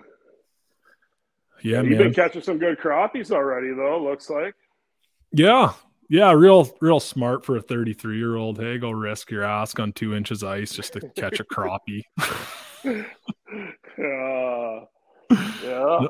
Yeah, 1.63 1.81
You've 1.81 1.97
been 1.97 2.13
catching 2.13 2.43
some 2.43 2.59
good 2.59 2.79
crappies 2.79 3.31
already, 3.31 3.73
though. 3.73 4.03
Looks 4.03 4.29
like. 4.29 4.55
Yeah, 5.33 5.73
yeah, 6.11 6.33
real, 6.33 6.71
real 6.83 7.01
smart 7.01 7.47
for 7.47 7.57
a 7.57 7.63
33 7.63 8.19
year 8.19 8.37
old. 8.37 8.59
Hey, 8.59 8.77
go 8.77 8.91
risk 8.91 9.31
your 9.31 9.45
ass 9.45 9.75
on 9.79 9.95
two 9.95 10.15
inches 10.15 10.45
ice 10.45 10.75
just 10.75 10.93
to 10.93 11.01
catch 11.17 11.41
a 11.41 11.45
crappie. 11.45 12.03
yeah. 13.99 14.81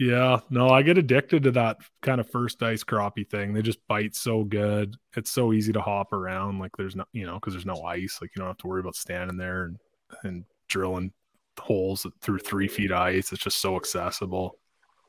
Yeah, 0.00 0.40
no, 0.50 0.68
I 0.70 0.82
get 0.82 0.98
addicted 0.98 1.44
to 1.44 1.52
that 1.52 1.78
kind 2.02 2.20
of 2.20 2.28
first 2.28 2.62
ice 2.62 2.82
crappie 2.82 3.28
thing. 3.28 3.52
They 3.52 3.62
just 3.62 3.86
bite 3.86 4.16
so 4.16 4.42
good. 4.42 4.96
It's 5.16 5.30
so 5.30 5.52
easy 5.52 5.72
to 5.72 5.80
hop 5.80 6.12
around. 6.12 6.58
Like 6.58 6.72
there's 6.76 6.96
no, 6.96 7.04
you 7.12 7.26
know, 7.26 7.34
because 7.34 7.54
there's 7.54 7.66
no 7.66 7.82
ice. 7.82 8.18
Like 8.20 8.30
you 8.34 8.40
don't 8.40 8.48
have 8.48 8.58
to 8.58 8.66
worry 8.66 8.80
about 8.80 8.96
standing 8.96 9.36
there 9.36 9.64
and 9.64 9.78
and 10.24 10.44
drilling 10.68 11.12
holes 11.58 12.06
through 12.20 12.38
three 12.40 12.68
feet 12.68 12.92
ice. 12.92 13.32
It's 13.32 13.42
just 13.42 13.60
so 13.60 13.76
accessible. 13.76 14.58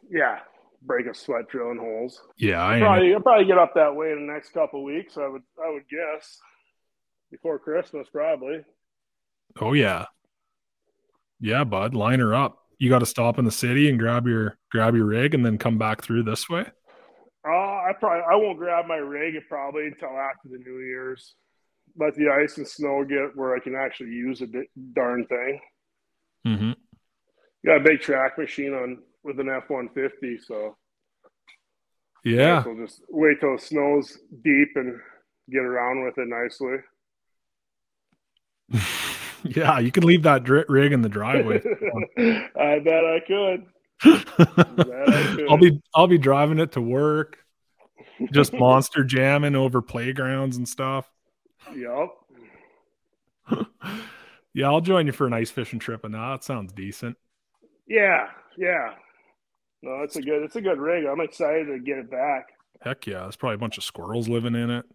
Yeah, 0.10 0.40
break 0.84 1.08
a 1.08 1.14
sweat 1.14 1.48
drilling 1.50 1.80
holes. 1.80 2.22
Yeah, 2.38 2.66
I 2.66 2.80
probably 2.80 3.14
I'll 3.14 3.22
probably 3.22 3.46
get 3.46 3.58
up 3.58 3.74
that 3.76 3.96
way 3.96 4.12
in 4.12 4.28
the 4.28 4.34
next 4.34 4.50
couple 4.50 4.84
weeks. 4.84 5.18
I 5.18 5.28
would 5.28 5.44
I 5.64 5.72
would 5.72 5.88
guess 5.90 6.40
before 7.32 7.58
Christmas 7.58 8.08
probably. 8.12 8.60
Oh 9.60 9.74
yeah, 9.74 10.06
yeah, 11.40 11.64
bud. 11.64 11.96
Line 11.96 12.20
her 12.20 12.36
up. 12.36 12.60
You 12.78 12.90
got 12.90 13.00
to 13.00 13.06
stop 13.06 13.40
in 13.40 13.46
the 13.46 13.52
city 13.52 13.90
and 13.90 14.00
grab 14.00 14.28
your 14.28 14.58
grab 14.72 14.96
your 14.96 15.06
rig 15.06 15.34
and 15.34 15.46
then 15.46 15.58
come 15.58 15.78
back 15.78 16.04
through 16.04 16.24
this 16.24 16.50
way. 16.50 16.66
Uh, 17.48 17.52
I 17.52 17.92
probably 18.00 18.24
I 18.30 18.36
won't 18.36 18.58
grab 18.58 18.86
my 18.88 18.96
rig 18.96 19.36
probably 19.48 19.88
until 19.88 20.10
after 20.10 20.50
the 20.50 20.58
New 20.58 20.80
Year's 20.80 21.36
let 21.98 22.16
the 22.16 22.30
ice 22.30 22.58
and 22.58 22.68
snow 22.68 23.06
get 23.06 23.36
where 23.36 23.56
I 23.56 23.60
can 23.60 23.76
actually 23.76 24.10
use 24.10 24.42
a 24.42 24.48
darn 24.94 25.26
thing. 25.28 25.60
Mm-hmm. 26.46 26.72
Got 27.66 27.82
a 27.82 27.84
big 27.84 28.02
track 28.02 28.38
machine 28.38 28.74
on 28.74 29.00
with 29.24 29.40
an 29.40 29.50
F 29.50 29.70
one 29.70 29.90
fifty, 29.90 30.38
so 30.38 30.76
yeah, 32.24 32.64
we'll 32.66 32.86
just 32.86 33.02
wait 33.10 33.40
till 33.40 33.56
it 33.56 33.62
snows 33.62 34.18
deep 34.44 34.70
and 34.76 35.00
get 35.50 35.64
around 35.64 36.04
with 36.04 36.18
it 36.18 36.28
nicely. 36.28 36.78
yeah, 39.46 39.80
you 39.80 39.92
can 39.92 40.04
leave 40.04 40.24
that 40.24 40.44
dr- 40.44 40.66
rig 40.70 40.92
in 40.92 41.02
the 41.02 41.10
driveway. 41.10 41.58
I 42.18 42.80
bet 42.80 43.04
I 43.06 43.20
could. 43.26 43.66
I'll 45.50 45.58
be 45.58 45.82
I'll 45.94 46.08
be 46.08 46.18
driving 46.18 46.60
it 46.60 46.74
to 46.74 46.82
work, 46.82 47.38
just 48.32 48.54
monster 48.60 49.04
jamming 49.04 49.56
over 49.56 49.82
playgrounds 49.82 50.58
and 50.58 50.68
stuff. 50.68 51.10
Yep. 51.76 52.10
yeah, 54.54 54.68
I'll 54.68 54.82
join 54.82 55.06
you 55.06 55.12
for 55.12 55.28
an 55.28 55.34
ice 55.34 55.52
fishing 55.52 55.80
trip 55.80 56.04
and 56.04 56.14
that 56.14 56.44
sounds 56.44 56.74
decent. 56.74 57.18
Yeah, 57.88 58.28
yeah. 58.58 58.94
No, 59.82 60.02
it's 60.04 60.16
a 60.16 60.22
good 60.22 60.44
it's 60.44 60.56
a 60.56 60.62
good 60.62 60.80
rig. 60.80 61.06
I'm 61.06 61.22
excited 61.22 61.68
to 61.68 61.80
get 61.80 61.98
it 61.98 62.12
back. 62.12 62.48
Heck 62.82 63.08
yeah. 63.08 63.22
There's 63.22 63.36
probably 63.36 63.56
a 63.56 63.60
bunch 63.60 63.78
of 63.78 63.84
squirrels 63.84 64.28
living 64.28 64.56
in 64.56 64.70
it. 64.70 64.86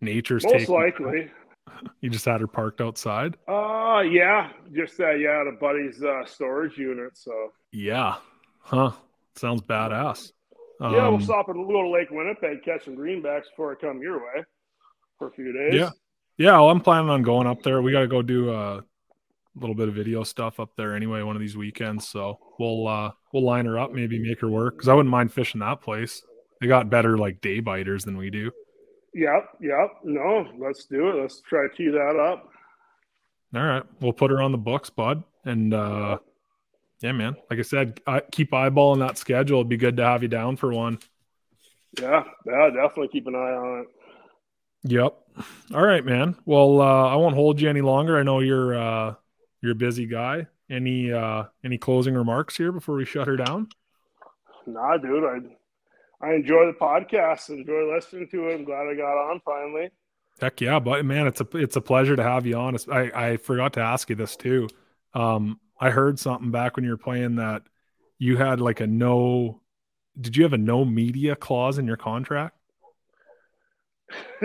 Nature's 0.00 0.44
most 0.44 0.68
likely. 0.68 1.30
You 2.00 2.10
just 2.10 2.26
had 2.26 2.40
her 2.40 2.46
parked 2.46 2.80
outside? 2.80 3.36
Uh 3.48 4.00
yeah. 4.00 4.50
Just 4.72 5.00
uh 5.00 5.12
yeah, 5.12 5.40
at 5.40 5.46
a 5.46 5.56
buddy's 5.58 6.02
uh 6.02 6.24
storage 6.26 6.76
unit. 6.76 7.16
So 7.16 7.32
Yeah. 7.72 8.16
Huh. 8.60 8.92
Sounds 9.36 9.62
badass. 9.62 10.32
Yeah, 10.80 11.06
um, 11.06 11.16
we'll 11.16 11.20
stop 11.24 11.48
at 11.48 11.56
a 11.56 11.60
little 11.60 11.92
Lake 11.92 12.10
Winnipeg, 12.10 12.62
catch 12.64 12.84
some 12.84 12.96
greenbacks 12.96 13.44
before 13.50 13.72
I 13.72 13.74
come 13.76 14.02
your 14.02 14.18
way 14.18 14.44
for 15.18 15.28
a 15.28 15.32
few 15.32 15.52
days. 15.52 15.80
Yeah. 15.80 15.90
Yeah, 16.36 16.52
well, 16.52 16.70
I'm 16.70 16.80
planning 16.80 17.10
on 17.10 17.22
going 17.22 17.46
up 17.46 17.62
there. 17.62 17.80
We 17.80 17.92
got 17.92 18.00
to 18.00 18.08
go 18.08 18.20
do 18.20 18.52
a 18.52 18.82
little 19.54 19.76
bit 19.76 19.88
of 19.88 19.94
video 19.94 20.24
stuff 20.24 20.58
up 20.58 20.70
there 20.76 20.96
anyway 20.96 21.22
one 21.22 21.36
of 21.36 21.40
these 21.40 21.56
weekends. 21.56 22.08
So 22.08 22.38
we'll 22.58 22.86
uh 22.88 23.12
we'll 23.32 23.44
line 23.44 23.66
her 23.66 23.78
up, 23.78 23.92
maybe 23.92 24.18
make 24.18 24.40
her 24.40 24.48
work 24.48 24.74
because 24.74 24.88
I 24.88 24.94
wouldn't 24.94 25.10
mind 25.10 25.32
fishing 25.32 25.60
that 25.60 25.80
place. 25.80 26.22
They 26.60 26.66
got 26.66 26.90
better 26.90 27.16
like 27.18 27.40
day 27.40 27.60
biters 27.60 28.04
than 28.04 28.16
we 28.16 28.30
do. 28.30 28.50
Yep, 29.14 29.48
yep. 29.60 29.90
No, 30.02 30.46
let's 30.58 30.86
do 30.86 31.08
it. 31.10 31.22
Let's 31.22 31.40
try 31.40 31.68
to 31.68 31.74
tee 31.74 31.88
that 31.88 32.16
up. 32.16 32.50
All 33.54 33.62
right, 33.62 33.84
we'll 34.00 34.12
put 34.12 34.30
her 34.30 34.42
on 34.42 34.52
the 34.52 34.58
books, 34.58 34.90
bud. 34.90 35.22
And 35.44 35.72
uh 35.72 36.18
yeah, 37.00 37.12
man. 37.12 37.36
Like 37.50 37.58
I 37.58 37.62
said, 37.62 38.00
I 38.06 38.20
keep 38.20 38.52
eyeballing 38.52 39.00
that 39.00 39.18
schedule. 39.18 39.58
It'd 39.58 39.68
be 39.68 39.76
good 39.76 39.98
to 39.98 40.04
have 40.04 40.22
you 40.22 40.28
down 40.28 40.56
for 40.56 40.72
one. 40.72 40.98
Yeah, 42.00 42.24
yeah, 42.46 42.70
definitely 42.70 43.08
keep 43.08 43.26
an 43.26 43.34
eye 43.34 43.38
on 43.38 43.80
it. 43.80 43.88
Yep. 44.90 45.14
All 45.74 45.84
right, 45.84 46.04
man. 46.04 46.36
Well, 46.44 46.80
uh, 46.80 47.08
I 47.08 47.16
won't 47.16 47.34
hold 47.34 47.60
you 47.60 47.68
any 47.68 47.82
longer. 47.82 48.18
I 48.18 48.22
know 48.22 48.40
you're 48.40 48.74
uh, 48.74 49.14
you're 49.60 49.72
a 49.72 49.76
busy 49.76 50.06
guy. 50.06 50.46
Any 50.70 51.12
uh, 51.12 51.44
any 51.62 51.78
closing 51.78 52.14
remarks 52.14 52.56
here 52.56 52.72
before 52.72 52.96
we 52.96 53.04
shut 53.04 53.26
her 53.26 53.36
down? 53.36 53.68
Nah, 54.66 54.96
dude. 54.96 55.24
I 55.24 55.38
I 56.24 56.34
enjoy 56.34 56.66
the 56.66 56.72
podcast. 56.80 57.50
Enjoy 57.50 57.92
listening 57.94 58.28
to 58.30 58.48
it. 58.48 58.54
I'm 58.54 58.64
glad 58.64 58.86
I 58.86 58.94
got 58.94 59.30
on 59.30 59.40
finally. 59.44 59.90
Heck 60.40 60.60
yeah, 60.60 60.78
but 60.78 61.04
man, 61.04 61.26
it's 61.26 61.40
a 61.40 61.46
it's 61.54 61.76
a 61.76 61.80
pleasure 61.80 62.16
to 62.16 62.22
have 62.22 62.46
you 62.46 62.56
on. 62.56 62.76
I 62.90 63.10
I 63.14 63.36
forgot 63.36 63.74
to 63.74 63.80
ask 63.80 64.08
you 64.08 64.16
this 64.16 64.34
too. 64.34 64.68
Um, 65.12 65.60
I 65.78 65.90
heard 65.90 66.18
something 66.18 66.50
back 66.50 66.76
when 66.76 66.84
you 66.84 66.92
were 66.92 66.96
playing 66.96 67.36
that 67.36 67.62
you 68.18 68.36
had 68.36 68.60
like 68.60 68.80
a 68.80 68.86
no. 68.86 69.60
Did 70.18 70.36
you 70.36 70.44
have 70.44 70.52
a 70.54 70.58
no 70.58 70.84
media 70.84 71.36
clause 71.36 71.76
in 71.78 71.86
your 71.86 71.96
contract? 71.96 72.56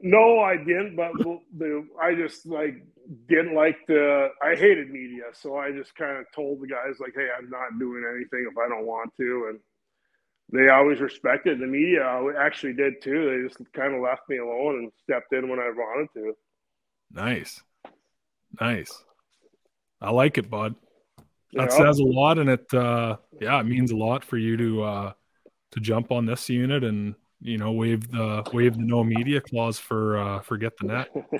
no, 0.00 0.38
I 0.38 0.56
didn't. 0.56 0.96
But 0.96 1.12
the 1.56 1.86
I 2.00 2.14
just 2.14 2.46
like 2.46 2.82
didn't 3.28 3.54
like 3.54 3.76
the. 3.86 4.28
I 4.42 4.54
hated 4.54 4.90
media, 4.90 5.24
so 5.32 5.56
I 5.56 5.70
just 5.70 5.94
kind 5.96 6.16
of 6.16 6.24
told 6.34 6.62
the 6.62 6.66
guys 6.66 6.98
like, 6.98 7.12
"Hey, 7.14 7.28
I'm 7.36 7.50
not 7.50 7.78
doing 7.78 8.04
anything 8.10 8.48
if 8.50 8.56
I 8.56 8.68
don't 8.68 8.86
want 8.86 9.12
to," 9.18 9.46
and 9.50 9.60
they 10.52 10.68
always 10.70 11.00
respected 11.00 11.58
the 11.58 11.66
media. 11.66 12.04
actually 12.38 12.72
did 12.72 13.02
too. 13.02 13.30
They 13.30 13.48
just 13.48 13.72
kind 13.72 13.94
of 13.94 14.00
left 14.00 14.22
me 14.28 14.38
alone 14.38 14.76
and 14.76 14.92
stepped 15.02 15.32
in 15.32 15.48
when 15.48 15.58
I 15.58 15.70
wanted 15.70 16.08
to. 16.14 16.32
Nice, 17.10 17.62
nice. 18.60 19.04
I 20.00 20.10
like 20.10 20.38
it, 20.38 20.48
bud. 20.48 20.74
That 21.54 21.70
yeah. 21.70 21.76
says 21.76 21.98
a 21.98 22.04
lot, 22.04 22.38
and 22.38 22.50
it 22.50 22.72
uh, 22.72 23.16
yeah, 23.40 23.60
it 23.60 23.64
means 23.64 23.90
a 23.90 23.96
lot 23.96 24.24
for 24.24 24.36
you 24.36 24.56
to 24.56 24.82
uh, 24.82 25.12
to 25.72 25.80
jump 25.80 26.12
on 26.12 26.26
this 26.26 26.48
unit 26.48 26.84
and 26.84 27.14
you 27.40 27.58
know 27.58 27.72
waive 27.72 28.10
the 28.10 28.48
waive 28.52 28.76
the 28.76 28.82
no 28.82 29.02
media 29.04 29.40
clause 29.40 29.78
for 29.78 30.18
uh, 30.18 30.40
for 30.40 30.56
get 30.56 30.76
the 30.78 30.86
net. 30.86 31.08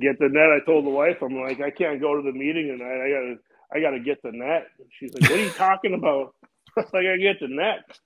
get 0.00 0.18
the 0.18 0.28
net. 0.28 0.50
I 0.50 0.58
told 0.66 0.84
the 0.84 0.90
wife, 0.90 1.18
I'm 1.22 1.40
like, 1.40 1.60
I 1.60 1.70
can't 1.70 2.00
go 2.00 2.16
to 2.16 2.22
the 2.22 2.36
meeting 2.36 2.68
tonight. 2.68 3.04
I 3.04 3.10
gotta 3.10 3.34
I 3.72 3.80
gotta 3.80 4.00
get 4.00 4.22
the 4.22 4.32
net. 4.32 4.66
She's 4.98 5.12
like, 5.14 5.30
What 5.30 5.38
are 5.38 5.44
you 5.44 5.50
talking 5.50 5.94
about? 5.94 6.34
I 6.76 6.80
like, 6.92 7.06
I 7.06 7.16
get 7.16 7.40
the 7.40 7.48
net. 7.48 7.98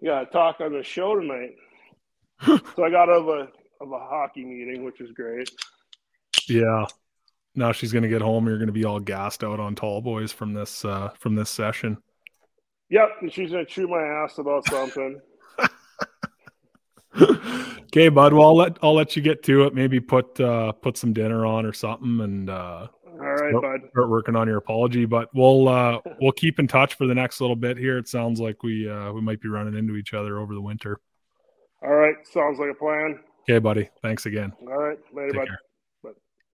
You 0.00 0.08
gotta 0.08 0.26
talk 0.26 0.60
on 0.60 0.72
the 0.72 0.82
show 0.82 1.18
tonight. 1.18 1.54
so 2.44 2.84
I 2.84 2.90
got 2.90 3.08
of 3.08 3.28
a 3.28 3.48
of 3.80 3.92
a 3.92 3.98
hockey 3.98 4.44
meeting, 4.44 4.84
which 4.84 5.00
is 5.00 5.10
great. 5.12 5.50
Yeah, 6.48 6.86
now 7.54 7.72
she's 7.72 7.92
going 7.92 8.02
to 8.02 8.08
get 8.08 8.22
home. 8.22 8.46
You're 8.46 8.58
going 8.58 8.68
to 8.68 8.72
be 8.72 8.84
all 8.84 9.00
gassed 9.00 9.44
out 9.44 9.60
on 9.60 9.74
tall 9.74 10.00
boys 10.00 10.32
from 10.32 10.54
this 10.54 10.84
uh, 10.84 11.10
from 11.18 11.34
this 11.34 11.50
session. 11.50 11.98
Yep, 12.90 13.08
and 13.20 13.32
she's 13.32 13.50
going 13.50 13.66
to 13.66 13.70
chew 13.70 13.86
my 13.86 14.02
ass 14.02 14.38
about 14.38 14.64
something. 14.66 15.20
okay, 17.20 18.08
bud. 18.08 18.32
Well, 18.32 18.48
I'll 18.48 18.56
let 18.56 18.78
I'll 18.82 18.94
let 18.94 19.16
you 19.16 19.22
get 19.22 19.42
to 19.44 19.64
it. 19.64 19.74
Maybe 19.74 20.00
put 20.00 20.40
uh, 20.40 20.72
put 20.72 20.96
some 20.96 21.12
dinner 21.12 21.44
on 21.44 21.66
or 21.66 21.72
something, 21.72 22.20
and 22.20 22.48
uh, 22.48 22.86
all 22.92 22.97
right, 23.52 23.60
start, 23.60 23.82
bud. 23.82 23.90
Start 23.90 24.08
working 24.08 24.36
on 24.36 24.48
your 24.48 24.58
apology, 24.58 25.04
but 25.04 25.28
we'll 25.34 25.68
uh, 25.68 25.98
we'll 26.20 26.32
keep 26.32 26.58
in 26.58 26.66
touch 26.66 26.94
for 26.94 27.06
the 27.06 27.14
next 27.14 27.40
little 27.40 27.56
bit 27.56 27.76
here. 27.76 27.98
It 27.98 28.08
sounds 28.08 28.40
like 28.40 28.62
we 28.62 28.88
uh, 28.88 29.12
we 29.12 29.20
might 29.20 29.40
be 29.40 29.48
running 29.48 29.74
into 29.74 29.96
each 29.96 30.14
other 30.14 30.38
over 30.38 30.54
the 30.54 30.60
winter. 30.60 31.00
All 31.82 31.94
right, 31.94 32.16
sounds 32.32 32.58
like 32.58 32.70
a 32.70 32.74
plan. 32.74 33.20
Okay, 33.48 33.58
buddy. 33.58 33.88
Thanks 34.02 34.26
again. 34.26 34.52
All 34.62 34.78
right, 34.78 34.98
later, 35.12 35.30
Take 35.30 35.40
bud. 35.40 35.48
Care. 35.48 35.58